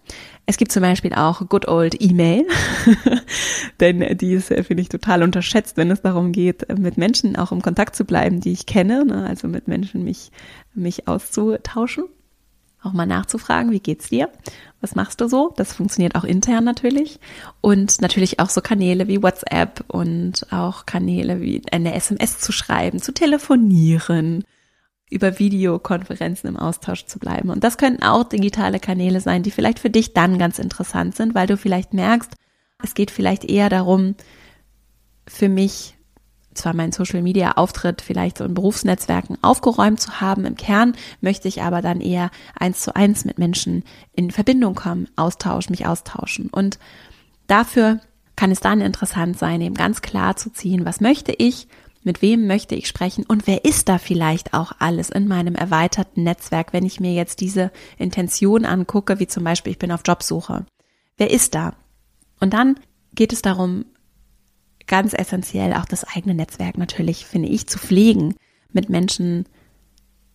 Es 0.47 0.57
gibt 0.57 0.73
zum 0.73 0.81
Beispiel 0.81 1.13
auch 1.13 1.47
Good 1.47 1.69
Old 1.69 2.01
E-Mail, 2.01 2.47
denn 3.81 4.17
die 4.17 4.33
ist, 4.33 4.49
finde 4.49 4.81
ich, 4.81 4.89
total 4.89 5.23
unterschätzt, 5.23 5.77
wenn 5.77 5.91
es 5.91 6.01
darum 6.01 6.33
geht, 6.33 6.67
mit 6.79 6.97
Menschen 6.97 7.37
auch 7.37 7.53
im 7.53 7.61
Kontakt 7.61 7.97
zu 7.97 8.07
bleiben, 8.07 8.41
die 8.41 8.53
ich 8.53 8.65
kenne, 8.65 9.05
ne? 9.05 9.27
also 9.27 9.47
mit 9.47 9.69
Menschen 9.69 10.05
mich, 10.05 10.31
mich 10.73 11.07
auszutauschen 11.07 12.05
auch 12.85 12.93
mal 12.93 13.07
nachzufragen, 13.07 13.71
wie 13.71 13.81
geht's 13.81 14.09
dir? 14.09 14.31
Was 14.81 14.95
machst 14.95 15.21
du 15.21 15.29
so? 15.29 15.53
Das 15.57 15.73
funktioniert 15.73 16.15
auch 16.15 16.25
intern 16.25 16.65
natürlich. 16.65 17.19
Und 17.61 18.01
natürlich 18.01 18.41
auch 18.41 18.51
so 18.51 18.61
Kanäle 18.61 19.09
wie 19.09 19.23
WhatsApp 19.23 19.85
und 19.89 20.47
auch 20.53 20.87
Kanäle 20.87 21.41
wie 21.41 21.63
eine 21.73 21.95
SMS 21.95 22.39
zu 22.39 22.53
schreiben, 22.53 23.01
zu 23.01 23.13
telefonieren, 23.13 24.45
über 25.11 25.39
Videokonferenzen 25.39 26.49
im 26.49 26.57
Austausch 26.57 27.07
zu 27.07 27.19
bleiben. 27.19 27.51
Und 27.51 27.65
das 27.65 27.79
könnten 27.79 28.03
auch 28.03 28.25
digitale 28.25 28.81
Kanäle 28.81 29.21
sein, 29.21 29.43
die 29.43 29.51
vielleicht 29.51 29.79
für 29.79 29.91
dich 29.91 30.13
dann 30.13 30.39
ganz 30.39 30.59
interessant 30.59 31.17
sind, 31.17 31.35
weil 31.35 31.47
du 31.47 31.57
vielleicht 31.57 31.95
merkst, 31.95 32.33
es 32.83 32.95
geht 32.95 33.11
vielleicht 33.11 33.45
eher 33.45 33.69
darum, 33.69 34.17
für 35.27 35.49
mich 35.49 35.94
zwar 36.55 36.75
meinen 36.75 36.93
Social 36.93 37.23
Media 37.23 37.53
Auftritt 37.53 38.03
vielleicht 38.03 38.39
so 38.39 38.45
in 38.45 38.55
Berufsnetzwerken 38.55 39.39
aufgeräumt 39.43 40.01
zu 40.01 40.21
haben. 40.21 40.45
Im 40.45 40.57
Kern 40.57 40.95
möchte 41.21 41.49
ich 41.49 41.63
aber 41.63 41.83
dann 41.83 42.01
eher 42.01 42.31
eins 42.59 42.81
zu 42.81 42.95
eins 42.95 43.25
mit 43.25 43.39
Menschen 43.39 43.85
in 44.13 44.31
Verbindung 44.31 44.75
kommen, 44.75 45.09
austauschen, 45.17 45.73
mich 45.73 45.87
austauschen. 45.87 46.49
Und 46.51 46.79
dafür 47.47 48.01
kann 48.37 48.51
es 48.51 48.61
dann 48.61 48.81
interessant 48.81 49.39
sein, 49.39 49.61
eben 49.61 49.75
ganz 49.75 50.03
klar 50.03 50.37
zu 50.37 50.51
ziehen, 50.51 50.85
was 50.85 51.01
möchte 51.01 51.33
ich, 51.33 51.69
mit 52.03 52.21
wem 52.21 52.47
möchte 52.47 52.75
ich 52.75 52.87
sprechen 52.87 53.25
und 53.27 53.47
wer 53.47 53.65
ist 53.65 53.89
da 53.89 53.99
vielleicht 53.99 54.53
auch 54.53 54.73
alles 54.79 55.09
in 55.09 55.27
meinem 55.27 55.55
erweiterten 55.55 56.23
Netzwerk, 56.23 56.73
wenn 56.73 56.85
ich 56.85 57.01
mir 57.01 57.15
jetzt 57.15 57.41
diese 57.41 57.73
Intention 57.97 58.67
angucke, 58.67 59.19
wie 59.21 59.27
zum 59.27 59.43
Beispiel 59.43 59.73
ich 59.73 59.79
bin 59.79 59.91
auf 59.91 60.03
Jobsuche. 60.05 60.67
Wer 61.17 61.31
ist 61.31 61.55
da? 61.55 61.75
Und 62.41 62.53
dann 62.53 62.79
geht 63.15 63.33
es 63.33 63.41
darum, 63.41 63.87
ganz 64.87 65.15
essentiell, 65.15 65.75
auch 65.75 65.87
das 65.87 66.05
eigene 66.05 66.35
Netzwerk 66.35 66.79
natürlich, 66.79 67.27
finde 67.27 67.49
ich, 67.49 67.67
zu 67.67 67.79
pflegen, 67.79 68.35
mit 68.73 68.89
Menschen, 68.91 69.47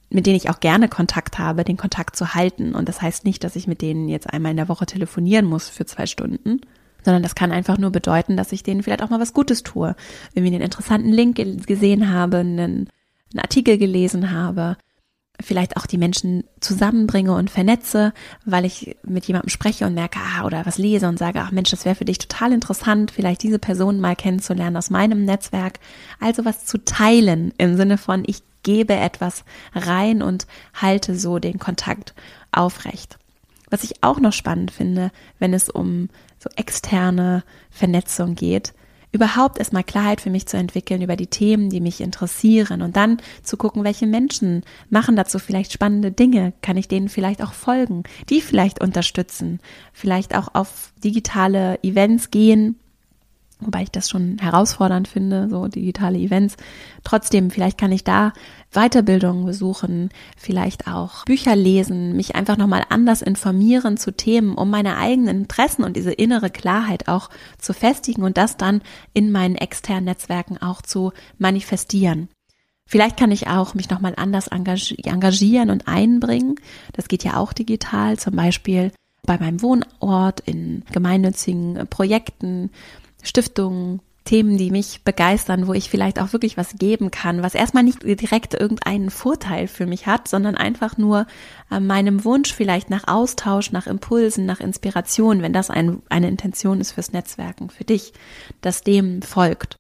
mit 0.09 0.25
denen 0.25 0.38
ich 0.38 0.49
auch 0.49 0.59
gerne 0.59 0.89
Kontakt 0.89 1.38
habe, 1.38 1.63
den 1.63 1.77
Kontakt 1.77 2.15
zu 2.15 2.33
halten. 2.33 2.73
Und 2.73 2.89
das 2.89 3.01
heißt 3.01 3.25
nicht, 3.25 3.43
dass 3.43 3.55
ich 3.55 3.67
mit 3.67 3.81
denen 3.81 4.09
jetzt 4.09 4.31
einmal 4.31 4.51
in 4.51 4.57
der 4.57 4.69
Woche 4.69 4.85
telefonieren 4.85 5.45
muss 5.45 5.69
für 5.69 5.85
zwei 5.85 6.05
Stunden, 6.05 6.62
sondern 7.03 7.23
das 7.23 7.35
kann 7.35 7.51
einfach 7.51 7.77
nur 7.77 7.91
bedeuten, 7.91 8.38
dass 8.38 8.51
ich 8.51 8.63
denen 8.63 8.81
vielleicht 8.81 9.03
auch 9.03 9.09
mal 9.09 9.19
was 9.19 9.33
Gutes 9.33 9.63
tue. 9.63 9.95
Wenn 10.33 10.45
ich 10.45 10.53
einen 10.53 10.63
interessanten 10.63 11.12
Link 11.12 11.35
gesehen 11.67 12.12
habe, 12.12 12.38
einen, 12.38 12.59
einen 12.59 13.39
Artikel 13.39 13.77
gelesen 13.77 14.31
habe, 14.31 14.77
vielleicht 15.41 15.78
auch 15.78 15.86
die 15.86 15.97
Menschen 15.97 16.43
zusammenbringe 16.60 17.34
und 17.34 17.49
vernetze, 17.49 18.13
weil 18.45 18.65
ich 18.65 18.97
mit 19.04 19.25
jemandem 19.25 19.49
spreche 19.49 19.86
und 19.86 19.93
merke, 19.93 20.19
ah, 20.19 20.45
oder 20.45 20.65
was 20.65 20.78
lese 20.78 21.08
und 21.08 21.17
sage, 21.17 21.39
ach 21.41 21.52
Mensch, 21.52 21.71
das 21.71 21.86
wäre 21.86 21.95
für 21.95 22.06
dich 22.06 22.17
total 22.17 22.52
interessant, 22.52 23.12
vielleicht 23.12 23.43
diese 23.43 23.60
Person 23.60 23.99
mal 23.99 24.15
kennenzulernen 24.15 24.78
aus 24.78 24.89
meinem 24.89 25.25
Netzwerk. 25.25 25.80
Also 26.19 26.45
was 26.45 26.65
zu 26.65 26.84
teilen 26.84 27.54
im 27.58 27.78
Sinne 27.78 27.97
von, 27.97 28.23
ich 28.28 28.43
gebe 28.63 28.93
etwas 28.93 29.45
rein 29.73 30.21
und 30.21 30.45
halte 30.73 31.17
so 31.17 31.39
den 31.39 31.60
Kontakt 31.60 32.13
aufrecht. 32.52 33.17
Was 33.69 33.84
ich 33.84 34.04
auch 34.04 34.19
noch 34.19 34.34
spannend 34.34 34.71
finde, 34.71 35.12
wenn 35.38 35.54
es 35.54 35.69
um 35.69 36.10
so 36.39 36.49
externe 36.56 37.43
Vernetzung 37.69 38.36
geht, 38.36 38.73
überhaupt 39.12 39.58
erstmal 39.58 39.84
Klarheit 39.84 40.22
für 40.22 40.30
mich 40.30 40.48
zu 40.48 40.58
entwickeln 40.58 41.02
über 41.02 41.15
die 41.15 41.28
Themen, 41.28 41.69
die 41.69 41.82
mich 41.82 42.02
interessieren 42.02 42.82
und 42.82 42.95
dann 42.95 43.17
zu 43.43 43.58
gucken, 43.58 43.84
welche 43.84 44.08
Menschen 44.08 44.63
machen 44.89 45.15
dazu 45.15 45.39
vielleicht 45.39 45.74
spannende 45.74 46.12
Dinge, 46.12 46.54
kann 46.62 46.78
ich 46.78 46.88
denen 46.88 47.10
vielleicht 47.10 47.41
auch 47.43 47.54
folgen, 47.54 48.04
die 48.30 48.41
vielleicht 48.41 48.82
unterstützen, 48.82 49.60
vielleicht 49.93 50.36
auch 50.36 50.50
auf 50.54 50.93
digitale 51.04 51.80
Events 51.84 52.30
gehen, 52.30 52.76
wobei 53.60 53.84
ich 53.84 53.91
das 53.91 54.10
schon 54.10 54.38
herausfordernd 54.39 55.08
finde, 55.08 55.50
so 55.50 55.67
digitale 55.67 56.17
Events. 56.17 56.56
Trotzdem, 57.04 57.52
vielleicht 57.52 57.78
kann 57.78 57.91
ich 57.91 58.04
da 58.04 58.34
Weiterbildungen 58.72 59.45
besuchen, 59.45 60.10
vielleicht 60.38 60.88
auch 60.88 61.26
Bücher 61.26 61.56
lesen, 61.56 62.15
mich 62.15 62.36
einfach 62.36 62.58
nochmal 62.58 62.86
anders 62.89 63.22
informieren 63.22 63.98
zu 63.98 64.12
Themen, 64.12 64.56
um 64.56 64.69
meine 64.69 64.98
eigenen 64.98 65.41
Interessen 65.41 65.84
und 65.84 65.98
diese 65.98 66.12
innere 66.12 66.50
Klarheit 66.50 67.08
auch 67.08 67.30
zu 67.58 67.74
festigen 67.74 68.24
und 68.24 68.38
das 68.38 68.58
dann 68.58 68.82
in 69.13 69.32
meinen 69.32 69.56
externen 69.56 70.06
Netzwerken 70.06 70.58
auch 70.58 70.82
zu 70.82 71.12
manifestieren. 71.38 72.30
Vielleicht 72.86 73.17
kann 73.17 73.32
ich 73.32 73.48
auch 73.48 73.76
mich 73.76 73.89
nochmal 73.91 74.15
anders 74.17 74.48
engagieren 74.48 75.69
und 75.69 75.88
einbringen. 75.88 76.56
Das 76.93 77.08
geht 77.08 77.24
ja 77.24 77.38
auch 77.38 77.54
digital, 77.54 78.17
zum 78.17 78.36
Beispiel 78.36 78.91
bei 79.28 79.38
meinem 79.38 79.62
Wohnort, 79.62 80.39
in 80.39 80.84
gemeinnützigen 80.91 81.86
Projekten 81.91 82.72
Stiftungen, 83.23 84.01
Themen, 84.29 84.58
die 84.58 84.69
mich 84.69 85.01
begeistern, 85.03 85.65
wo 85.65 85.73
ich 85.73 85.89
vielleicht 85.89 86.19
auch 86.19 86.34
wirklich 86.34 86.55
was 86.55 86.75
geben 86.75 87.10
kann, 87.10 87.41
was 87.41 87.55
erstmal 87.55 87.82
nicht 87.82 88.03
direkt 88.03 88.53
irgendeinen 88.53 89.10
Vorteil 89.10 89.67
für 89.67 89.88
mich 89.88 90.05
hat, 90.05 90.27
sondern 90.27 90.55
einfach 90.55 90.97
nur 90.97 91.25
äh, 91.71 91.79
meinem 91.79 92.23
Wunsch 92.25 92.53
vielleicht 92.53 92.91
nach 92.91 93.08
Austausch, 93.08 93.71
nach 93.71 93.88
Impulsen, 93.88 94.45
nach 94.45 94.60
Inspiration, 94.60 95.41
wenn 95.41 95.53
das 95.53 95.71
ein, 95.71 96.03
eine 96.10 96.27
Intention 96.27 96.79
ist 96.79 96.91
fürs 96.91 97.12
Netzwerken, 97.12 97.71
für 97.71 97.86
dich, 97.86 98.13
das 98.62 98.84
dem 98.84 99.23
folgt. 99.23 99.77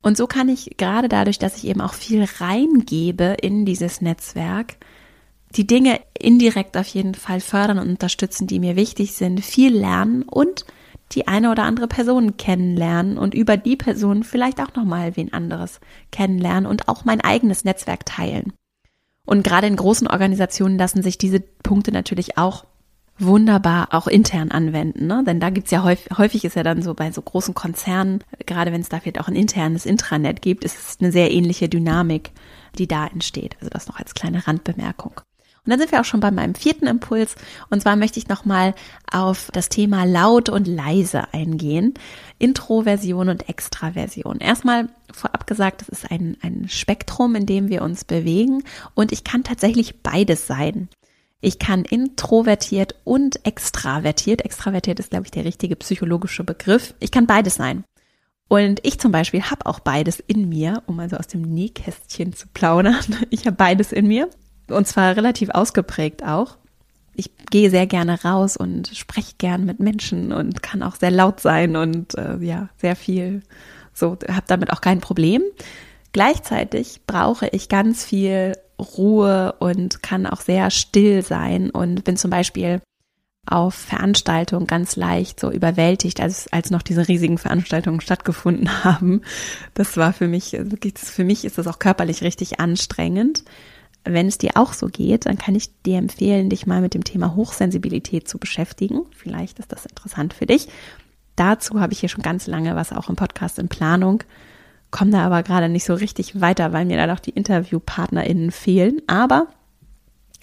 Und 0.00 0.16
so 0.16 0.26
kann 0.26 0.48
ich 0.48 0.78
gerade 0.78 1.08
dadurch, 1.08 1.38
dass 1.38 1.58
ich 1.58 1.66
eben 1.66 1.82
auch 1.82 1.94
viel 1.94 2.26
reingebe 2.38 3.36
in 3.42 3.66
dieses 3.66 4.00
Netzwerk, 4.00 4.76
die 5.56 5.66
Dinge 5.66 6.00
indirekt 6.18 6.78
auf 6.78 6.86
jeden 6.86 7.14
Fall 7.14 7.40
fördern 7.40 7.78
und 7.78 7.88
unterstützen, 7.90 8.46
die 8.46 8.60
mir 8.60 8.76
wichtig 8.76 9.12
sind, 9.12 9.44
viel 9.44 9.76
lernen 9.76 10.22
und 10.22 10.64
die 11.12 11.28
eine 11.28 11.50
oder 11.50 11.64
andere 11.64 11.86
Person 11.86 12.36
kennenlernen 12.36 13.18
und 13.18 13.34
über 13.34 13.56
die 13.56 13.76
Person 13.76 14.24
vielleicht 14.24 14.60
auch 14.60 14.74
nochmal 14.74 15.16
wen 15.16 15.32
anderes 15.32 15.80
kennenlernen 16.10 16.66
und 16.66 16.88
auch 16.88 17.04
mein 17.04 17.20
eigenes 17.20 17.64
Netzwerk 17.64 18.06
teilen. 18.06 18.52
Und 19.26 19.44
gerade 19.44 19.66
in 19.66 19.76
großen 19.76 20.06
Organisationen 20.06 20.78
lassen 20.78 21.02
sich 21.02 21.18
diese 21.18 21.40
Punkte 21.40 21.92
natürlich 21.92 22.36
auch 22.36 22.64
wunderbar 23.18 23.88
auch 23.92 24.08
intern 24.08 24.50
anwenden, 24.50 25.06
ne? 25.06 25.22
Denn 25.24 25.38
da 25.38 25.50
gibt's 25.50 25.70
ja 25.70 25.84
häufig, 25.84 26.18
häufig 26.18 26.44
ist 26.44 26.56
ja 26.56 26.64
dann 26.64 26.82
so 26.82 26.94
bei 26.94 27.12
so 27.12 27.22
großen 27.22 27.54
Konzernen, 27.54 28.24
gerade 28.44 28.72
wenn 28.72 28.80
es 28.80 28.88
da 28.88 28.98
vielleicht 28.98 29.20
auch 29.20 29.28
ein 29.28 29.36
internes 29.36 29.86
Intranet 29.86 30.42
gibt, 30.42 30.64
ist 30.64 30.76
es 30.76 30.96
eine 31.00 31.12
sehr 31.12 31.30
ähnliche 31.30 31.68
Dynamik, 31.68 32.32
die 32.76 32.88
da 32.88 33.06
entsteht. 33.06 33.56
Also 33.60 33.70
das 33.70 33.86
noch 33.86 33.98
als 33.98 34.14
kleine 34.14 34.46
Randbemerkung. 34.46 35.20
Und 35.64 35.70
dann 35.70 35.78
sind 35.78 35.92
wir 35.92 36.00
auch 36.00 36.04
schon 36.04 36.20
bei 36.20 36.30
meinem 36.30 36.54
vierten 36.54 36.86
Impuls. 36.86 37.36
Und 37.70 37.80
zwar 37.80 37.96
möchte 37.96 38.18
ich 38.18 38.28
nochmal 38.28 38.74
auf 39.10 39.48
das 39.52 39.70
Thema 39.70 40.04
laut 40.04 40.50
und 40.50 40.68
leise 40.68 41.32
eingehen. 41.32 41.94
Introversion 42.38 43.30
und 43.30 43.48
Extraversion. 43.48 44.40
Erstmal 44.40 44.90
vorab 45.10 45.46
gesagt, 45.46 45.80
das 45.80 45.88
ist 45.88 46.10
ein, 46.10 46.36
ein 46.42 46.68
Spektrum, 46.68 47.34
in 47.34 47.46
dem 47.46 47.68
wir 47.68 47.80
uns 47.80 48.04
bewegen. 48.04 48.62
Und 48.94 49.10
ich 49.10 49.24
kann 49.24 49.42
tatsächlich 49.42 50.02
beides 50.02 50.46
sein. 50.46 50.90
Ich 51.40 51.58
kann 51.58 51.84
introvertiert 51.84 52.96
und 53.04 53.46
extravertiert. 53.46 54.44
Extravertiert 54.44 55.00
ist, 55.00 55.10
glaube 55.10 55.24
ich, 55.24 55.30
der 55.30 55.46
richtige 55.46 55.76
psychologische 55.76 56.44
Begriff. 56.44 56.94
Ich 57.00 57.10
kann 57.10 57.26
beides 57.26 57.54
sein. 57.54 57.84
Und 58.48 58.80
ich 58.82 59.00
zum 59.00 59.12
Beispiel 59.12 59.42
habe 59.42 59.64
auch 59.64 59.80
beides 59.80 60.20
in 60.20 60.50
mir, 60.50 60.82
um 60.86 61.00
also 61.00 61.16
aus 61.16 61.26
dem 61.26 61.40
Nähkästchen 61.40 62.34
zu 62.34 62.48
plaudern. 62.48 63.02
Ich 63.30 63.46
habe 63.46 63.56
beides 63.56 63.90
in 63.92 64.06
mir 64.06 64.28
und 64.68 64.86
zwar 64.86 65.16
relativ 65.16 65.50
ausgeprägt 65.50 66.24
auch. 66.24 66.56
Ich 67.14 67.30
gehe 67.50 67.70
sehr 67.70 67.86
gerne 67.86 68.22
raus 68.24 68.56
und 68.56 68.88
spreche 68.88 69.34
gern 69.38 69.64
mit 69.64 69.78
Menschen 69.78 70.32
und 70.32 70.62
kann 70.62 70.82
auch 70.82 70.96
sehr 70.96 71.12
laut 71.12 71.40
sein 71.40 71.76
und 71.76 72.16
äh, 72.16 72.36
ja, 72.38 72.68
sehr 72.76 72.96
viel 72.96 73.42
so, 73.92 74.18
habe 74.28 74.46
damit 74.46 74.72
auch 74.72 74.80
kein 74.80 75.00
Problem. 75.00 75.42
Gleichzeitig 76.12 77.02
brauche 77.06 77.48
ich 77.48 77.68
ganz 77.68 78.04
viel 78.04 78.54
Ruhe 78.78 79.54
und 79.60 80.02
kann 80.02 80.26
auch 80.26 80.40
sehr 80.40 80.70
still 80.70 81.22
sein 81.22 81.70
und 81.70 82.04
bin 82.04 82.16
zum 82.16 82.30
Beispiel 82.30 82.80
auf 83.46 83.74
Veranstaltungen 83.74 84.66
ganz 84.66 84.96
leicht 84.96 85.38
so 85.38 85.50
überwältigt, 85.50 86.20
als, 86.20 86.50
als 86.52 86.70
noch 86.70 86.82
diese 86.82 87.08
riesigen 87.08 87.38
Veranstaltungen 87.38 88.00
stattgefunden 88.00 88.84
haben. 88.84 89.22
Das 89.74 89.96
war 89.96 90.12
für 90.12 90.28
mich, 90.28 90.56
für 90.96 91.24
mich 91.24 91.44
ist 91.44 91.58
das 91.58 91.66
auch 91.66 91.78
körperlich 91.78 92.22
richtig 92.22 92.60
anstrengend. 92.60 93.44
Wenn 94.04 94.26
es 94.26 94.38
dir 94.38 94.52
auch 94.56 94.74
so 94.74 94.88
geht, 94.88 95.26
dann 95.26 95.38
kann 95.38 95.54
ich 95.54 95.70
dir 95.82 95.98
empfehlen, 95.98 96.50
dich 96.50 96.66
mal 96.66 96.82
mit 96.82 96.94
dem 96.94 97.04
Thema 97.04 97.34
Hochsensibilität 97.34 98.28
zu 98.28 98.38
beschäftigen. 98.38 99.00
Vielleicht 99.16 99.58
ist 99.58 99.72
das 99.72 99.86
interessant 99.86 100.34
für 100.34 100.46
dich. 100.46 100.68
Dazu 101.36 101.80
habe 101.80 101.92
ich 101.92 102.00
hier 102.00 102.08
schon 102.08 102.22
ganz 102.22 102.46
lange 102.46 102.76
was 102.76 102.92
auch 102.92 103.08
im 103.08 103.16
Podcast 103.16 103.58
in 103.58 103.68
Planung. 103.68 104.22
Komme 104.90 105.10
da 105.10 105.24
aber 105.24 105.42
gerade 105.42 105.68
nicht 105.68 105.84
so 105.84 105.94
richtig 105.94 106.40
weiter, 106.40 106.72
weil 106.72 106.84
mir 106.84 106.96
da 106.96 107.06
noch 107.06 107.18
die 107.18 107.30
InterviewpartnerInnen 107.30 108.50
fehlen. 108.50 109.00
Aber 109.06 109.48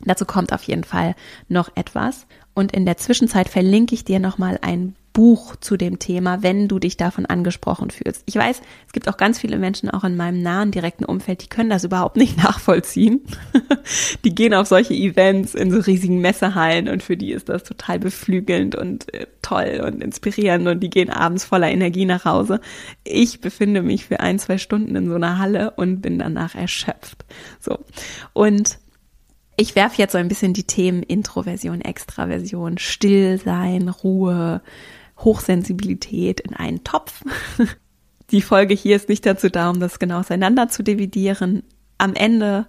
dazu 0.04 0.26
kommt 0.26 0.52
auf 0.54 0.64
jeden 0.64 0.84
Fall 0.84 1.16
noch 1.48 1.70
etwas. 1.76 2.26
Und 2.54 2.74
in 2.74 2.86
der 2.86 2.98
Zwischenzeit 2.98 3.48
verlinke 3.48 3.96
ich 3.96 4.04
dir 4.04 4.20
nochmal 4.20 4.60
ein 4.62 4.96
Buch 5.14 5.56
zu 5.58 5.78
dem 5.78 6.00
Thema, 6.00 6.42
wenn 6.42 6.68
du 6.68 6.80
dich 6.80 6.98
davon 6.98 7.26
angesprochen 7.26 7.92
fühlst. 7.92 8.24
Ich 8.26 8.36
weiß, 8.36 8.62
es 8.88 8.94
gibt 8.94 9.10
auch 9.10 9.18
ganz 9.18 9.40
viele 9.40 9.58
Menschen 9.58 9.90
auch 9.90 10.04
in 10.04 10.16
meinem 10.16 10.42
nahen 10.42 10.72
direkten 10.72 11.06
Umfeld, 11.06 11.44
die 11.44 11.50
können 11.50 11.70
das 11.70 11.84
überhaupt 11.84 12.16
nicht 12.18 12.38
nachvollziehen. 12.44 13.22
die 14.24 14.34
gehen 14.34 14.54
auf 14.54 14.68
solche 14.68 14.94
Events 14.94 15.54
in 15.54 15.72
so 15.72 15.80
riesigen 15.80 16.20
Messehallen 16.20 16.88
und 16.88 17.04
für 17.04 17.18
die 17.18 17.32
ist 17.32 17.50
das 17.50 17.64
total 17.64 18.00
beflügelnd 18.00 18.76
und 18.76 19.14
äh, 19.14 19.28
toll 19.42 19.82
und 19.86 20.02
inspirierend 20.02 20.68
und 20.68 20.80
die 20.80 20.90
gehen 20.90 21.10
abends 21.10 21.44
voller 21.44 21.70
Energie 21.70 22.06
nach 22.06 22.26
Hause. 22.26 22.62
Ich 23.04 23.42
befinde 23.42 23.82
mich 23.82 24.06
für 24.06 24.20
ein, 24.20 24.40
zwei 24.40 24.58
Stunden 24.58 24.96
in 24.96 25.08
so 25.08 25.16
einer 25.16 25.38
Halle 25.38 25.72
und 25.72 26.02
bin 26.02 26.20
danach 26.20 26.56
erschöpft. 26.56 27.26
So. 27.60 27.80
Und 28.34 28.80
ich 29.58 29.76
werfe 29.76 29.98
jetzt 29.98 30.14
so 30.14 30.18
ein 30.18 30.28
bisschen 30.28 30.54
die 30.54 30.64
Themen 30.64 31.04
Introversion, 31.04 31.82
Extraversion, 31.82 32.78
Stillsein, 32.78 33.90
Ruhe, 33.90 34.62
Hochsensibilität 35.24 36.40
in 36.40 36.54
einen 36.56 36.84
Topf. 36.84 37.24
Die 38.32 38.42
Folge 38.42 38.74
hier 38.74 38.96
ist 38.96 39.10
nicht 39.10 39.26
dazu 39.26 39.50
da, 39.50 39.70
um 39.70 39.80
das 39.80 40.00
genau 40.00 40.20
auseinander 40.20 40.70
zu 40.70 40.84
dividieren. 40.84 41.64
Am 41.98 42.14
Ende 42.14 42.66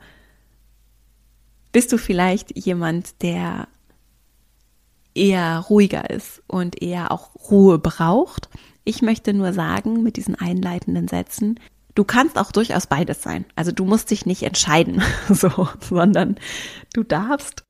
bist 1.71 1.93
du 1.93 1.99
vielleicht 1.99 2.57
jemand, 2.57 3.23
der 3.23 3.69
eher 5.15 5.59
ruhiger 5.59 6.11
ist 6.11 6.43
und 6.47 6.83
eher 6.83 7.13
auch 7.13 7.31
Ruhe 7.51 7.79
braucht. 7.79 8.49
Ich 8.85 9.03
möchte 9.03 9.35
nur 9.35 9.53
sagen 9.53 10.03
mit 10.03 10.17
diesen 10.17 10.35
einleitenden 10.35 11.07
Sätzen, 11.07 11.61
du 11.95 12.05
kannst 12.05 12.39
auch 12.39 12.51
durchaus 12.51 12.87
beides 12.87 13.23
sein. 13.23 13.45
Also 13.55 13.73
du 13.73 13.85
musst 13.85 14.11
dich 14.11 14.27
nicht 14.27 14.43
entscheiden, 14.43 15.03
so, 15.29 15.69
sondern 15.81 16.37
du 16.93 17.03
darfst 17.03 17.65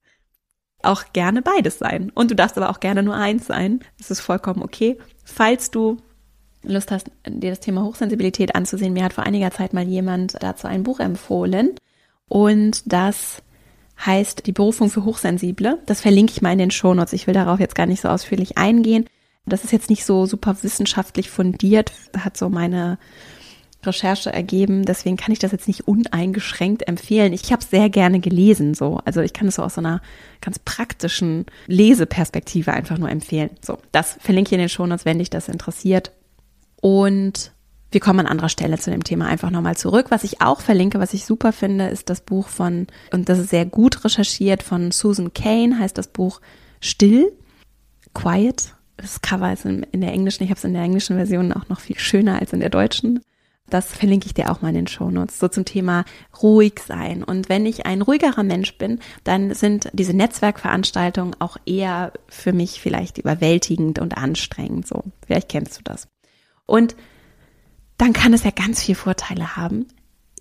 auch 0.84 1.12
gerne 1.12 1.42
beides 1.42 1.78
sein. 1.78 2.10
Und 2.14 2.30
du 2.30 2.34
darfst 2.34 2.56
aber 2.56 2.70
auch 2.70 2.80
gerne 2.80 3.02
nur 3.02 3.14
eins 3.14 3.46
sein. 3.46 3.80
Das 3.98 4.10
ist 4.10 4.20
vollkommen 4.20 4.62
okay. 4.62 4.98
Falls 5.24 5.70
du 5.70 5.98
Lust 6.64 6.90
hast, 6.90 7.10
dir 7.26 7.50
das 7.50 7.60
Thema 7.60 7.82
Hochsensibilität 7.82 8.54
anzusehen, 8.54 8.92
mir 8.92 9.04
hat 9.04 9.12
vor 9.12 9.24
einiger 9.24 9.50
Zeit 9.50 9.72
mal 9.72 9.86
jemand 9.86 10.42
dazu 10.42 10.68
ein 10.68 10.84
Buch 10.84 11.00
empfohlen. 11.00 11.74
Und 12.28 12.82
das 12.92 13.42
heißt 14.04 14.46
Die 14.46 14.52
Berufung 14.52 14.90
für 14.90 15.04
Hochsensible. 15.04 15.78
Das 15.86 16.00
verlinke 16.00 16.32
ich 16.32 16.42
mal 16.42 16.52
in 16.52 16.58
den 16.58 16.70
Shownotes. 16.70 17.12
Ich 17.12 17.26
will 17.26 17.34
darauf 17.34 17.60
jetzt 17.60 17.74
gar 17.74 17.86
nicht 17.86 18.00
so 18.00 18.08
ausführlich 18.08 18.58
eingehen. 18.58 19.06
Das 19.44 19.64
ist 19.64 19.72
jetzt 19.72 19.90
nicht 19.90 20.04
so 20.04 20.26
super 20.26 20.56
wissenschaftlich 20.62 21.28
fundiert, 21.30 21.92
hat 22.16 22.36
so 22.36 22.48
meine 22.48 22.98
Recherche 23.84 24.32
ergeben. 24.32 24.84
Deswegen 24.84 25.16
kann 25.16 25.32
ich 25.32 25.38
das 25.38 25.52
jetzt 25.52 25.68
nicht 25.68 25.86
uneingeschränkt 25.88 26.88
empfehlen. 26.88 27.32
Ich 27.32 27.52
habe 27.52 27.62
es 27.62 27.70
sehr 27.70 27.90
gerne 27.90 28.20
gelesen, 28.20 28.74
so. 28.74 29.00
Also 29.04 29.20
ich 29.20 29.32
kann 29.32 29.48
es 29.48 29.56
so 29.56 29.62
aus 29.62 29.74
so 29.74 29.80
einer 29.80 30.00
ganz 30.40 30.58
praktischen 30.58 31.46
Leseperspektive 31.66 32.72
einfach 32.72 32.98
nur 32.98 33.10
empfehlen. 33.10 33.50
So, 33.64 33.78
das 33.92 34.16
verlinke 34.20 34.48
ich 34.48 34.52
in 34.52 34.60
den 34.60 34.68
Shownotes, 34.68 35.04
wenn 35.04 35.18
dich 35.18 35.30
das 35.30 35.48
interessiert. 35.48 36.12
Und 36.80 37.52
wir 37.92 38.00
kommen 38.00 38.20
an 38.20 38.26
anderer 38.26 38.48
Stelle 38.48 38.78
zu 38.78 38.90
dem 38.90 39.04
Thema 39.04 39.26
einfach 39.26 39.50
nochmal 39.50 39.76
zurück. 39.76 40.06
Was 40.08 40.24
ich 40.24 40.40
auch 40.40 40.60
verlinke, 40.60 40.98
was 40.98 41.12
ich 41.12 41.26
super 41.26 41.52
finde, 41.52 41.88
ist 41.88 42.08
das 42.08 42.22
Buch 42.22 42.48
von, 42.48 42.86
und 43.12 43.28
das 43.28 43.38
ist 43.38 43.50
sehr 43.50 43.66
gut 43.66 44.04
recherchiert, 44.04 44.62
von 44.62 44.90
Susan 44.92 45.34
Kane, 45.34 45.78
heißt 45.78 45.96
das 45.98 46.08
Buch 46.08 46.40
Still, 46.80 47.32
Quiet. 48.14 48.74
Das 48.96 49.20
Cover 49.20 49.52
ist 49.52 49.64
in, 49.64 49.86
der 49.92 50.12
englischen, 50.12 50.44
ich 50.44 50.50
habe 50.50 50.58
es 50.58 50.64
in 50.64 50.74
der 50.74 50.82
englischen 50.82 51.16
Version 51.16 51.52
auch 51.52 51.68
noch 51.68 51.80
viel 51.80 51.98
schöner 51.98 52.40
als 52.40 52.52
in 52.52 52.60
der 52.60 52.70
deutschen. 52.70 53.20
Das 53.70 53.92
verlinke 53.92 54.26
ich 54.26 54.34
dir 54.34 54.50
auch 54.50 54.60
mal 54.60 54.68
in 54.68 54.74
den 54.74 54.86
Shownotes. 54.86 55.38
So 55.38 55.48
zum 55.48 55.64
Thema 55.64 56.04
ruhig 56.42 56.80
sein. 56.86 57.24
Und 57.24 57.48
wenn 57.48 57.64
ich 57.64 57.86
ein 57.86 58.02
ruhigerer 58.02 58.42
Mensch 58.42 58.76
bin, 58.76 59.00
dann 59.24 59.54
sind 59.54 59.88
diese 59.92 60.14
Netzwerkveranstaltungen 60.14 61.36
auch 61.38 61.56
eher 61.64 62.12
für 62.28 62.52
mich 62.52 62.80
vielleicht 62.80 63.18
überwältigend 63.18 63.98
und 63.98 64.16
anstrengend. 64.16 64.86
So, 64.86 65.04
vielleicht 65.26 65.48
kennst 65.48 65.78
du 65.78 65.82
das. 65.84 66.08
Und 66.66 66.96
dann 67.96 68.12
kann 68.12 68.34
es 68.34 68.44
ja 68.44 68.50
ganz 68.50 68.82
viele 68.82 68.96
Vorteile 68.96 69.56
haben, 69.56 69.86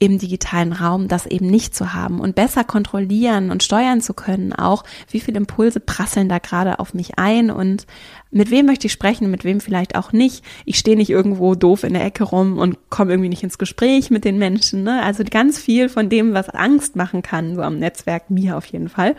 im 0.02 0.18
digitalen 0.18 0.74
Raum 0.74 1.08
das 1.08 1.28
eben 1.28 1.46
nicht 1.46 1.76
zu 1.76 1.94
haben 1.94 2.20
und 2.20 2.34
besser 2.34 2.64
kontrollieren 2.64 3.52
und 3.52 3.62
steuern 3.62 4.02
zu 4.02 4.16
können, 4.16 4.52
auch 4.52 4.84
wie 5.12 5.20
viele 5.20 5.38
Impulse 5.38 5.80
prasseln 5.80 6.28
da 6.28 6.40
gerade 6.40 6.80
auf 6.80 6.96
mich 6.96 7.20
ein 7.20 7.52
und 7.52 7.86
mit 8.32 8.50
wem 8.50 8.66
möchte 8.66 8.88
ich 8.88 8.94
sprechen, 8.94 9.30
mit 9.30 9.44
wem 9.44 9.62
vielleicht 9.62 9.96
auch 9.96 10.12
nicht. 10.12 10.44
Ich 10.66 10.80
stehe 10.80 10.98
nicht 10.98 11.12
irgendwo 11.12 11.54
doof 11.54 11.84
in 11.84 11.94
der 11.94 12.04
Ecke 12.04 12.24
rum 12.24 12.58
und 12.58 12.80
komme 12.90 13.12
irgendwie 13.12 13.30
nicht 13.30 13.44
ins 13.44 13.60
Gespräch 13.60 14.10
mit 14.10 14.26
den 14.26 14.40
Menschen. 14.40 14.82
Ne? 14.82 15.04
Also 15.04 15.24
ganz 15.24 15.60
viel 15.60 15.88
von 15.88 16.10
dem, 16.10 16.34
was 16.34 16.50
Angst 16.50 16.96
machen 16.96 17.22
kann, 17.22 17.54
so 17.54 17.62
am 17.62 17.78
Netzwerk, 17.78 18.32
mir 18.32 18.58
auf 18.58 18.66
jeden 18.66 18.90
Fall, 18.90 19.16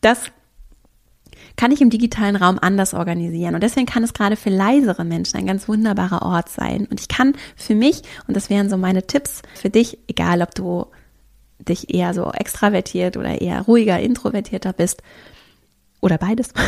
das 0.00 0.32
kann 1.56 1.72
ich 1.72 1.80
im 1.80 1.90
digitalen 1.90 2.36
Raum 2.36 2.58
anders 2.60 2.94
organisieren. 2.94 3.54
Und 3.54 3.62
deswegen 3.62 3.86
kann 3.86 4.02
es 4.02 4.12
gerade 4.12 4.36
für 4.36 4.50
leisere 4.50 5.04
Menschen 5.04 5.38
ein 5.38 5.46
ganz 5.46 5.68
wunderbarer 5.68 6.22
Ort 6.22 6.48
sein. 6.48 6.86
Und 6.90 7.00
ich 7.00 7.08
kann 7.08 7.34
für 7.56 7.74
mich, 7.74 8.02
und 8.26 8.36
das 8.36 8.50
wären 8.50 8.68
so 8.68 8.76
meine 8.76 9.06
Tipps 9.06 9.42
für 9.54 9.70
dich, 9.70 9.98
egal 10.08 10.42
ob 10.42 10.54
du 10.54 10.86
dich 11.58 11.94
eher 11.94 12.14
so 12.14 12.30
extravertiert 12.32 13.16
oder 13.16 13.40
eher 13.40 13.62
ruhiger, 13.62 14.00
introvertierter 14.00 14.72
bist, 14.72 15.02
oder 16.04 16.18
beides. 16.18 16.52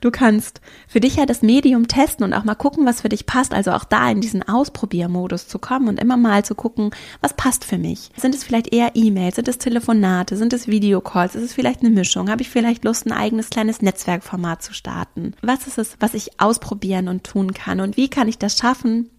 Du 0.00 0.10
kannst 0.10 0.60
für 0.88 1.00
dich 1.00 1.16
ja 1.16 1.26
das 1.26 1.42
Medium 1.42 1.88
testen 1.88 2.24
und 2.24 2.34
auch 2.34 2.44
mal 2.44 2.54
gucken, 2.54 2.84
was 2.84 3.02
für 3.02 3.08
dich 3.08 3.26
passt. 3.26 3.54
Also 3.54 3.72
auch 3.72 3.84
da 3.84 4.10
in 4.10 4.20
diesen 4.20 4.42
Ausprobiermodus 4.42 5.46
zu 5.48 5.58
kommen 5.58 5.88
und 5.88 6.00
immer 6.00 6.16
mal 6.16 6.44
zu 6.44 6.54
gucken, 6.54 6.90
was 7.20 7.34
passt 7.34 7.64
für 7.64 7.78
mich. 7.78 8.10
Sind 8.16 8.34
es 8.34 8.44
vielleicht 8.44 8.72
eher 8.72 8.92
E-Mails? 8.94 9.36
Sind 9.36 9.48
es 9.48 9.58
Telefonate? 9.58 10.36
Sind 10.36 10.52
es 10.52 10.66
Videocalls? 10.66 11.34
Ist 11.34 11.44
es 11.44 11.54
vielleicht 11.54 11.80
eine 11.80 11.90
Mischung? 11.90 12.28
Habe 12.28 12.42
ich 12.42 12.50
vielleicht 12.50 12.84
Lust, 12.84 13.06
ein 13.06 13.12
eigenes 13.12 13.50
kleines 13.50 13.82
Netzwerkformat 13.82 14.62
zu 14.62 14.74
starten? 14.74 15.34
Was 15.42 15.66
ist 15.66 15.78
es, 15.78 15.96
was 16.00 16.14
ich 16.14 16.40
ausprobieren 16.40 17.08
und 17.08 17.24
tun 17.24 17.54
kann? 17.54 17.80
Und 17.80 17.96
wie 17.96 18.08
kann 18.08 18.28
ich 18.28 18.38
das 18.38 18.58
schaffen, 18.58 19.10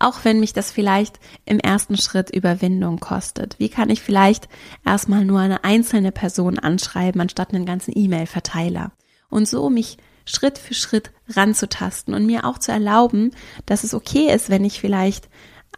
auch 0.00 0.24
wenn 0.24 0.40
mich 0.40 0.52
das 0.52 0.72
vielleicht 0.72 1.20
im 1.44 1.60
ersten 1.60 1.96
Schritt 1.96 2.30
Überwindung 2.30 2.98
kostet? 2.98 3.56
Wie 3.58 3.68
kann 3.68 3.90
ich 3.90 4.00
vielleicht 4.00 4.48
erstmal 4.84 5.24
nur 5.24 5.40
eine 5.40 5.62
einzelne 5.62 6.10
Person 6.10 6.58
anschreiben, 6.58 7.20
anstatt 7.20 7.54
einen 7.54 7.66
ganzen 7.66 7.92
E-Mail-Verteiler? 7.96 8.92
Und 9.28 9.46
so 9.46 9.70
mich 9.70 9.98
Schritt 10.24 10.58
für 10.58 10.74
Schritt 10.74 11.12
ranzutasten 11.28 12.14
und 12.14 12.26
mir 12.26 12.44
auch 12.44 12.58
zu 12.58 12.72
erlauben, 12.72 13.32
dass 13.66 13.84
es 13.84 13.94
okay 13.94 14.32
ist, 14.34 14.50
wenn 14.50 14.64
ich 14.64 14.80
vielleicht 14.80 15.28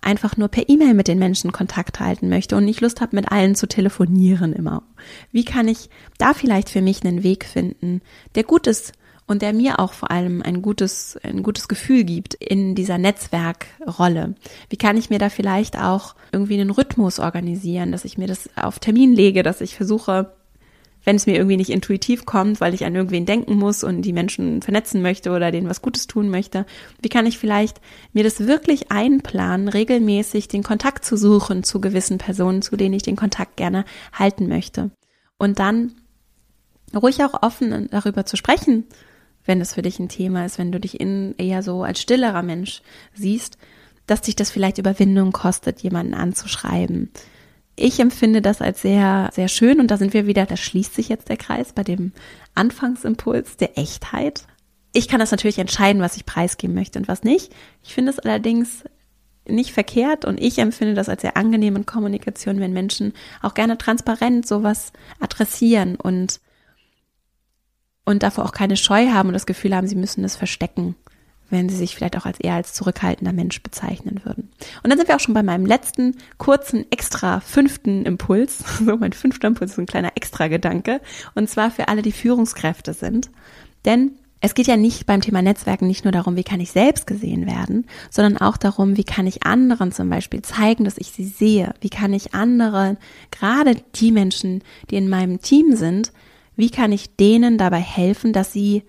einfach 0.00 0.36
nur 0.36 0.48
per 0.48 0.68
E-Mail 0.68 0.94
mit 0.94 1.08
den 1.08 1.18
Menschen 1.18 1.52
Kontakt 1.52 2.00
halten 2.00 2.28
möchte 2.28 2.56
und 2.56 2.64
nicht 2.64 2.80
Lust 2.80 3.00
habe, 3.00 3.16
mit 3.16 3.30
allen 3.30 3.54
zu 3.54 3.66
telefonieren 3.66 4.52
immer. 4.52 4.82
Wie 5.30 5.44
kann 5.44 5.68
ich 5.68 5.90
da 6.18 6.34
vielleicht 6.34 6.70
für 6.70 6.82
mich 6.82 7.04
einen 7.04 7.22
Weg 7.22 7.44
finden, 7.44 8.02
der 8.34 8.44
gut 8.44 8.66
ist 8.66 8.92
und 9.26 9.42
der 9.42 9.52
mir 9.52 9.78
auch 9.78 9.92
vor 9.92 10.10
allem 10.10 10.42
ein 10.42 10.62
gutes, 10.62 11.18
ein 11.22 11.42
gutes 11.42 11.68
Gefühl 11.68 12.04
gibt 12.04 12.34
in 12.34 12.74
dieser 12.74 12.98
Netzwerkrolle. 12.98 14.34
Wie 14.68 14.76
kann 14.76 14.96
ich 14.96 15.10
mir 15.10 15.18
da 15.18 15.28
vielleicht 15.28 15.78
auch 15.78 16.14
irgendwie 16.32 16.60
einen 16.60 16.70
Rhythmus 16.70 17.18
organisieren, 17.18 17.92
dass 17.92 18.04
ich 18.04 18.18
mir 18.18 18.26
das 18.26 18.50
auf 18.56 18.78
Termin 18.78 19.12
lege, 19.12 19.42
dass 19.42 19.60
ich 19.60 19.76
versuche, 19.76 20.32
wenn 21.04 21.16
es 21.16 21.26
mir 21.26 21.34
irgendwie 21.34 21.56
nicht 21.56 21.70
intuitiv 21.70 22.26
kommt, 22.26 22.60
weil 22.60 22.74
ich 22.74 22.84
an 22.84 22.94
irgendwen 22.94 23.26
denken 23.26 23.56
muss 23.56 23.82
und 23.82 24.02
die 24.02 24.12
Menschen 24.12 24.62
vernetzen 24.62 25.02
möchte 25.02 25.30
oder 25.30 25.50
denen 25.50 25.68
was 25.68 25.82
Gutes 25.82 26.06
tun 26.06 26.28
möchte, 26.28 26.64
wie 27.00 27.08
kann 27.08 27.26
ich 27.26 27.38
vielleicht 27.38 27.80
mir 28.12 28.24
das 28.24 28.46
wirklich 28.46 28.90
einplanen, 28.92 29.68
regelmäßig 29.68 30.48
den 30.48 30.62
Kontakt 30.62 31.04
zu 31.04 31.16
suchen 31.16 31.64
zu 31.64 31.80
gewissen 31.80 32.18
Personen, 32.18 32.62
zu 32.62 32.76
denen 32.76 32.94
ich 32.94 33.02
den 33.02 33.16
Kontakt 33.16 33.56
gerne 33.56 33.84
halten 34.12 34.48
möchte. 34.48 34.90
Und 35.38 35.58
dann 35.58 35.94
ruhig 36.94 37.24
auch 37.24 37.42
offen 37.42 37.88
darüber 37.90 38.24
zu 38.24 38.36
sprechen, 38.36 38.84
wenn 39.44 39.60
es 39.60 39.74
für 39.74 39.82
dich 39.82 39.98
ein 39.98 40.08
Thema 40.08 40.44
ist, 40.44 40.58
wenn 40.58 40.72
du 40.72 40.80
dich 40.80 41.00
in 41.00 41.34
eher 41.38 41.62
so 41.62 41.82
als 41.82 42.00
stillerer 42.00 42.42
Mensch 42.42 42.82
siehst, 43.14 43.58
dass 44.06 44.22
dich 44.22 44.36
das 44.36 44.50
vielleicht 44.50 44.78
Überwindung 44.78 45.32
kostet, 45.32 45.80
jemanden 45.80 46.14
anzuschreiben. 46.14 47.10
Ich 47.74 48.00
empfinde 48.00 48.42
das 48.42 48.60
als 48.60 48.82
sehr, 48.82 49.30
sehr 49.32 49.48
schön 49.48 49.80
und 49.80 49.90
da 49.90 49.96
sind 49.96 50.12
wir 50.12 50.26
wieder, 50.26 50.44
da 50.44 50.56
schließt 50.56 50.94
sich 50.94 51.08
jetzt 51.08 51.28
der 51.28 51.36
Kreis 51.36 51.72
bei 51.72 51.82
dem 51.82 52.12
Anfangsimpuls 52.54 53.56
der 53.56 53.78
Echtheit. 53.78 54.46
Ich 54.92 55.08
kann 55.08 55.20
das 55.20 55.30
natürlich 55.30 55.58
entscheiden, 55.58 56.02
was 56.02 56.16
ich 56.16 56.26
preisgeben 56.26 56.74
möchte 56.74 56.98
und 56.98 57.08
was 57.08 57.22
nicht. 57.22 57.52
Ich 57.82 57.94
finde 57.94 58.10
es 58.10 58.18
allerdings 58.18 58.84
nicht 59.48 59.72
verkehrt 59.72 60.24
und 60.24 60.40
ich 60.40 60.58
empfinde 60.58 60.94
das 60.94 61.08
als 61.08 61.22
sehr 61.22 61.36
angenehme 61.36 61.82
Kommunikation, 61.84 62.60
wenn 62.60 62.72
Menschen 62.72 63.12
auch 63.40 63.54
gerne 63.54 63.78
transparent 63.78 64.46
sowas 64.46 64.92
adressieren 65.18 65.96
und 65.96 66.40
und 68.04 68.22
davor 68.22 68.44
auch 68.44 68.52
keine 68.52 68.76
Scheu 68.76 69.08
haben 69.08 69.28
und 69.28 69.34
das 69.34 69.46
Gefühl 69.46 69.74
haben, 69.74 69.86
sie 69.86 69.96
müssen 69.96 70.24
es 70.24 70.36
verstecken, 70.36 70.96
wenn 71.50 71.68
sie 71.68 71.76
sich 71.76 71.94
vielleicht 71.94 72.16
auch 72.16 72.26
als 72.26 72.40
eher 72.40 72.54
als 72.54 72.72
zurückhaltender 72.72 73.32
Mensch 73.32 73.62
bezeichnen 73.62 74.22
würden. 74.24 74.50
Und 74.82 74.90
dann 74.90 74.98
sind 74.98 75.08
wir 75.08 75.16
auch 75.16 75.20
schon 75.20 75.34
bei 75.34 75.42
meinem 75.42 75.66
letzten 75.66 76.16
kurzen 76.38 76.90
extra 76.90 77.40
fünften 77.40 78.04
Impuls. 78.04 78.64
So 78.84 78.96
mein 78.96 79.12
fünfter 79.12 79.48
Impuls 79.48 79.72
ist 79.72 79.78
ein 79.78 79.86
kleiner 79.86 80.12
extra 80.16 80.48
Gedanke 80.48 81.00
und 81.34 81.48
zwar 81.48 81.70
für 81.70 81.88
alle, 81.88 82.02
die 82.02 82.12
Führungskräfte 82.12 82.94
sind, 82.94 83.30
denn 83.84 84.12
es 84.44 84.54
geht 84.54 84.66
ja 84.66 84.76
nicht 84.76 85.06
beim 85.06 85.20
Thema 85.20 85.40
Netzwerken 85.40 85.86
nicht 85.86 86.04
nur 86.04 86.10
darum, 86.10 86.34
wie 86.34 86.42
kann 86.42 86.58
ich 86.58 86.72
selbst 86.72 87.06
gesehen 87.06 87.46
werden, 87.46 87.86
sondern 88.10 88.38
auch 88.38 88.56
darum, 88.56 88.96
wie 88.96 89.04
kann 89.04 89.28
ich 89.28 89.44
anderen 89.44 89.92
zum 89.92 90.10
Beispiel 90.10 90.42
zeigen, 90.42 90.84
dass 90.84 90.98
ich 90.98 91.12
sie 91.12 91.24
sehe. 91.24 91.72
Wie 91.80 91.90
kann 91.90 92.12
ich 92.12 92.34
anderen, 92.34 92.98
gerade 93.30 93.76
die 93.94 94.10
Menschen, 94.10 94.64
die 94.90 94.96
in 94.96 95.08
meinem 95.08 95.40
Team 95.40 95.76
sind, 95.76 96.12
wie 96.56 96.70
kann 96.70 96.92
ich 96.92 97.16
denen 97.16 97.58
dabei 97.58 97.80
helfen, 97.80 98.32
dass 98.32 98.52
sie 98.52 98.82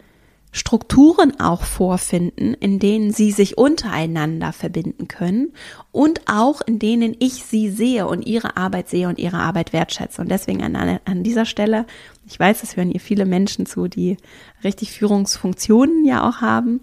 Strukturen 0.55 1.39
auch 1.39 1.63
vorfinden, 1.63 2.53
in 2.53 2.77
denen 2.77 3.11
sie 3.11 3.31
sich 3.31 3.57
untereinander 3.57 4.53
verbinden 4.53 5.07
können 5.07 5.51
und 5.91 6.21
auch 6.27 6.61
in 6.61 6.77
denen 6.77 7.15
ich 7.17 7.43
sie 7.43 7.71
sehe 7.71 8.07
und 8.07 8.27
ihre 8.27 8.55
Arbeit 8.55 8.87
sehe 8.87 9.07
und 9.07 9.17
ihre 9.17 9.37
Arbeit 9.37 9.73
wertschätze. 9.73 10.21
Und 10.21 10.29
deswegen 10.29 10.61
an, 10.61 10.99
an 11.05 11.23
dieser 11.23 11.45
Stelle, 11.45 11.87
ich 12.27 12.39
weiß, 12.39 12.61
es 12.61 12.77
hören 12.77 12.91
hier 12.91 12.99
viele 12.99 13.25
Menschen 13.25 13.65
zu, 13.65 13.87
die 13.87 14.17
richtig 14.63 14.91
Führungsfunktionen 14.91 16.05
ja 16.05 16.29
auch 16.29 16.41
haben. 16.41 16.81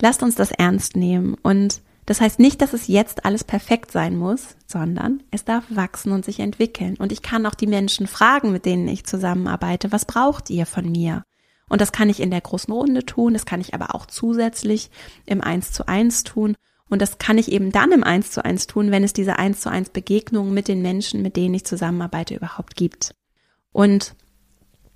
Lasst 0.00 0.24
uns 0.24 0.34
das 0.34 0.50
ernst 0.50 0.96
nehmen 0.96 1.36
und 1.42 1.80
das 2.06 2.20
heißt 2.20 2.40
nicht, 2.40 2.60
dass 2.60 2.72
es 2.72 2.88
jetzt 2.88 3.24
alles 3.24 3.44
perfekt 3.44 3.92
sein 3.92 4.16
muss, 4.16 4.56
sondern 4.66 5.22
es 5.30 5.44
darf 5.44 5.64
wachsen 5.68 6.12
und 6.12 6.24
sich 6.24 6.40
entwickeln. 6.40 6.96
Und 6.98 7.12
ich 7.12 7.22
kann 7.22 7.46
auch 7.46 7.54
die 7.54 7.68
Menschen 7.68 8.06
fragen, 8.06 8.50
mit 8.52 8.66
denen 8.66 8.88
ich 8.88 9.04
zusammenarbeite, 9.04 9.92
was 9.92 10.04
braucht 10.04 10.50
ihr 10.50 10.66
von 10.66 10.90
mir? 10.90 11.24
Und 11.68 11.80
das 11.80 11.92
kann 11.92 12.10
ich 12.10 12.20
in 12.20 12.30
der 12.30 12.40
großen 12.40 12.72
Runde 12.72 13.06
tun, 13.06 13.32
das 13.32 13.46
kann 13.46 13.60
ich 13.60 13.72
aber 13.72 13.94
auch 13.94 14.06
zusätzlich 14.06 14.90
im 15.26 15.40
Eins 15.40 15.72
zu 15.72 15.86
eins 15.86 16.24
tun. 16.24 16.56
Und 16.90 17.00
das 17.00 17.16
kann 17.16 17.38
ich 17.38 17.50
eben 17.50 17.72
dann 17.72 17.92
im 17.92 18.04
Eins 18.04 18.32
zu 18.32 18.44
eins 18.44 18.66
tun, 18.66 18.90
wenn 18.90 19.04
es 19.04 19.14
diese 19.14 19.38
Eins 19.38 19.60
zu 19.60 19.70
eins 19.70 19.88
Begegnungen 19.88 20.52
mit 20.52 20.68
den 20.68 20.82
Menschen, 20.82 21.22
mit 21.22 21.36
denen 21.36 21.54
ich 21.54 21.64
zusammenarbeite, 21.64 22.34
überhaupt 22.34 22.76
gibt. 22.76 23.14
Und 23.72 24.14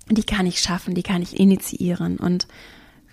die 0.09 0.23
kann 0.23 0.45
ich 0.45 0.59
schaffen, 0.59 0.93
die 0.93 1.03
kann 1.03 1.23
ich 1.23 1.39
initiieren. 1.39 2.17
Und 2.17 2.47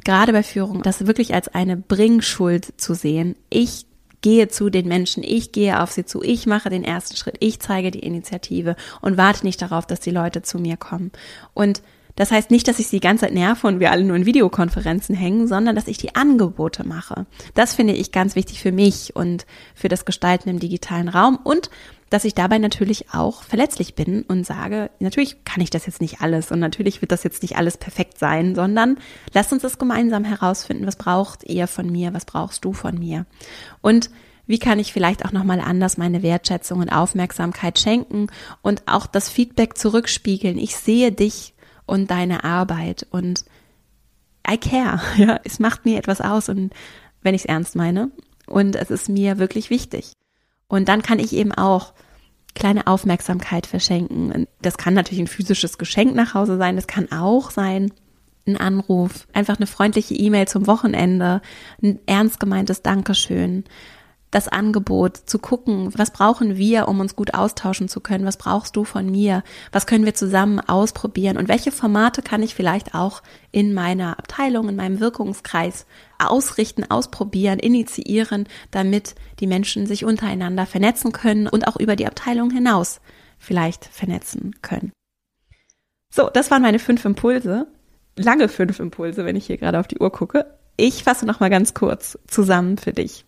gerade 0.05 0.33
bei 0.33 0.43
Führung, 0.43 0.83
das 0.83 1.07
wirklich 1.07 1.35
als 1.35 1.49
eine 1.49 1.77
Bringschuld 1.77 2.81
zu 2.81 2.95
sehen. 2.95 3.37
Ich 3.51 3.87
gehe 4.21 4.49
zu 4.49 4.71
den 4.71 4.89
Menschen, 4.89 5.23
ich 5.23 5.53
gehe 5.53 5.83
auf 5.83 5.93
sie 5.93 6.07
zu, 6.07 6.23
ich 6.23 6.47
mache 6.47 6.71
den 6.71 6.83
ersten 6.83 7.17
Schritt, 7.17 7.37
ich 7.41 7.61
zeige 7.61 7.91
die 7.91 7.99
Initiative 7.99 8.75
und 9.03 9.19
warte 9.19 9.45
nicht 9.45 9.61
darauf, 9.61 9.87
dass 9.87 10.01
die 10.01 10.11
Leute 10.11 10.41
zu 10.41 10.59
mir 10.59 10.79
kommen. 10.79 11.13
Und 11.53 11.83
das 12.17 12.31
heißt 12.31 12.51
nicht, 12.51 12.69
dass 12.69 12.79
ich 12.79 12.87
sie 12.87 12.97
die 12.97 13.07
ganze 13.07 13.27
Zeit 13.27 13.35
nerve 13.35 13.67
und 13.67 13.81
wir 13.81 13.91
alle 13.91 14.05
nur 14.05 14.17
in 14.17 14.25
Videokonferenzen 14.25 15.15
hängen, 15.15 15.49
sondern 15.49 15.75
dass 15.75 15.89
ich 15.89 15.99
die 15.99 16.15
Angebote 16.15 16.87
mache. 16.87 17.27
Das 17.55 17.75
finde 17.75 17.93
ich 17.93 18.13
ganz 18.13 18.37
wichtig 18.37 18.63
für 18.63 18.73
mich 18.73 19.17
und 19.17 19.47
für 19.75 19.89
das 19.89 20.05
Gestalten 20.05 20.49
im 20.49 20.61
digitalen 20.61 21.09
Raum 21.09 21.39
und 21.43 21.71
dass 22.15 22.25
ich 22.25 22.37
dabei 22.37 22.59
natürlich 22.59 23.13
auch 23.13 23.43
verletzlich 23.43 23.97
bin 23.97 24.23
und 24.23 24.47
sage, 24.47 24.89
natürlich 25.01 25.43
kann 25.45 25.61
ich 25.61 25.71
das 25.71 25.85
jetzt 25.85 26.01
nicht 26.01 26.21
alles 26.21 26.53
und 26.53 26.61
natürlich 26.61 27.01
wird 27.01 27.11
das 27.11 27.25
jetzt 27.25 27.43
nicht 27.43 27.57
alles 27.57 27.77
perfekt 27.77 28.21
sein, 28.21 28.55
sondern 28.55 28.99
lasst 29.33 29.53
uns 29.53 29.63
das 29.63 29.79
gemeinsam 29.79 30.23
herausfinden, 30.23 30.87
was 30.87 30.95
braucht 30.95 31.43
ihr 31.43 31.67
von 31.67 31.91
mir, 31.91 32.15
was 32.15 32.25
brauchst 32.25 32.65
du 32.65 32.73
von 32.73 33.01
mir? 33.01 33.27
Und 33.81 34.11
wie 34.47 34.61
kann 34.61 34.79
ich 34.79 34.93
vielleicht 34.93 35.25
auch 35.25 35.33
nochmal 35.33 35.59
anders 35.59 35.97
meine 35.97 36.23
Wertschätzung 36.23 36.79
und 36.79 36.91
Aufmerksamkeit 36.91 37.81
schenken 37.81 38.29
und 38.63 38.85
auch 38.87 39.07
das 39.07 39.29
Feedback 39.29 39.77
zurückspiegeln. 39.77 40.57
Ich 40.57 40.77
sehe 40.77 41.11
dich 41.11 41.53
und 41.85 42.13
deine 42.13 42.45
Arbeit 42.45 43.09
und 43.11 43.45
I 44.49 44.57
care, 44.57 45.01
ja, 45.17 45.41
es 45.43 45.59
macht 45.59 45.85
mir 45.85 45.99
etwas 45.99 46.21
aus 46.21 46.49
und 46.49 46.73
wenn 47.23 47.35
ich 47.35 47.43
es 47.43 47.47
ernst 47.47 47.75
meine 47.75 48.13
und 48.47 48.77
es 48.77 48.93
ist 48.93 49.09
mir 49.09 49.39
wirklich 49.39 49.69
wichtig. 49.69 50.13
Und 50.69 50.89
dann 50.89 51.03
kann 51.03 51.19
ich 51.19 51.33
eben 51.33 51.51
auch 51.51 51.93
kleine 52.55 52.87
Aufmerksamkeit 52.87 53.67
verschenken. 53.67 54.47
Das 54.63 54.77
kann 54.77 54.95
natürlich 54.95 55.25
ein 55.25 55.27
physisches 55.29 55.79
Geschenk 55.79 56.15
nach 56.15 56.35
Hause 56.35 56.57
sein, 56.57 56.77
das 56.77 56.87
kann 56.87 57.11
auch 57.11 57.51
sein 57.51 57.93
ein 58.47 58.57
Anruf, 58.57 59.27
einfach 59.33 59.57
eine 59.57 59.67
freundliche 59.67 60.15
E-Mail 60.15 60.47
zum 60.49 60.67
Wochenende, 60.67 61.41
ein 61.83 61.99
ernst 62.07 62.41
gemeintes 62.41 62.83
Dankeschön, 62.83 63.65
das 64.35 64.49
Angebot 64.49 65.17
zu 65.17 65.39
gucken, 65.39 65.93
was 65.97 66.11
brauchen 66.11 66.57
wir, 66.57 66.89
um 66.89 66.99
uns 66.99 67.15
gut 67.15 67.35
austauschen 67.35 67.89
zu 67.89 68.01
können, 68.01 68.27
was 68.27 68.37
brauchst 68.37 68.75
du 68.75 68.85
von 68.85 69.09
mir, 69.09 69.45
was 69.71 69.87
können 69.87 70.05
wir 70.05 70.15
zusammen 70.15 70.59
ausprobieren 70.59 71.37
und 71.37 71.49
welche 71.49 71.71
Formate 71.71 72.21
kann 72.21 72.43
ich 72.43 72.55
vielleicht 72.55 72.95
auch 72.95 73.23
in 73.53 73.73
meiner 73.75 74.19
Abteilung, 74.19 74.69
in 74.69 74.75
meinem 74.75 74.99
Wirkungskreis 74.99 75.87
ausrichten, 76.19 76.91
ausprobieren, 76.91 77.61
initiieren, 77.61 78.49
damit 78.73 79.15
die 79.39 79.47
Menschen 79.47 79.87
sich 79.87 80.05
untereinander 80.05 80.67
vernetzen 80.67 81.13
können 81.13 81.47
und 81.47 81.69
auch 81.69 81.77
über 81.77 81.95
die 81.95 82.07
Abteilung 82.07 82.51
hinaus 82.51 83.01
vielleicht 83.39 83.85
vernetzen 83.85 84.57
können. 84.63 84.93
So, 86.13 86.29
das 86.29 86.51
waren 86.51 86.63
meine 86.63 86.81
fünf 86.81 87.05
Impulse. 87.05 87.69
Lange 88.17 88.49
fünf 88.49 88.81
Impulse, 88.81 89.25
wenn 89.25 89.37
ich 89.37 89.47
hier 89.47 89.59
gerade 89.59 89.79
auf 89.79 89.87
die 89.87 89.99
Uhr 89.99 90.11
gucke. 90.11 90.47
Ich 90.77 91.05
fasse 91.05 91.25
noch 91.25 91.39
mal 91.39 91.51
ganz 91.51 91.75
kurz 91.75 92.19
zusammen 92.27 92.79
für 92.79 92.93
dich. 92.93 93.25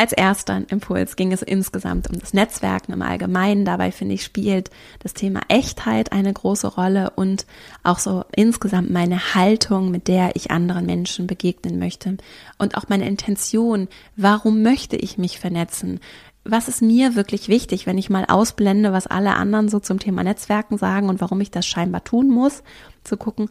Als 0.00 0.14
erster 0.14 0.62
Impuls 0.70 1.14
ging 1.14 1.30
es 1.30 1.42
insgesamt 1.42 2.08
um 2.08 2.18
das 2.18 2.32
Netzwerken 2.32 2.94
im 2.94 3.02
Allgemeinen. 3.02 3.66
Dabei 3.66 3.92
finde 3.92 4.14
ich, 4.14 4.24
spielt 4.24 4.70
das 5.00 5.12
Thema 5.12 5.42
Echtheit 5.48 6.10
eine 6.10 6.32
große 6.32 6.68
Rolle 6.68 7.10
und 7.16 7.44
auch 7.82 7.98
so 7.98 8.24
insgesamt 8.34 8.88
meine 8.88 9.34
Haltung, 9.34 9.90
mit 9.90 10.08
der 10.08 10.36
ich 10.36 10.50
anderen 10.50 10.86
Menschen 10.86 11.26
begegnen 11.26 11.78
möchte 11.78 12.16
und 12.56 12.78
auch 12.78 12.88
meine 12.88 13.06
Intention. 13.06 13.88
Warum 14.16 14.62
möchte 14.62 14.96
ich 14.96 15.18
mich 15.18 15.38
vernetzen? 15.38 16.00
Was 16.44 16.68
ist 16.68 16.80
mir 16.80 17.14
wirklich 17.14 17.48
wichtig, 17.48 17.86
wenn 17.86 17.98
ich 17.98 18.08
mal 18.08 18.24
ausblende, 18.24 18.94
was 18.94 19.06
alle 19.06 19.34
anderen 19.34 19.68
so 19.68 19.80
zum 19.80 19.98
Thema 19.98 20.24
Netzwerken 20.24 20.78
sagen 20.78 21.10
und 21.10 21.20
warum 21.20 21.42
ich 21.42 21.50
das 21.50 21.66
scheinbar 21.66 22.04
tun 22.04 22.30
muss, 22.30 22.62
zu 23.04 23.18
gucken, 23.18 23.50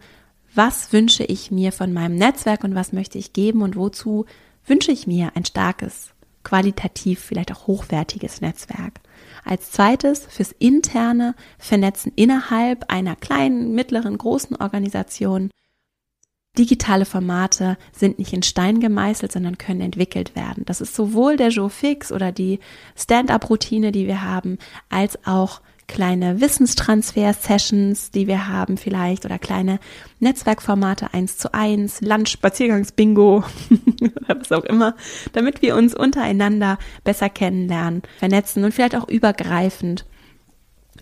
was 0.55 0.93
wünsche 0.93 1.25
ich 1.25 1.51
mir 1.51 1.71
von 1.71 1.93
meinem 1.93 2.15
Netzwerk 2.15 2.63
und 2.63 2.73
was 2.73 2.91
möchte 2.91 3.19
ich 3.19 3.33
geben 3.33 3.61
und 3.61 3.75
wozu 3.75 4.25
wünsche 4.65 4.91
ich 4.91 5.05
mir 5.05 5.33
ein 5.35 5.45
starkes 5.45 6.15
qualitativ 6.43 7.19
vielleicht 7.19 7.51
auch 7.51 7.67
hochwertiges 7.67 8.41
Netzwerk. 8.41 8.99
Als 9.43 9.71
zweites 9.71 10.25
fürs 10.25 10.51
interne 10.51 11.35
Vernetzen 11.57 12.11
innerhalb 12.15 12.91
einer 12.91 13.15
kleinen, 13.15 13.73
mittleren, 13.73 14.17
großen 14.17 14.55
Organisation. 14.55 15.49
Digitale 16.57 17.05
Formate 17.05 17.77
sind 17.93 18.19
nicht 18.19 18.33
in 18.33 18.43
Stein 18.43 18.79
gemeißelt, 18.79 19.31
sondern 19.31 19.57
können 19.57 19.81
entwickelt 19.81 20.35
werden. 20.35 20.65
Das 20.65 20.81
ist 20.81 20.95
sowohl 20.95 21.37
der 21.37 21.49
Joe 21.49 21.69
Fix 21.69 22.11
oder 22.11 22.31
die 22.31 22.59
Stand-up-Routine, 22.95 23.91
die 23.91 24.07
wir 24.07 24.23
haben, 24.23 24.57
als 24.89 25.25
auch 25.25 25.61
kleine 25.89 26.39
Wissenstransfer-Sessions, 26.39 28.11
die 28.11 28.27
wir 28.27 28.47
haben 28.47 28.77
vielleicht 28.77 29.25
oder 29.25 29.37
kleine 29.37 29.79
Netzwerkformate 30.19 31.13
eins 31.13 31.37
zu 31.37 31.53
eins, 31.53 31.99
Lunch, 31.99 32.29
Spaziergangs-Bingo 32.29 33.43
oder 34.01 34.39
was 34.39 34.51
auch 34.53 34.63
immer, 34.63 34.95
damit 35.33 35.61
wir 35.61 35.75
uns 35.75 35.93
untereinander 35.93 36.77
besser 37.03 37.29
kennenlernen, 37.29 38.03
vernetzen 38.19 38.63
und 38.63 38.73
vielleicht 38.73 38.95
auch 38.95 39.09
übergreifend 39.09 40.05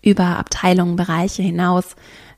über 0.01 0.37
Abteilungen, 0.37 0.95
Bereiche 0.95 1.43
hinaus 1.43 1.95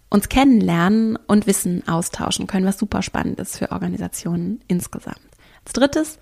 uns 0.10 0.28
kennenlernen 0.28 1.18
und 1.28 1.46
Wissen 1.46 1.88
austauschen 1.88 2.48
können, 2.48 2.66
was 2.66 2.80
super 2.80 3.04
spannend 3.04 3.40
ist 3.40 3.60
für 3.60 3.72
Organisationen 3.72 4.60
insgesamt. 4.68 5.20
Als 5.64 5.74
drittes, 5.74 6.20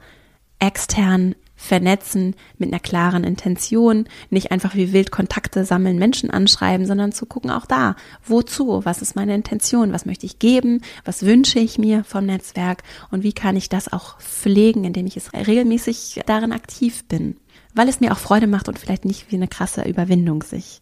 extern 0.60 1.36
vernetzen 1.58 2.36
mit 2.58 2.70
einer 2.70 2.80
klaren 2.80 3.24
Intention, 3.24 4.08
nicht 4.30 4.52
einfach 4.52 4.76
wie 4.76 4.94
wild 4.94 5.12
Kontakte 5.12 5.66
sammeln, 5.66 5.98
Menschen 5.98 6.30
anschreiben, 6.30 6.86
sondern 6.86 7.12
zu 7.12 7.26
gucken 7.26 7.50
auch 7.50 7.66
da, 7.66 7.96
wozu, 8.24 8.86
was 8.86 9.02
ist 9.02 9.16
meine 9.16 9.36
Intention, 9.36 9.92
was 9.92 10.06
möchte 10.06 10.28
ich 10.28 10.40
geben, 10.40 10.82
was 11.04 11.26
wünsche 11.26 11.60
ich 11.60 11.80
mir 11.80 12.04
vom 12.04 12.28
Netzwerk 12.28 12.84
und 13.10 13.24
wie 13.24 13.34
kann 13.34 13.58
ich 13.58 13.68
das 13.68 13.92
auch 13.92 14.20
pflegen, 14.20 14.86
indem 14.86 15.08
ich 15.08 15.18
es 15.18 15.34
regelmäßig 15.34 16.22
darin 16.28 16.52
aktiv 16.54 17.04
bin, 17.06 17.36
weil 17.74 17.90
es 17.90 18.00
mir 18.00 18.12
auch 18.12 18.20
Freude 18.20 18.48
macht 18.48 18.70
und 18.70 18.78
vielleicht 18.78 19.04
nicht 19.04 19.32
wie 19.32 19.36
eine 19.36 19.48
krasse 19.48 19.82
Überwindung 19.82 20.44
sich, 20.44 20.80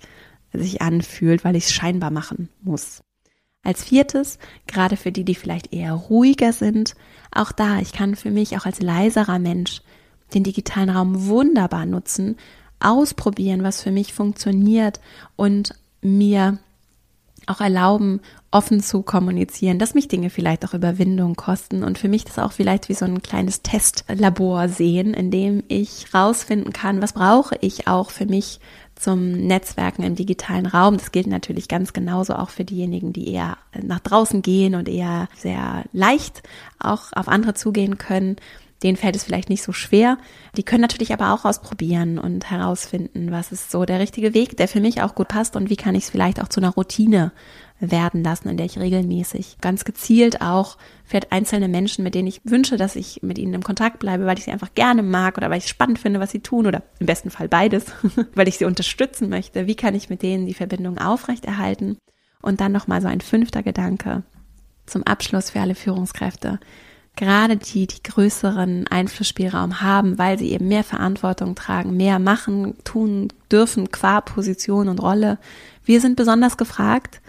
sich 0.51 0.81
anfühlt, 0.81 1.45
weil 1.45 1.55
ich 1.55 1.65
es 1.65 1.73
scheinbar 1.73 2.11
machen 2.11 2.49
muss. 2.61 3.01
Als 3.63 3.83
viertes, 3.83 4.37
gerade 4.67 4.95
für 4.97 5.11
die, 5.11 5.23
die 5.23 5.33
vielleicht 5.33 5.73
eher 5.73 5.93
ruhiger 5.93 6.53
sind, 6.53 6.95
auch 7.31 7.51
da, 7.51 7.79
ich 7.79 7.93
kann 7.93 8.15
für 8.15 8.29
mich 8.29 8.57
auch 8.57 8.65
als 8.65 8.81
leiserer 8.81 9.39
Mensch 9.39 9.81
den 10.33 10.43
digitalen 10.43 10.89
Raum 10.89 11.27
wunderbar 11.27 11.85
nutzen, 11.85 12.37
ausprobieren, 12.79 13.63
was 13.63 13.81
für 13.81 13.91
mich 13.91 14.13
funktioniert 14.13 14.99
und 15.35 15.73
mir 16.01 16.59
auch 17.47 17.61
erlauben, 17.61 18.21
offen 18.51 18.81
zu 18.81 19.01
kommunizieren, 19.01 19.79
dass 19.79 19.93
mich 19.93 20.07
Dinge 20.07 20.29
vielleicht 20.29 20.65
auch 20.65 20.73
Überwindung 20.73 21.35
kosten 21.35 21.83
und 21.83 21.97
für 21.97 22.07
mich 22.07 22.23
das 22.23 22.39
auch 22.39 22.51
vielleicht 22.51 22.89
wie 22.89 22.93
so 22.93 23.05
ein 23.05 23.21
kleines 23.21 23.61
Testlabor 23.61 24.69
sehen, 24.69 25.13
in 25.13 25.29
dem 25.29 25.63
ich 25.67 26.13
rausfinden 26.13 26.73
kann, 26.73 27.01
was 27.01 27.13
brauche 27.13 27.55
ich 27.61 27.87
auch 27.87 28.09
für 28.09 28.25
mich 28.25 28.59
zum 28.95 29.31
Netzwerken 29.33 30.03
im 30.03 30.15
digitalen 30.15 30.65
Raum. 30.65 30.97
Das 30.97 31.11
gilt 31.11 31.27
natürlich 31.27 31.67
ganz 31.67 31.91
genauso 31.91 32.33
auch 32.35 32.49
für 32.49 32.63
diejenigen, 32.63 33.11
die 33.11 33.31
eher 33.31 33.57
nach 33.83 33.99
draußen 33.99 34.41
gehen 34.41 34.73
und 34.73 34.87
eher 34.87 35.27
sehr 35.37 35.83
leicht 35.91 36.43
auch 36.79 37.11
auf 37.13 37.27
andere 37.27 37.55
zugehen 37.55 37.97
können 37.97 38.37
denen 38.83 38.97
fällt 38.97 39.15
es 39.15 39.23
vielleicht 39.23 39.49
nicht 39.49 39.63
so 39.63 39.71
schwer. 39.71 40.17
Die 40.57 40.63
können 40.63 40.81
natürlich 40.81 41.13
aber 41.13 41.33
auch 41.33 41.45
ausprobieren 41.45 42.19
und 42.19 42.49
herausfinden, 42.51 43.31
was 43.31 43.51
ist 43.51 43.71
so 43.71 43.85
der 43.85 43.99
richtige 43.99 44.33
Weg, 44.33 44.57
der 44.57 44.67
für 44.67 44.81
mich 44.81 45.01
auch 45.01 45.15
gut 45.15 45.29
passt 45.29 45.55
und 45.55 45.69
wie 45.69 45.77
kann 45.77 45.95
ich 45.95 46.05
es 46.05 46.09
vielleicht 46.09 46.41
auch 46.41 46.49
zu 46.49 46.59
einer 46.59 46.71
Routine 46.71 47.31
werden 47.79 48.23
lassen, 48.23 48.49
in 48.49 48.57
der 48.57 48.65
ich 48.65 48.79
regelmäßig 48.79 49.57
ganz 49.59 49.83
gezielt 49.83 50.41
auch 50.41 50.77
für 51.03 51.19
einzelne 51.29 51.67
Menschen, 51.67 52.03
mit 52.03 52.15
denen 52.15 52.27
ich 52.27 52.41
wünsche, 52.45 52.77
dass 52.77 52.95
ich 52.95 53.21
mit 53.21 53.37
ihnen 53.37 53.53
im 53.53 53.63
Kontakt 53.63 53.99
bleibe, 53.99 54.25
weil 54.25 54.37
ich 54.37 54.45
sie 54.45 54.51
einfach 54.51 54.73
gerne 54.75 55.03
mag 55.03 55.37
oder 55.37 55.49
weil 55.49 55.57
ich 55.57 55.67
spannend 55.67 55.99
finde, 55.99 56.19
was 56.19 56.31
sie 56.31 56.39
tun 56.39 56.67
oder 56.67 56.83
im 56.99 57.05
besten 57.05 57.29
Fall 57.29 57.49
beides, 57.49 57.85
weil 58.35 58.47
ich 58.47 58.57
sie 58.57 58.65
unterstützen 58.65 59.29
möchte. 59.29 59.67
Wie 59.67 59.75
kann 59.75 59.95
ich 59.95 60.09
mit 60.09 60.21
denen 60.21 60.45
die 60.45 60.53
Verbindung 60.53 60.97
aufrechterhalten? 60.97 61.97
Und 62.41 62.61
dann 62.61 62.71
nochmal 62.71 63.01
so 63.01 63.07
ein 63.07 63.21
fünfter 63.21 63.63
Gedanke 63.63 64.23
zum 64.85 65.03
Abschluss 65.03 65.49
für 65.49 65.61
alle 65.61 65.75
Führungskräfte 65.75 66.59
gerade 67.15 67.57
die, 67.57 67.87
die 67.87 68.03
größeren 68.03 68.87
Einflussspielraum 68.87 69.81
haben, 69.81 70.17
weil 70.17 70.37
sie 70.37 70.51
eben 70.51 70.67
mehr 70.67 70.83
Verantwortung 70.83 71.55
tragen, 71.55 71.95
mehr 71.95 72.19
machen, 72.19 72.75
tun 72.83 73.29
dürfen 73.51 73.91
qua 73.91 74.21
Position 74.21 74.89
und 74.89 75.01
Rolle. 75.01 75.37
Wir 75.83 76.01
sind 76.01 76.15
besonders 76.15 76.57
gefragt, 76.57 77.21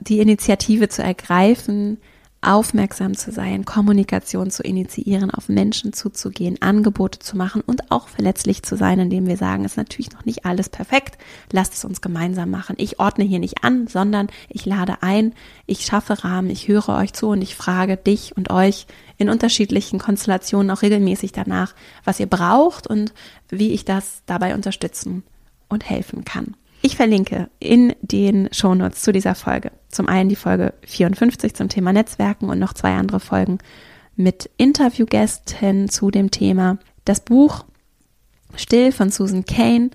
die 0.00 0.20
Initiative 0.20 0.88
zu 0.88 1.02
ergreifen, 1.02 1.98
aufmerksam 2.40 3.16
zu 3.16 3.32
sein, 3.32 3.64
Kommunikation 3.64 4.50
zu 4.50 4.62
initiieren, 4.62 5.30
auf 5.30 5.48
Menschen 5.48 5.92
zuzugehen, 5.92 6.62
Angebote 6.62 7.18
zu 7.18 7.36
machen 7.36 7.62
und 7.66 7.90
auch 7.90 8.06
verletzlich 8.06 8.62
zu 8.62 8.76
sein, 8.76 9.00
indem 9.00 9.26
wir 9.26 9.36
sagen, 9.36 9.64
es 9.64 9.72
ist 9.72 9.76
natürlich 9.76 10.12
noch 10.12 10.24
nicht 10.24 10.46
alles 10.46 10.68
perfekt, 10.68 11.18
lasst 11.50 11.74
es 11.74 11.84
uns 11.84 12.00
gemeinsam 12.00 12.50
machen. 12.50 12.76
Ich 12.78 13.00
ordne 13.00 13.24
hier 13.24 13.40
nicht 13.40 13.64
an, 13.64 13.88
sondern 13.88 14.28
ich 14.48 14.66
lade 14.66 15.02
ein, 15.02 15.34
ich 15.66 15.84
schaffe 15.84 16.22
Rahmen, 16.22 16.50
ich 16.50 16.68
höre 16.68 16.90
euch 16.90 17.12
zu 17.12 17.28
und 17.28 17.42
ich 17.42 17.56
frage 17.56 17.96
dich 17.96 18.36
und 18.36 18.50
euch 18.50 18.86
in 19.18 19.28
unterschiedlichen 19.28 19.98
Konstellationen 19.98 20.70
auch 20.70 20.82
regelmäßig 20.82 21.32
danach, 21.32 21.74
was 22.04 22.20
ihr 22.20 22.26
braucht 22.26 22.86
und 22.86 23.12
wie 23.50 23.72
ich 23.72 23.84
das 23.84 24.22
dabei 24.26 24.54
unterstützen 24.54 25.24
und 25.68 25.88
helfen 25.88 26.24
kann. 26.24 26.56
Ich 26.80 26.96
verlinke 26.96 27.50
in 27.58 27.94
den 28.00 28.48
Shownotes 28.52 29.02
zu 29.02 29.12
dieser 29.12 29.34
Folge 29.34 29.72
zum 29.88 30.08
einen 30.08 30.28
die 30.28 30.36
Folge 30.36 30.74
54 30.86 31.54
zum 31.54 31.68
Thema 31.68 31.92
Netzwerken 31.92 32.48
und 32.48 32.58
noch 32.58 32.74
zwei 32.74 32.94
andere 32.94 33.20
Folgen 33.20 33.58
mit 34.16 34.50
Interviewgästen 34.56 35.88
zu 35.88 36.10
dem 36.10 36.30
Thema. 36.30 36.78
Das 37.04 37.20
Buch 37.20 37.64
Still 38.54 38.92
von 38.92 39.10
Susan 39.10 39.44
Kane 39.44 39.90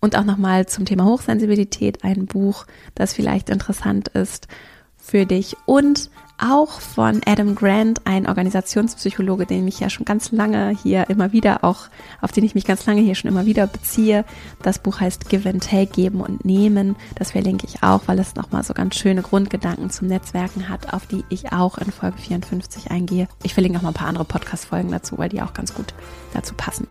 und 0.00 0.16
auch 0.16 0.24
nochmal 0.24 0.66
zum 0.66 0.84
Thema 0.84 1.04
Hochsensibilität 1.04 2.04
ein 2.04 2.26
Buch, 2.26 2.66
das 2.94 3.14
vielleicht 3.14 3.50
interessant 3.50 4.08
ist 4.08 4.48
für 4.96 5.26
dich 5.26 5.56
und 5.66 6.10
auch 6.38 6.80
von 6.80 7.20
Adam 7.26 7.54
Grant, 7.54 8.00
ein 8.04 8.26
Organisationspsychologe, 8.26 9.46
den 9.46 9.66
ich 9.66 9.80
ja 9.80 9.90
schon 9.90 10.04
ganz 10.04 10.32
lange 10.32 10.70
hier 10.70 11.08
immer 11.08 11.32
wieder 11.32 11.64
auch, 11.64 11.88
auf 12.20 12.32
den 12.32 12.44
ich 12.44 12.54
mich 12.54 12.64
ganz 12.64 12.86
lange 12.86 13.00
hier 13.00 13.14
schon 13.14 13.30
immer 13.30 13.46
wieder 13.46 13.66
beziehe. 13.66 14.24
Das 14.62 14.78
Buch 14.78 15.00
heißt 15.00 15.28
Give 15.28 15.48
and 15.48 15.62
Take, 15.62 15.92
Geben 15.92 16.20
und 16.20 16.44
Nehmen. 16.44 16.96
Das 17.14 17.32
verlinke 17.32 17.66
ich 17.66 17.82
auch, 17.82 18.02
weil 18.06 18.18
es 18.18 18.34
nochmal 18.34 18.62
so 18.62 18.74
ganz 18.74 18.96
schöne 18.96 19.22
Grundgedanken 19.22 19.90
zum 19.90 20.08
Netzwerken 20.08 20.68
hat, 20.68 20.92
auf 20.92 21.06
die 21.06 21.24
ich 21.28 21.52
auch 21.52 21.78
in 21.78 21.90
Folge 21.90 22.18
54 22.18 22.90
eingehe. 22.90 23.28
Ich 23.42 23.54
verlinke 23.54 23.76
noch 23.76 23.82
mal 23.82 23.90
ein 23.90 23.94
paar 23.94 24.08
andere 24.08 24.24
Podcast-Folgen 24.24 24.90
dazu, 24.90 25.18
weil 25.18 25.28
die 25.28 25.42
auch 25.42 25.54
ganz 25.54 25.74
gut 25.74 25.94
dazu 26.34 26.54
passen. 26.54 26.86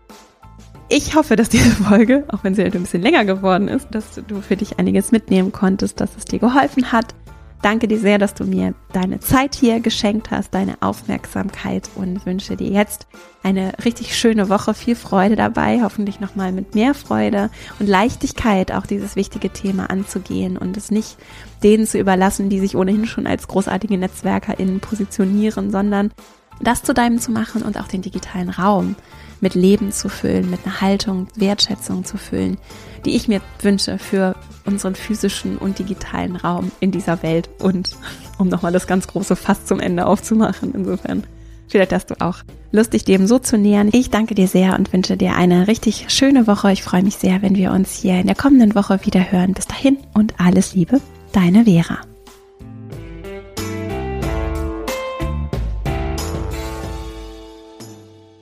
Ich 0.88 1.16
hoffe, 1.16 1.34
dass 1.34 1.48
diese 1.48 1.70
Folge, 1.70 2.24
auch 2.28 2.44
wenn 2.44 2.54
sie 2.54 2.62
halt 2.62 2.76
ein 2.76 2.82
bisschen 2.82 3.02
länger 3.02 3.24
geworden 3.24 3.68
ist, 3.68 3.88
dass 3.90 4.20
du 4.26 4.40
für 4.40 4.56
dich 4.56 4.78
einiges 4.78 5.10
mitnehmen 5.10 5.50
konntest, 5.50 6.00
dass 6.00 6.16
es 6.16 6.24
dir 6.24 6.38
geholfen 6.38 6.92
hat 6.92 7.14
danke 7.62 7.88
dir 7.88 7.98
sehr, 7.98 8.18
dass 8.18 8.34
du 8.34 8.44
mir 8.44 8.74
deine 8.92 9.20
Zeit 9.20 9.54
hier 9.54 9.80
geschenkt 9.80 10.30
hast, 10.30 10.54
deine 10.54 10.76
Aufmerksamkeit 10.80 11.88
und 11.94 12.24
wünsche 12.26 12.56
dir 12.56 12.68
jetzt 12.68 13.06
eine 13.42 13.72
richtig 13.84 14.16
schöne 14.16 14.48
Woche, 14.48 14.74
viel 14.74 14.96
Freude 14.96 15.36
dabei, 15.36 15.80
hoffentlich 15.82 16.20
nochmal 16.20 16.52
mit 16.52 16.74
mehr 16.74 16.94
Freude 16.94 17.50
und 17.78 17.88
Leichtigkeit 17.88 18.72
auch 18.72 18.86
dieses 18.86 19.16
wichtige 19.16 19.50
Thema 19.50 19.90
anzugehen 19.90 20.56
und 20.56 20.76
es 20.76 20.90
nicht 20.90 21.16
denen 21.62 21.86
zu 21.86 21.98
überlassen, 21.98 22.50
die 22.50 22.60
sich 22.60 22.76
ohnehin 22.76 23.06
schon 23.06 23.26
als 23.26 23.48
großartige 23.48 23.98
NetzwerkerInnen 23.98 24.80
positionieren, 24.80 25.70
sondern 25.70 26.12
das 26.60 26.82
zu 26.82 26.94
deinem 26.94 27.18
zu 27.18 27.30
machen 27.30 27.62
und 27.62 27.78
auch 27.78 27.88
den 27.88 28.02
digitalen 28.02 28.50
Raum 28.50 28.96
mit 29.40 29.54
Leben 29.54 29.92
zu 29.92 30.08
füllen, 30.08 30.50
mit 30.50 30.60
einer 30.64 30.80
Haltung, 30.80 31.28
Wertschätzung 31.36 32.04
zu 32.04 32.16
füllen, 32.16 32.58
die 33.04 33.16
ich 33.16 33.28
mir 33.28 33.40
wünsche 33.60 33.98
für 33.98 34.34
unseren 34.64 34.94
physischen 34.94 35.58
und 35.58 35.78
digitalen 35.78 36.36
Raum 36.36 36.70
in 36.80 36.90
dieser 36.90 37.22
Welt 37.22 37.48
und 37.58 37.90
um 38.38 38.48
nochmal 38.48 38.72
das 38.72 38.86
ganz 38.86 39.06
große 39.06 39.36
Fass 39.36 39.64
zum 39.64 39.80
Ende 39.80 40.06
aufzumachen. 40.06 40.72
Insofern 40.74 41.24
vielleicht 41.68 41.92
hast 41.92 42.10
du 42.10 42.20
auch 42.20 42.38
Lust, 42.72 42.92
dich 42.92 43.04
dem 43.04 43.26
so 43.26 43.38
zu 43.38 43.56
nähern. 43.56 43.90
Ich 43.92 44.10
danke 44.10 44.34
dir 44.34 44.48
sehr 44.48 44.76
und 44.76 44.92
wünsche 44.92 45.16
dir 45.16 45.36
eine 45.36 45.68
richtig 45.68 46.06
schöne 46.08 46.46
Woche. 46.46 46.72
Ich 46.72 46.82
freue 46.82 47.02
mich 47.02 47.16
sehr, 47.16 47.42
wenn 47.42 47.56
wir 47.56 47.72
uns 47.72 47.92
hier 47.92 48.20
in 48.20 48.26
der 48.26 48.36
kommenden 48.36 48.74
Woche 48.74 49.00
wieder 49.04 49.32
hören. 49.32 49.54
Bis 49.54 49.66
dahin 49.66 49.98
und 50.14 50.34
alles 50.38 50.74
Liebe, 50.74 51.00
deine 51.32 51.64
Vera. 51.64 51.98